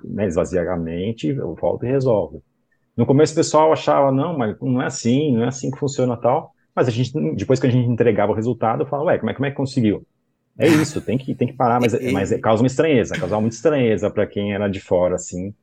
né, 0.07 0.27
esvazia 0.27 0.69
a 0.69 0.77
mente, 0.77 1.33
volta 1.33 1.87
e 1.87 1.89
resolve. 1.89 2.41
No 2.97 3.07
começo 3.07 3.33
o 3.33 3.37
pessoal 3.37 3.73
achava, 3.73 4.11
não, 4.11 4.37
mas 4.37 4.57
não 4.61 4.83
é 4.83 4.87
assim, 4.87 5.37
não 5.37 5.45
é 5.45 5.49
assim 5.49 5.71
que 5.71 5.79
funciona 5.79 6.17
tal. 6.17 6.51
Mas 6.75 6.89
a 6.89 6.91
gente, 6.91 7.13
depois 7.37 7.61
que 7.61 7.69
a 7.69 7.71
gente 7.71 7.89
entregava 7.89 8.33
o 8.33 8.35
resultado, 8.35 8.83
eu 8.83 8.87
falava, 8.87 9.11
ué, 9.11 9.19
como 9.19 9.31
é, 9.31 9.35
como 9.35 9.47
é 9.47 9.51
que 9.51 9.57
conseguiu? 9.57 10.05
É 10.59 10.67
isso, 10.67 11.01
tem 11.01 11.17
que, 11.17 11.33
tem 11.33 11.47
que 11.47 11.55
parar, 11.55 11.81
mas, 11.81 11.93
mas 12.13 12.41
causa 12.41 12.61
uma 12.61 12.67
estranheza, 12.67 13.17
causa 13.17 13.39
muita 13.41 13.55
estranheza 13.55 14.11
para 14.11 14.27
quem 14.27 14.53
era 14.53 14.67
de 14.69 14.81
fora, 14.81 15.15
assim. 15.15 15.55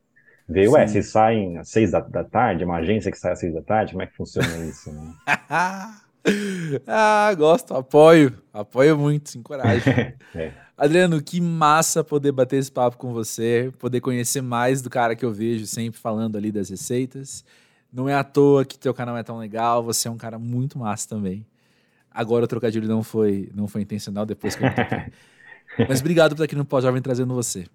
Ver, 0.48 0.68
ué, 0.68 0.86
vocês 0.86 1.10
saem 1.10 1.58
às 1.58 1.68
seis 1.68 1.90
da, 1.90 2.00
da, 2.00 2.22
tarde, 2.22 2.64
uma 2.64 2.76
agência 2.76 3.10
que 3.10 3.18
sai 3.18 3.32
às 3.32 3.40
seis 3.40 3.54
da 3.54 3.62
tarde, 3.62 3.92
como 3.92 4.02
é 4.02 4.06
que 4.06 4.14
funciona 4.14 4.48
isso? 4.66 4.92
Né? 4.92 5.14
ah, 6.86 7.34
gosto, 7.34 7.74
apoio, 7.74 8.32
apoio 8.52 8.98
muito, 8.98 9.30
se 9.30 9.38
encoraja. 9.38 10.14
é. 10.34 10.52
Adriano, 10.76 11.22
que 11.22 11.40
massa 11.40 12.04
poder 12.04 12.32
bater 12.32 12.58
esse 12.58 12.70
papo 12.70 12.98
com 12.98 13.12
você, 13.12 13.72
poder 13.78 14.00
conhecer 14.00 14.42
mais 14.42 14.82
do 14.82 14.90
cara 14.90 15.14
que 15.16 15.24
eu 15.24 15.32
vejo 15.32 15.66
sempre 15.66 15.98
falando 15.98 16.36
ali 16.36 16.52
das 16.52 16.68
receitas. 16.68 17.44
Não 17.92 18.08
é 18.08 18.14
à 18.14 18.24
toa 18.24 18.64
que 18.64 18.76
teu 18.76 18.92
canal 18.92 19.16
é 19.16 19.22
tão 19.22 19.38
legal, 19.38 19.82
você 19.82 20.08
é 20.08 20.10
um 20.10 20.16
cara 20.16 20.38
muito 20.38 20.78
massa 20.78 21.08
também. 21.08 21.46
Agora 22.10 22.44
o 22.44 22.48
trocadilho 22.48 22.88
não 22.88 23.02
foi, 23.02 23.50
não 23.54 23.66
foi 23.66 23.82
intencional 23.82 24.26
depois 24.26 24.56
que 24.56 24.64
eu. 24.64 24.68
Mas 25.88 26.00
obrigado 26.00 26.30
por 26.30 26.34
estar 26.34 26.44
aqui 26.44 26.56
no 26.56 26.64
Pós-Jovem 26.64 27.00
trazendo 27.00 27.34
você. 27.34 27.66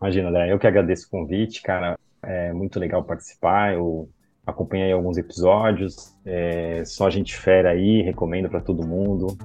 Imagina, 0.00 0.28
André, 0.28 0.52
eu 0.52 0.58
que 0.58 0.66
agradeço 0.66 1.06
o 1.06 1.10
convite, 1.10 1.62
cara. 1.62 1.98
É 2.22 2.52
muito 2.52 2.78
legal 2.78 3.02
participar. 3.02 3.74
Eu 3.74 4.08
acompanhei 4.46 4.92
alguns 4.92 5.16
episódios. 5.16 6.14
É, 6.24 6.82
só 6.84 7.08
gente 7.08 7.36
fera 7.36 7.70
aí, 7.70 8.02
recomendo 8.02 8.48
para 8.48 8.60
todo 8.60 8.86
mundo. 8.86 9.36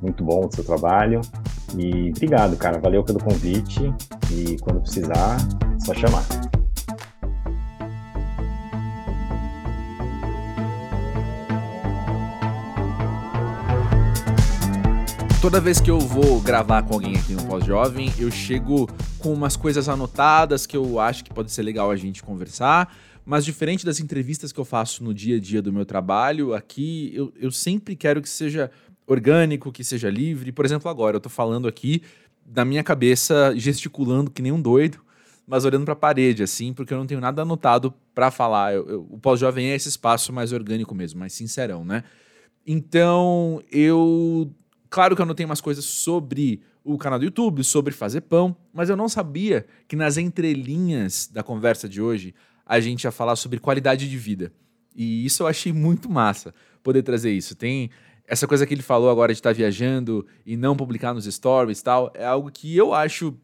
Muito 0.00 0.22
bom 0.22 0.46
o 0.46 0.52
seu 0.52 0.64
trabalho. 0.64 1.20
E 1.76 2.10
obrigado, 2.10 2.56
cara. 2.56 2.78
Valeu 2.78 3.02
pelo 3.02 3.18
convite. 3.18 3.82
E 4.32 4.56
quando 4.60 4.80
precisar, 4.80 5.36
é 5.74 5.80
só 5.80 5.92
chamar. 5.94 6.24
toda 15.46 15.60
vez 15.60 15.80
que 15.80 15.88
eu 15.88 16.00
vou 16.00 16.40
gravar 16.40 16.82
com 16.82 16.94
alguém 16.94 17.14
aqui 17.14 17.32
no 17.32 17.44
Pós-Jovem, 17.44 18.12
eu 18.18 18.32
chego 18.32 18.88
com 19.26 19.32
umas 19.32 19.56
coisas 19.56 19.88
anotadas 19.88 20.66
que 20.66 20.76
eu 20.76 21.00
acho 21.00 21.24
que 21.24 21.34
pode 21.34 21.50
ser 21.50 21.64
legal 21.64 21.90
a 21.90 21.96
gente 21.96 22.22
conversar. 22.22 22.96
Mas 23.24 23.44
diferente 23.44 23.84
das 23.84 23.98
entrevistas 23.98 24.52
que 24.52 24.60
eu 24.60 24.64
faço 24.64 25.02
no 25.02 25.12
dia 25.12 25.36
a 25.36 25.40
dia 25.40 25.60
do 25.60 25.72
meu 25.72 25.84
trabalho, 25.84 26.54
aqui 26.54 27.10
eu, 27.12 27.32
eu 27.34 27.50
sempre 27.50 27.96
quero 27.96 28.22
que 28.22 28.28
seja 28.28 28.70
orgânico, 29.04 29.72
que 29.72 29.82
seja 29.82 30.08
livre. 30.08 30.52
Por 30.52 30.64
exemplo, 30.64 30.88
agora 30.88 31.16
eu 31.16 31.20
tô 31.20 31.28
falando 31.28 31.66
aqui 31.66 32.02
da 32.44 32.64
minha 32.64 32.84
cabeça, 32.84 33.52
gesticulando 33.56 34.30
que 34.30 34.40
nem 34.40 34.52
um 34.52 34.62
doido, 34.62 35.00
mas 35.44 35.64
olhando 35.64 35.84
para 35.84 35.94
a 35.94 35.96
parede, 35.96 36.44
assim, 36.44 36.72
porque 36.72 36.94
eu 36.94 36.98
não 36.98 37.06
tenho 37.06 37.20
nada 37.20 37.42
anotado 37.42 37.92
para 38.14 38.30
falar. 38.30 38.74
Eu, 38.74 38.88
eu, 38.88 39.06
o 39.10 39.18
pós-jovem 39.18 39.70
é 39.70 39.74
esse 39.74 39.88
espaço 39.88 40.32
mais 40.32 40.52
orgânico 40.52 40.94
mesmo, 40.94 41.18
mais 41.18 41.32
sincerão, 41.32 41.84
né? 41.84 42.04
Então, 42.64 43.60
eu. 43.72 44.52
Claro 44.88 45.16
que 45.16 45.20
eu 45.20 45.24
anotei 45.24 45.44
umas 45.44 45.60
coisas 45.60 45.84
sobre 45.84 46.62
o 46.86 46.96
canal 46.96 47.18
do 47.18 47.24
YouTube, 47.24 47.64
sobre 47.64 47.92
fazer 47.92 48.20
pão, 48.20 48.56
mas 48.72 48.88
eu 48.88 48.96
não 48.96 49.08
sabia 49.08 49.66
que 49.88 49.96
nas 49.96 50.16
entrelinhas 50.16 51.28
da 51.32 51.42
conversa 51.42 51.88
de 51.88 52.00
hoje 52.00 52.32
a 52.64 52.78
gente 52.78 53.04
ia 53.04 53.10
falar 53.10 53.34
sobre 53.34 53.58
qualidade 53.58 54.08
de 54.08 54.16
vida. 54.16 54.52
E 54.94 55.26
isso 55.26 55.42
eu 55.42 55.48
achei 55.48 55.72
muito 55.72 56.08
massa 56.08 56.54
poder 56.84 57.02
trazer 57.02 57.32
isso. 57.32 57.56
Tem 57.56 57.90
essa 58.24 58.46
coisa 58.46 58.64
que 58.64 58.72
ele 58.72 58.82
falou 58.82 59.10
agora 59.10 59.32
de 59.32 59.40
estar 59.40 59.50
tá 59.50 59.54
viajando 59.54 60.24
e 60.46 60.56
não 60.56 60.76
publicar 60.76 61.12
nos 61.12 61.24
stories 61.24 61.80
e 61.80 61.84
tal, 61.84 62.12
é 62.14 62.24
algo 62.24 62.50
que 62.52 62.76
eu 62.76 62.94
acho, 62.94 63.36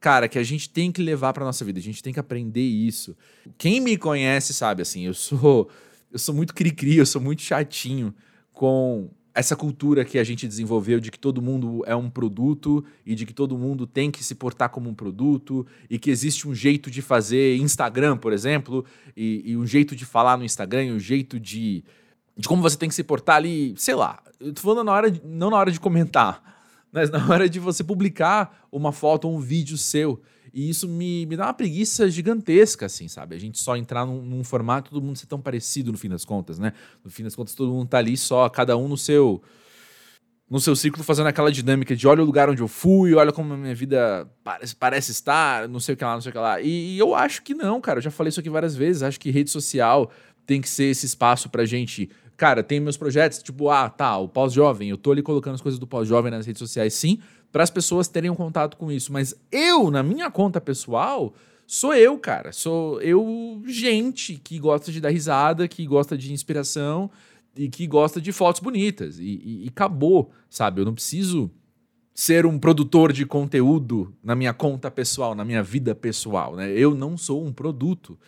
cara, 0.00 0.26
que 0.26 0.38
a 0.38 0.42
gente 0.42 0.70
tem 0.70 0.90
que 0.90 1.02
levar 1.02 1.34
para 1.34 1.44
nossa 1.44 1.64
vida, 1.66 1.78
a 1.78 1.82
gente 1.82 2.02
tem 2.02 2.12
que 2.12 2.20
aprender 2.20 2.62
isso. 2.62 3.14
Quem 3.58 3.80
me 3.80 3.98
conhece 3.98 4.54
sabe, 4.54 4.80
assim, 4.80 5.04
eu 5.06 5.14
sou 5.14 5.68
eu 6.10 6.18
sou 6.18 6.34
muito 6.34 6.54
cri-cri, 6.54 6.96
eu 6.96 7.06
sou 7.06 7.20
muito 7.20 7.42
chatinho 7.42 8.14
com 8.52 9.10
essa 9.34 9.56
cultura 9.56 10.04
que 10.04 10.18
a 10.18 10.24
gente 10.24 10.46
desenvolveu 10.46 11.00
de 11.00 11.10
que 11.10 11.18
todo 11.18 11.40
mundo 11.40 11.82
é 11.86 11.96
um 11.96 12.10
produto 12.10 12.84
e 13.04 13.14
de 13.14 13.24
que 13.24 13.32
todo 13.32 13.56
mundo 13.56 13.86
tem 13.86 14.10
que 14.10 14.22
se 14.22 14.34
portar 14.34 14.68
como 14.68 14.90
um 14.90 14.94
produto 14.94 15.66
e 15.88 15.98
que 15.98 16.10
existe 16.10 16.46
um 16.46 16.54
jeito 16.54 16.90
de 16.90 17.00
fazer 17.00 17.56
Instagram, 17.56 18.16
por 18.16 18.32
exemplo, 18.32 18.84
e, 19.16 19.42
e 19.46 19.56
um 19.56 19.66
jeito 19.66 19.96
de 19.96 20.04
falar 20.04 20.36
no 20.36 20.44
Instagram, 20.44 20.84
e 20.84 20.92
um 20.92 20.98
jeito 20.98 21.40
de 21.40 21.82
de 22.36 22.48
como 22.48 22.62
você 22.62 22.76
tem 22.76 22.88
que 22.88 22.94
se 22.94 23.04
portar 23.04 23.36
ali, 23.36 23.74
sei 23.76 23.94
lá. 23.94 24.22
Eu 24.40 24.52
tô 24.52 24.60
falando 24.60 24.84
na 24.84 24.92
hora 24.92 25.10
de, 25.10 25.20
não 25.24 25.50
na 25.50 25.56
hora 25.56 25.70
de 25.70 25.78
comentar, 25.78 26.42
mas 26.90 27.10
na 27.10 27.26
hora 27.28 27.48
de 27.48 27.58
você 27.58 27.84
publicar 27.84 28.66
uma 28.70 28.92
foto 28.92 29.28
ou 29.28 29.36
um 29.36 29.40
vídeo 29.40 29.76
seu. 29.76 30.20
E 30.52 30.68
isso 30.68 30.88
me, 30.88 31.24
me 31.26 31.36
dá 31.36 31.46
uma 31.46 31.54
preguiça 31.54 32.10
gigantesca, 32.10 32.86
assim, 32.86 33.08
sabe? 33.08 33.34
A 33.34 33.38
gente 33.38 33.58
só 33.58 33.76
entrar 33.76 34.04
num, 34.04 34.20
num, 34.20 34.44
formato, 34.44 34.90
todo 34.90 35.02
mundo 35.02 35.16
ser 35.16 35.26
tão 35.26 35.40
parecido 35.40 35.90
no 35.90 35.98
fim 35.98 36.08
das 36.08 36.24
contas, 36.24 36.58
né? 36.58 36.72
No 37.04 37.10
fim 37.10 37.22
das 37.22 37.34
contas, 37.34 37.54
todo 37.54 37.72
mundo 37.72 37.88
tá 37.88 37.98
ali 37.98 38.16
só, 38.16 38.48
cada 38.48 38.76
um 38.76 38.88
no 38.88 38.96
seu 38.96 39.42
no 40.50 40.60
seu 40.60 40.76
ciclo 40.76 41.02
fazendo 41.02 41.28
aquela 41.28 41.50
dinâmica 41.50 41.96
de 41.96 42.06
olha 42.06 42.22
o 42.22 42.26
lugar 42.26 42.50
onde 42.50 42.60
eu 42.60 42.68
fui, 42.68 43.14
olha 43.14 43.32
como 43.32 43.54
a 43.54 43.56
minha 43.56 43.74
vida 43.74 44.30
parece, 44.44 44.76
parece 44.76 45.10
estar, 45.10 45.66
não 45.66 45.80
sei 45.80 45.94
o 45.94 45.96
que 45.96 46.04
lá, 46.04 46.12
não 46.12 46.20
sei 46.20 46.28
o 46.28 46.32
que 46.32 46.38
lá. 46.38 46.60
E, 46.60 46.96
e 46.96 46.98
eu 46.98 47.14
acho 47.14 47.42
que 47.42 47.54
não, 47.54 47.80
cara. 47.80 47.98
Eu 47.98 48.02
já 48.02 48.10
falei 48.10 48.28
isso 48.28 48.40
aqui 48.40 48.50
várias 48.50 48.76
vezes. 48.76 49.02
Acho 49.02 49.18
que 49.18 49.30
rede 49.30 49.50
social 49.50 50.10
tem 50.44 50.60
que 50.60 50.68
ser 50.68 50.84
esse 50.84 51.06
espaço 51.06 51.48
pra 51.48 51.64
gente 51.64 52.10
Cara, 52.42 52.62
tem 52.62 52.80
meus 52.80 52.96
projetos, 52.96 53.40
tipo, 53.40 53.68
ah, 53.70 53.88
tá, 53.88 54.16
o 54.18 54.28
pós-jovem, 54.28 54.90
eu 54.90 54.96
tô 54.96 55.12
ali 55.12 55.22
colocando 55.22 55.54
as 55.54 55.60
coisas 55.60 55.78
do 55.78 55.86
pós-jovem 55.86 56.30
nas 56.30 56.44
redes 56.44 56.58
sociais, 56.58 56.92
sim, 56.92 57.20
para 57.52 57.62
as 57.62 57.70
pessoas 57.70 58.08
terem 58.08 58.30
um 58.30 58.34
contato 58.34 58.76
com 58.76 58.90
isso. 58.90 59.12
Mas 59.12 59.34
eu, 59.52 59.90
na 59.90 60.02
minha 60.02 60.30
conta 60.30 60.60
pessoal, 60.60 61.34
sou 61.66 61.94
eu, 61.94 62.18
cara. 62.18 62.50
Sou 62.50 63.00
eu, 63.02 63.62
gente 63.66 64.40
que 64.42 64.58
gosta 64.58 64.90
de 64.90 65.00
dar 65.00 65.10
risada, 65.10 65.68
que 65.68 65.86
gosta 65.86 66.16
de 66.16 66.32
inspiração 66.32 67.10
e 67.54 67.68
que 67.68 67.86
gosta 67.86 68.20
de 68.20 68.32
fotos 68.32 68.60
bonitas. 68.60 69.18
E, 69.18 69.40
e, 69.44 69.64
e 69.66 69.68
acabou, 69.68 70.32
sabe? 70.48 70.80
Eu 70.80 70.86
não 70.86 70.94
preciso 70.94 71.50
ser 72.14 72.44
um 72.46 72.58
produtor 72.58 73.12
de 73.12 73.24
conteúdo 73.24 74.14
na 74.22 74.34
minha 74.34 74.52
conta 74.52 74.90
pessoal, 74.90 75.34
na 75.34 75.44
minha 75.44 75.62
vida 75.62 75.94
pessoal, 75.94 76.56
né? 76.56 76.70
Eu 76.70 76.94
não 76.94 77.16
sou 77.16 77.44
um 77.44 77.52
produto. 77.52 78.18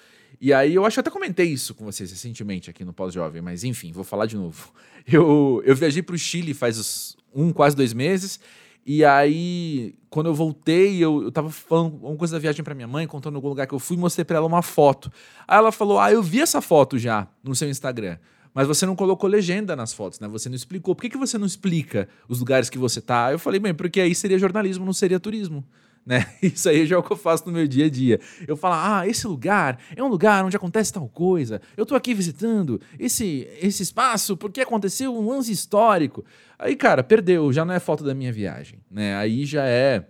E 0.41 0.53
aí 0.53 0.75
eu 0.75 0.85
acho 0.85 0.97
que 0.97 1.01
até 1.01 1.11
comentei 1.11 1.47
isso 1.47 1.75
com 1.75 1.85
vocês 1.85 2.11
recentemente 2.11 2.69
aqui 2.69 2.85
no 2.85 2.93
Pós-Jovem, 2.93 3.41
mas 3.41 3.65
enfim, 3.65 3.93
vou 3.93 4.05
falar 4.05 4.27
de 4.27 4.37
novo. 4.37 4.73
Eu, 5.07 5.63
eu 5.67 5.77
viajei 5.77 6.03
para 6.03 6.15
o 6.15 6.19
Chile 6.19 6.55
faz 6.55 7.15
um, 7.35 7.53
quase 7.53 7.77
dois 7.77 7.93
meses, 7.93 8.41
e 8.87 9.05
aí 9.05 9.95
quando 10.15 10.27
eu 10.27 10.35
voltei, 10.35 10.97
eu, 11.03 11.25
eu 11.25 11.33
tava 11.33 11.51
falando 11.51 11.99
uma 12.01 12.17
coisa 12.17 12.37
da 12.37 12.39
viagem 12.39 12.63
para 12.63 12.73
minha 12.73 12.87
mãe, 12.87 13.05
contando 13.05 13.35
algum 13.35 13.49
lugar 13.49 13.67
que 13.67 13.75
eu 13.75 13.81
fui, 13.81 13.97
mostrei 13.97 14.25
para 14.25 14.37
ela 14.37 14.47
uma 14.47 14.63
foto. 14.63 15.13
Aí 15.47 15.59
ela 15.59 15.73
falou: 15.73 15.99
Ah, 15.99 16.13
eu 16.13 16.23
vi 16.23 16.41
essa 16.41 16.61
foto 16.61 16.97
já 16.97 17.27
no 17.43 17.53
seu 17.53 17.69
Instagram. 17.69 18.17
Mas 18.55 18.69
você 18.69 18.87
não 18.87 18.95
colocou 18.95 19.29
legenda 19.29 19.75
nas 19.75 19.93
fotos, 19.93 20.21
né? 20.21 20.29
Você 20.29 20.49
não 20.49 20.55
explicou. 20.55 20.95
Por 20.95 21.03
que, 21.03 21.11
que 21.11 21.19
você 21.19 21.37
não 21.37 21.45
explica 21.45 22.09
os 22.29 22.39
lugares 22.39 22.71
que 22.71 22.79
você 22.79 23.01
tá? 23.01 23.33
Eu 23.33 23.39
falei, 23.41 23.59
bem, 23.59 23.75
porque 23.75 24.01
aí 24.01 24.15
seria 24.15 24.39
jornalismo, 24.39 24.87
não 24.87 24.93
seria 24.93 25.19
turismo 25.19 25.65
né? 26.05 26.27
Isso 26.43 26.69
aí 26.69 26.87
já 26.87 26.97
é 26.97 26.99
o 26.99 27.03
que 27.03 27.13
eu 27.13 27.17
faço 27.17 27.47
no 27.47 27.53
meu 27.53 27.67
dia 27.67 27.87
a 27.87 27.91
dia. 27.91 28.21
Eu 28.47 28.57
falo, 28.57 28.75
ah, 28.77 29.09
esse 29.09 29.27
lugar 29.27 29.79
é 29.95 30.03
um 30.03 30.09
lugar 30.09 30.45
onde 30.45 30.57
acontece 30.57 30.93
tal 30.93 31.09
coisa. 31.09 31.61
Eu 31.77 31.87
tô 31.87 31.95
aqui 31.95 32.15
visitando 32.15 32.81
esse, 32.99 33.49
esse 33.61 33.83
espaço 33.83 34.37
porque 34.37 34.61
aconteceu 34.61 35.15
um 35.15 35.29
lance 35.29 35.51
histórico. 35.51 36.25
Aí, 36.59 36.77
cara, 36.77 37.03
perdeu, 37.03 37.53
já 37.53 37.65
não 37.65 37.75
é 37.75 37.81
foto 37.81 38.05
da 38.05 38.15
minha 38.15 38.33
viagem, 38.33 38.81
né? 38.91 39.17
Aí 39.17 39.45
já 39.45 39.65
é 39.65 40.07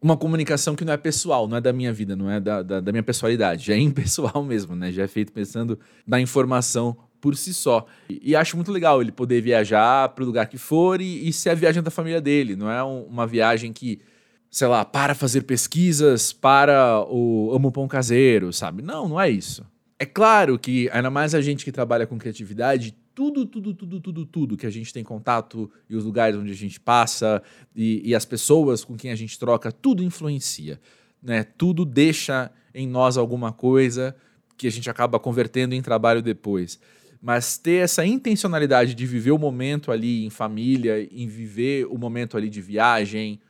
uma 0.00 0.16
comunicação 0.16 0.74
que 0.74 0.84
não 0.84 0.92
é 0.92 0.96
pessoal, 0.96 1.46
não 1.46 1.56
é 1.56 1.60
da 1.60 1.72
minha 1.72 1.92
vida, 1.92 2.16
não 2.16 2.28
é 2.28 2.40
da, 2.40 2.60
da, 2.60 2.80
da 2.80 2.92
minha 2.92 3.04
pessoalidade, 3.04 3.66
já 3.66 3.74
é 3.74 3.78
impessoal 3.80 4.42
mesmo, 4.42 4.74
né? 4.74 4.90
Já 4.90 5.04
é 5.04 5.08
feito 5.08 5.32
pensando 5.32 5.78
na 6.06 6.20
informação 6.20 6.96
por 7.20 7.36
si 7.36 7.54
só. 7.54 7.86
E, 8.10 8.30
e, 8.30 8.36
acho 8.36 8.56
muito 8.56 8.72
legal 8.72 9.00
ele 9.00 9.12
poder 9.12 9.40
viajar 9.40 10.08
para 10.08 10.24
o 10.24 10.26
lugar 10.26 10.48
que 10.48 10.58
for 10.58 11.00
e, 11.00 11.28
e 11.28 11.32
ser 11.32 11.50
a 11.50 11.54
viagem 11.54 11.80
da 11.80 11.90
família 11.90 12.20
dele. 12.20 12.56
Não 12.56 12.68
é 12.68 12.82
um, 12.82 13.04
uma 13.04 13.28
viagem 13.28 13.72
que 13.72 14.00
sei 14.52 14.68
lá, 14.68 14.84
para 14.84 15.14
fazer 15.14 15.42
pesquisas 15.42 16.30
para 16.30 17.02
o 17.08 17.50
Amo 17.54 17.72
Pão 17.72 17.88
Caseiro, 17.88 18.52
sabe? 18.52 18.82
Não, 18.82 19.08
não 19.08 19.18
é 19.18 19.30
isso. 19.30 19.64
É 19.98 20.04
claro 20.04 20.58
que, 20.58 20.90
ainda 20.92 21.10
mais 21.10 21.34
a 21.34 21.40
gente 21.40 21.64
que 21.64 21.72
trabalha 21.72 22.06
com 22.06 22.18
criatividade, 22.18 22.94
tudo, 23.14 23.46
tudo, 23.46 23.72
tudo, 23.72 23.98
tudo, 23.98 24.26
tudo 24.26 24.56
que 24.58 24.66
a 24.66 24.70
gente 24.70 24.92
tem 24.92 25.02
contato 25.02 25.70
e 25.88 25.96
os 25.96 26.04
lugares 26.04 26.38
onde 26.38 26.52
a 26.52 26.54
gente 26.54 26.78
passa 26.78 27.42
e, 27.74 28.02
e 28.04 28.14
as 28.14 28.26
pessoas 28.26 28.84
com 28.84 28.94
quem 28.94 29.10
a 29.10 29.14
gente 29.14 29.38
troca, 29.38 29.72
tudo 29.72 30.04
influencia. 30.04 30.78
Né? 31.22 31.44
Tudo 31.44 31.86
deixa 31.86 32.50
em 32.74 32.86
nós 32.86 33.16
alguma 33.16 33.52
coisa 33.52 34.14
que 34.58 34.66
a 34.66 34.70
gente 34.70 34.90
acaba 34.90 35.18
convertendo 35.18 35.74
em 35.74 35.80
trabalho 35.80 36.20
depois. 36.20 36.78
Mas 37.22 37.56
ter 37.56 37.84
essa 37.84 38.04
intencionalidade 38.04 38.94
de 38.94 39.06
viver 39.06 39.30
o 39.30 39.38
momento 39.38 39.90
ali 39.90 40.26
em 40.26 40.30
família, 40.30 41.08
em 41.10 41.26
viver 41.26 41.86
o 41.86 41.96
momento 41.96 42.36
ali 42.36 42.50
de 42.50 42.60
viagem, 42.60 43.40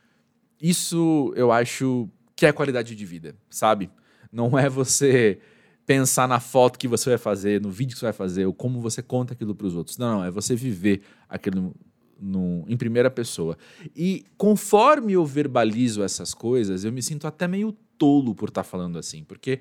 Isso 0.63 1.33
eu 1.35 1.51
acho 1.51 2.09
que 2.37 2.45
é 2.45 2.53
qualidade 2.53 2.95
de 2.95 3.05
vida, 3.05 3.35
sabe? 3.49 3.91
Não 4.31 4.57
é 4.57 4.69
você 4.69 5.37
pensar 5.85 6.25
na 6.25 6.39
foto 6.39 6.79
que 6.79 6.87
você 6.87 7.09
vai 7.09 7.17
fazer, 7.17 7.59
no 7.59 7.69
vídeo 7.69 7.93
que 7.93 7.99
você 7.99 8.05
vai 8.05 8.13
fazer, 8.13 8.45
ou 8.45 8.53
como 8.53 8.79
você 8.79 9.01
conta 9.01 9.33
aquilo 9.33 9.53
para 9.53 9.67
os 9.67 9.75
outros. 9.75 9.97
Não, 9.97 10.19
não, 10.19 10.23
é 10.23 10.31
você 10.31 10.55
viver 10.55 11.01
aquilo 11.27 11.75
no, 12.17 12.63
em 12.65 12.77
primeira 12.77 13.11
pessoa. 13.11 13.57
E 13.93 14.25
conforme 14.37 15.11
eu 15.11 15.25
verbalizo 15.25 16.01
essas 16.01 16.33
coisas, 16.33 16.85
eu 16.85 16.93
me 16.93 17.01
sinto 17.01 17.27
até 17.27 17.45
meio 17.45 17.73
tolo 17.97 18.33
por 18.33 18.47
estar 18.47 18.63
tá 18.63 18.69
falando 18.69 18.97
assim, 18.97 19.21
porque 19.25 19.59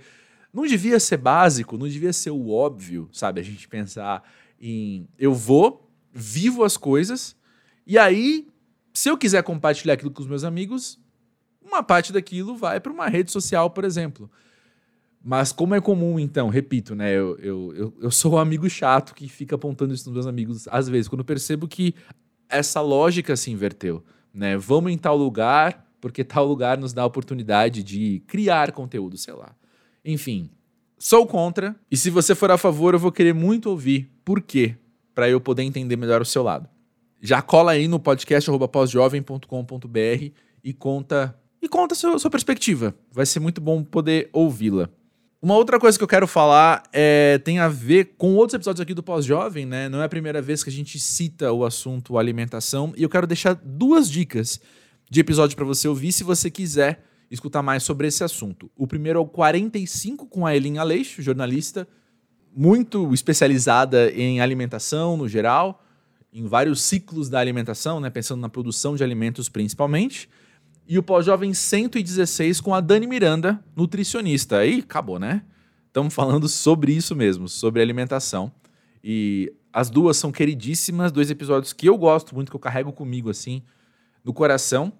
não 0.52 0.64
devia 0.64 1.00
ser 1.00 1.16
básico, 1.16 1.76
não 1.76 1.88
devia 1.88 2.12
ser 2.12 2.30
o 2.30 2.50
óbvio, 2.50 3.08
sabe? 3.10 3.40
A 3.40 3.44
gente 3.44 3.66
pensar 3.66 4.22
em 4.60 5.08
eu 5.18 5.34
vou, 5.34 5.90
vivo 6.12 6.62
as 6.62 6.76
coisas, 6.76 7.34
e 7.84 7.98
aí, 7.98 8.46
se 8.92 9.08
eu 9.08 9.16
quiser 9.16 9.42
compartilhar 9.42 9.94
aquilo 9.94 10.10
com 10.10 10.22
os 10.22 10.28
meus 10.28 10.44
amigos, 10.44 10.98
uma 11.64 11.82
parte 11.82 12.12
daquilo 12.12 12.56
vai 12.56 12.80
para 12.80 12.92
uma 12.92 13.08
rede 13.08 13.30
social, 13.30 13.70
por 13.70 13.84
exemplo. 13.84 14.30
Mas 15.24 15.52
como 15.52 15.74
é 15.74 15.80
comum, 15.80 16.18
então, 16.18 16.48
repito, 16.48 16.94
né? 16.94 17.12
Eu, 17.12 17.38
eu, 17.38 17.74
eu, 17.74 17.94
eu 18.00 18.10
sou 18.10 18.32
o 18.32 18.38
amigo 18.38 18.68
chato 18.68 19.14
que 19.14 19.28
fica 19.28 19.54
apontando 19.54 19.94
isso 19.94 20.06
nos 20.06 20.14
meus 20.14 20.26
amigos, 20.26 20.66
às 20.68 20.88
vezes, 20.88 21.08
quando 21.08 21.24
percebo 21.24 21.68
que 21.68 21.94
essa 22.48 22.80
lógica 22.80 23.36
se 23.36 23.50
inverteu, 23.50 24.04
né? 24.34 24.56
Vamos 24.56 24.90
em 24.90 24.98
tal 24.98 25.16
lugar, 25.16 25.86
porque 26.00 26.24
tal 26.24 26.44
lugar 26.44 26.76
nos 26.76 26.92
dá 26.92 27.02
a 27.02 27.06
oportunidade 27.06 27.84
de 27.84 28.20
criar 28.26 28.72
conteúdo, 28.72 29.16
sei 29.16 29.32
lá. 29.32 29.54
Enfim, 30.04 30.50
sou 30.98 31.24
contra, 31.24 31.76
e 31.88 31.96
se 31.96 32.10
você 32.10 32.34
for 32.34 32.50
a 32.50 32.58
favor, 32.58 32.92
eu 32.92 32.98
vou 32.98 33.12
querer 33.12 33.32
muito 33.32 33.70
ouvir 33.70 34.10
por 34.24 34.40
quê, 34.42 34.76
para 35.14 35.28
eu 35.28 35.40
poder 35.40 35.62
entender 35.62 35.96
melhor 35.96 36.20
o 36.20 36.26
seu 36.26 36.42
lado. 36.42 36.68
Já 37.22 37.40
cola 37.40 37.70
aí 37.70 37.86
no 37.86 38.00
podcast 38.00 38.50
pós-jovem.com.br 38.72 40.32
e 40.64 40.72
conta 40.72 41.38
e 41.62 41.68
conta 41.68 41.94
sua, 41.94 42.18
sua 42.18 42.30
perspectiva. 42.30 42.92
Vai 43.12 43.24
ser 43.24 43.38
muito 43.38 43.60
bom 43.60 43.84
poder 43.84 44.28
ouvi-la. 44.32 44.90
Uma 45.40 45.54
outra 45.54 45.78
coisa 45.78 45.96
que 45.96 46.02
eu 46.02 46.08
quero 46.08 46.26
falar 46.26 46.82
é, 46.92 47.38
tem 47.38 47.60
a 47.60 47.68
ver 47.68 48.14
com 48.18 48.34
outros 48.34 48.54
episódios 48.54 48.80
aqui 48.80 48.92
do 48.92 49.04
Pós-Jovem, 49.04 49.64
né? 49.64 49.88
Não 49.88 50.02
é 50.02 50.04
a 50.04 50.08
primeira 50.08 50.42
vez 50.42 50.64
que 50.64 50.70
a 50.70 50.72
gente 50.72 50.98
cita 50.98 51.52
o 51.52 51.64
assunto 51.64 52.18
alimentação 52.18 52.92
e 52.96 53.04
eu 53.04 53.08
quero 53.08 53.26
deixar 53.26 53.54
duas 53.54 54.10
dicas 54.10 54.60
de 55.08 55.20
episódio 55.20 55.56
para 55.56 55.64
você 55.64 55.86
ouvir 55.86 56.10
se 56.10 56.24
você 56.24 56.50
quiser 56.50 57.04
escutar 57.30 57.62
mais 57.62 57.84
sobre 57.84 58.08
esse 58.08 58.24
assunto. 58.24 58.68
O 58.76 58.86
primeiro 58.86 59.20
é 59.20 59.22
o 59.22 59.26
45 59.26 60.26
com 60.26 60.44
a 60.44 60.56
Elin 60.56 60.78
Aleixo, 60.78 61.22
jornalista 61.22 61.86
muito 62.54 63.14
especializada 63.14 64.10
em 64.10 64.40
alimentação 64.40 65.16
no 65.16 65.28
geral, 65.28 65.81
em 66.32 66.46
vários 66.46 66.80
ciclos 66.82 67.28
da 67.28 67.38
alimentação, 67.38 68.00
né? 68.00 68.08
Pensando 68.08 68.40
na 68.40 68.48
produção 68.48 68.96
de 68.96 69.04
alimentos 69.04 69.48
principalmente 69.48 70.28
e 70.86 70.98
o 70.98 71.02
Pós-Jovem 71.02 71.54
116 71.54 72.60
com 72.60 72.74
a 72.74 72.80
Dani 72.80 73.06
Miranda, 73.06 73.62
nutricionista. 73.76 74.58
Aí 74.58 74.80
acabou, 74.80 75.18
né? 75.18 75.42
Estamos 75.86 76.12
falando 76.12 76.48
sobre 76.48 76.92
isso 76.92 77.14
mesmo, 77.14 77.48
sobre 77.48 77.80
alimentação. 77.80 78.52
E 79.02 79.52
as 79.72 79.88
duas 79.90 80.16
são 80.16 80.32
queridíssimas, 80.32 81.12
dois 81.12 81.30
episódios 81.30 81.72
que 81.72 81.88
eu 81.88 81.96
gosto 81.96 82.34
muito, 82.34 82.50
que 82.50 82.56
eu 82.56 82.60
carrego 82.60 82.92
comigo 82.92 83.30
assim, 83.30 83.62
no 84.24 84.32
coração. 84.32 84.92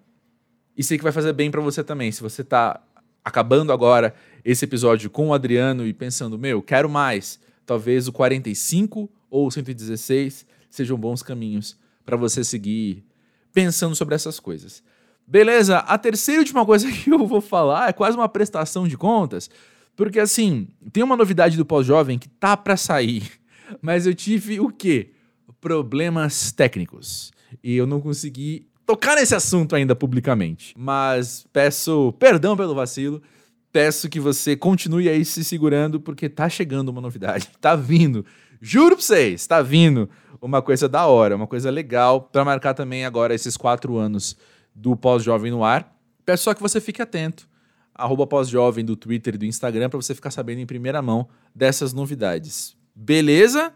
E 0.76 0.85
sei 0.85 0.97
que 0.97 1.05
vai 1.05 1.12
fazer 1.12 1.33
bem 1.33 1.51
para 1.51 1.61
você 1.61 1.83
também. 1.83 2.12
Se 2.12 2.22
você 2.22 2.45
tá 2.45 2.80
acabando 3.24 3.72
agora 3.72 4.14
esse 4.45 4.64
episódio 4.64 5.11
com 5.11 5.28
o 5.28 5.35
Adriano 5.35 5.87
e 5.87 5.93
pensando, 5.93 6.39
meu, 6.39 6.62
quero 6.62 6.89
mais, 6.89 7.41
talvez 7.66 8.09
o 8.09 8.12
45 8.12 9.11
ou 9.30 9.47
o 9.47 9.51
116 9.51 10.47
sejam 10.72 10.96
bons 10.96 11.22
caminhos 11.22 11.76
para 12.04 12.16
você 12.16 12.42
seguir 12.42 13.04
pensando 13.52 13.94
sobre 13.94 14.14
essas 14.14 14.40
coisas. 14.40 14.82
Beleza, 15.26 15.78
a 15.78 15.98
terceira 15.98 16.40
e 16.40 16.44
última 16.44 16.64
coisa 16.64 16.90
que 16.90 17.10
eu 17.10 17.26
vou 17.26 17.40
falar 17.40 17.90
é 17.90 17.92
quase 17.92 18.16
uma 18.16 18.28
prestação 18.28 18.88
de 18.88 18.96
contas, 18.96 19.50
porque 19.94 20.18
assim, 20.18 20.68
tem 20.92 21.04
uma 21.04 21.16
novidade 21.16 21.56
do 21.56 21.66
pós-jovem 21.66 22.18
que 22.18 22.28
tá 22.28 22.56
para 22.56 22.76
sair, 22.76 23.30
mas 23.80 24.06
eu 24.06 24.14
tive 24.14 24.58
o 24.58 24.70
quê? 24.70 25.12
Problemas 25.60 26.50
técnicos. 26.50 27.30
E 27.62 27.76
eu 27.76 27.86
não 27.86 28.00
consegui 28.00 28.66
tocar 28.86 29.14
nesse 29.14 29.34
assunto 29.34 29.76
ainda 29.76 29.94
publicamente. 29.94 30.74
Mas 30.76 31.46
peço 31.52 32.12
perdão 32.18 32.56
pelo 32.56 32.74
vacilo. 32.74 33.22
Peço 33.70 34.08
que 34.08 34.18
você 34.18 34.56
continue 34.56 35.08
aí 35.08 35.24
se 35.24 35.44
segurando, 35.44 36.00
porque 36.00 36.28
tá 36.28 36.48
chegando 36.48 36.88
uma 36.88 37.00
novidade. 37.00 37.48
Tá 37.60 37.76
vindo. 37.76 38.24
Juro 38.64 38.94
pra 38.94 39.04
vocês, 39.04 39.44
tá 39.44 39.60
vindo 39.60 40.08
uma 40.40 40.62
coisa 40.62 40.88
da 40.88 41.04
hora, 41.04 41.34
uma 41.34 41.48
coisa 41.48 41.68
legal 41.68 42.20
para 42.22 42.44
marcar 42.44 42.74
também 42.74 43.04
agora 43.04 43.34
esses 43.34 43.56
quatro 43.56 43.96
anos 43.96 44.36
do 44.72 44.94
Pós-Jovem 44.96 45.50
no 45.50 45.64
ar. 45.64 45.92
Peço 46.24 46.44
só 46.44 46.54
que 46.54 46.62
você 46.62 46.80
fique 46.80 47.02
atento. 47.02 47.48
Arroba 47.92 48.24
Pós-Jovem 48.24 48.84
do 48.84 48.94
Twitter 48.94 49.34
e 49.34 49.38
do 49.38 49.44
Instagram 49.44 49.90
para 49.90 50.00
você 50.00 50.14
ficar 50.14 50.30
sabendo 50.30 50.60
em 50.60 50.66
primeira 50.66 51.02
mão 51.02 51.28
dessas 51.52 51.92
novidades. 51.92 52.76
Beleza? 52.94 53.72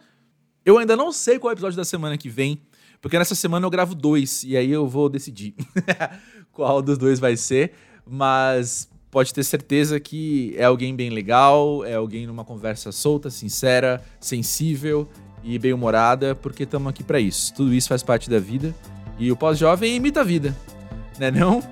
Eu 0.64 0.78
ainda 0.78 0.96
não 0.96 1.10
sei 1.10 1.40
qual 1.40 1.50
é 1.50 1.54
o 1.54 1.56
episódio 1.56 1.76
da 1.76 1.84
semana 1.84 2.16
que 2.16 2.28
vem, 2.28 2.62
porque 3.00 3.18
nessa 3.18 3.34
semana 3.34 3.66
eu 3.66 3.70
gravo 3.70 3.92
dois 3.92 4.44
e 4.44 4.56
aí 4.56 4.70
eu 4.70 4.86
vou 4.86 5.08
decidir 5.08 5.56
qual 6.52 6.80
dos 6.80 6.96
dois 6.96 7.18
vai 7.18 7.36
ser, 7.36 7.72
mas 8.06 8.88
pode 9.16 9.32
ter 9.32 9.44
certeza 9.44 9.98
que 9.98 10.54
é 10.58 10.64
alguém 10.64 10.94
bem 10.94 11.08
legal, 11.08 11.82
é 11.86 11.94
alguém 11.94 12.26
numa 12.26 12.44
conversa 12.44 12.92
solta, 12.92 13.30
sincera, 13.30 14.02
sensível 14.20 15.08
e 15.42 15.58
bem-humorada, 15.58 16.34
porque 16.34 16.64
estamos 16.64 16.90
aqui 16.90 17.02
para 17.02 17.18
isso. 17.18 17.54
Tudo 17.54 17.72
isso 17.72 17.88
faz 17.88 18.02
parte 18.02 18.28
da 18.28 18.38
vida 18.38 18.74
e 19.18 19.32
o 19.32 19.36
pós-jovem 19.36 19.96
imita 19.96 20.20
a 20.20 20.24
vida 20.24 20.54
né 21.18 21.30
não? 21.30 21.62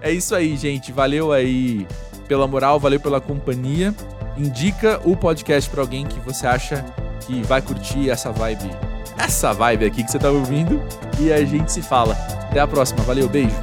É 0.00 0.10
isso 0.10 0.34
aí, 0.34 0.56
gente. 0.56 0.92
Valeu 0.92 1.32
aí 1.32 1.86
pela 2.28 2.46
moral, 2.46 2.78
valeu 2.78 3.00
pela 3.00 3.20
companhia. 3.20 3.94
Indica 4.36 5.00
o 5.04 5.16
podcast 5.16 5.70
para 5.70 5.80
alguém 5.80 6.06
que 6.06 6.18
você 6.20 6.46
acha 6.46 6.84
que 7.26 7.42
vai 7.42 7.62
curtir 7.62 8.10
essa 8.10 8.32
vibe, 8.32 8.70
essa 9.16 9.52
vibe 9.52 9.86
aqui 9.86 10.02
que 10.02 10.10
você 10.10 10.18
tá 10.18 10.30
ouvindo 10.30 10.80
e 11.20 11.32
a 11.32 11.44
gente 11.44 11.70
se 11.70 11.82
fala. 11.82 12.14
Até 12.50 12.60
a 12.60 12.66
próxima. 12.66 13.02
Valeu, 13.02 13.28
beijo. 13.28 13.54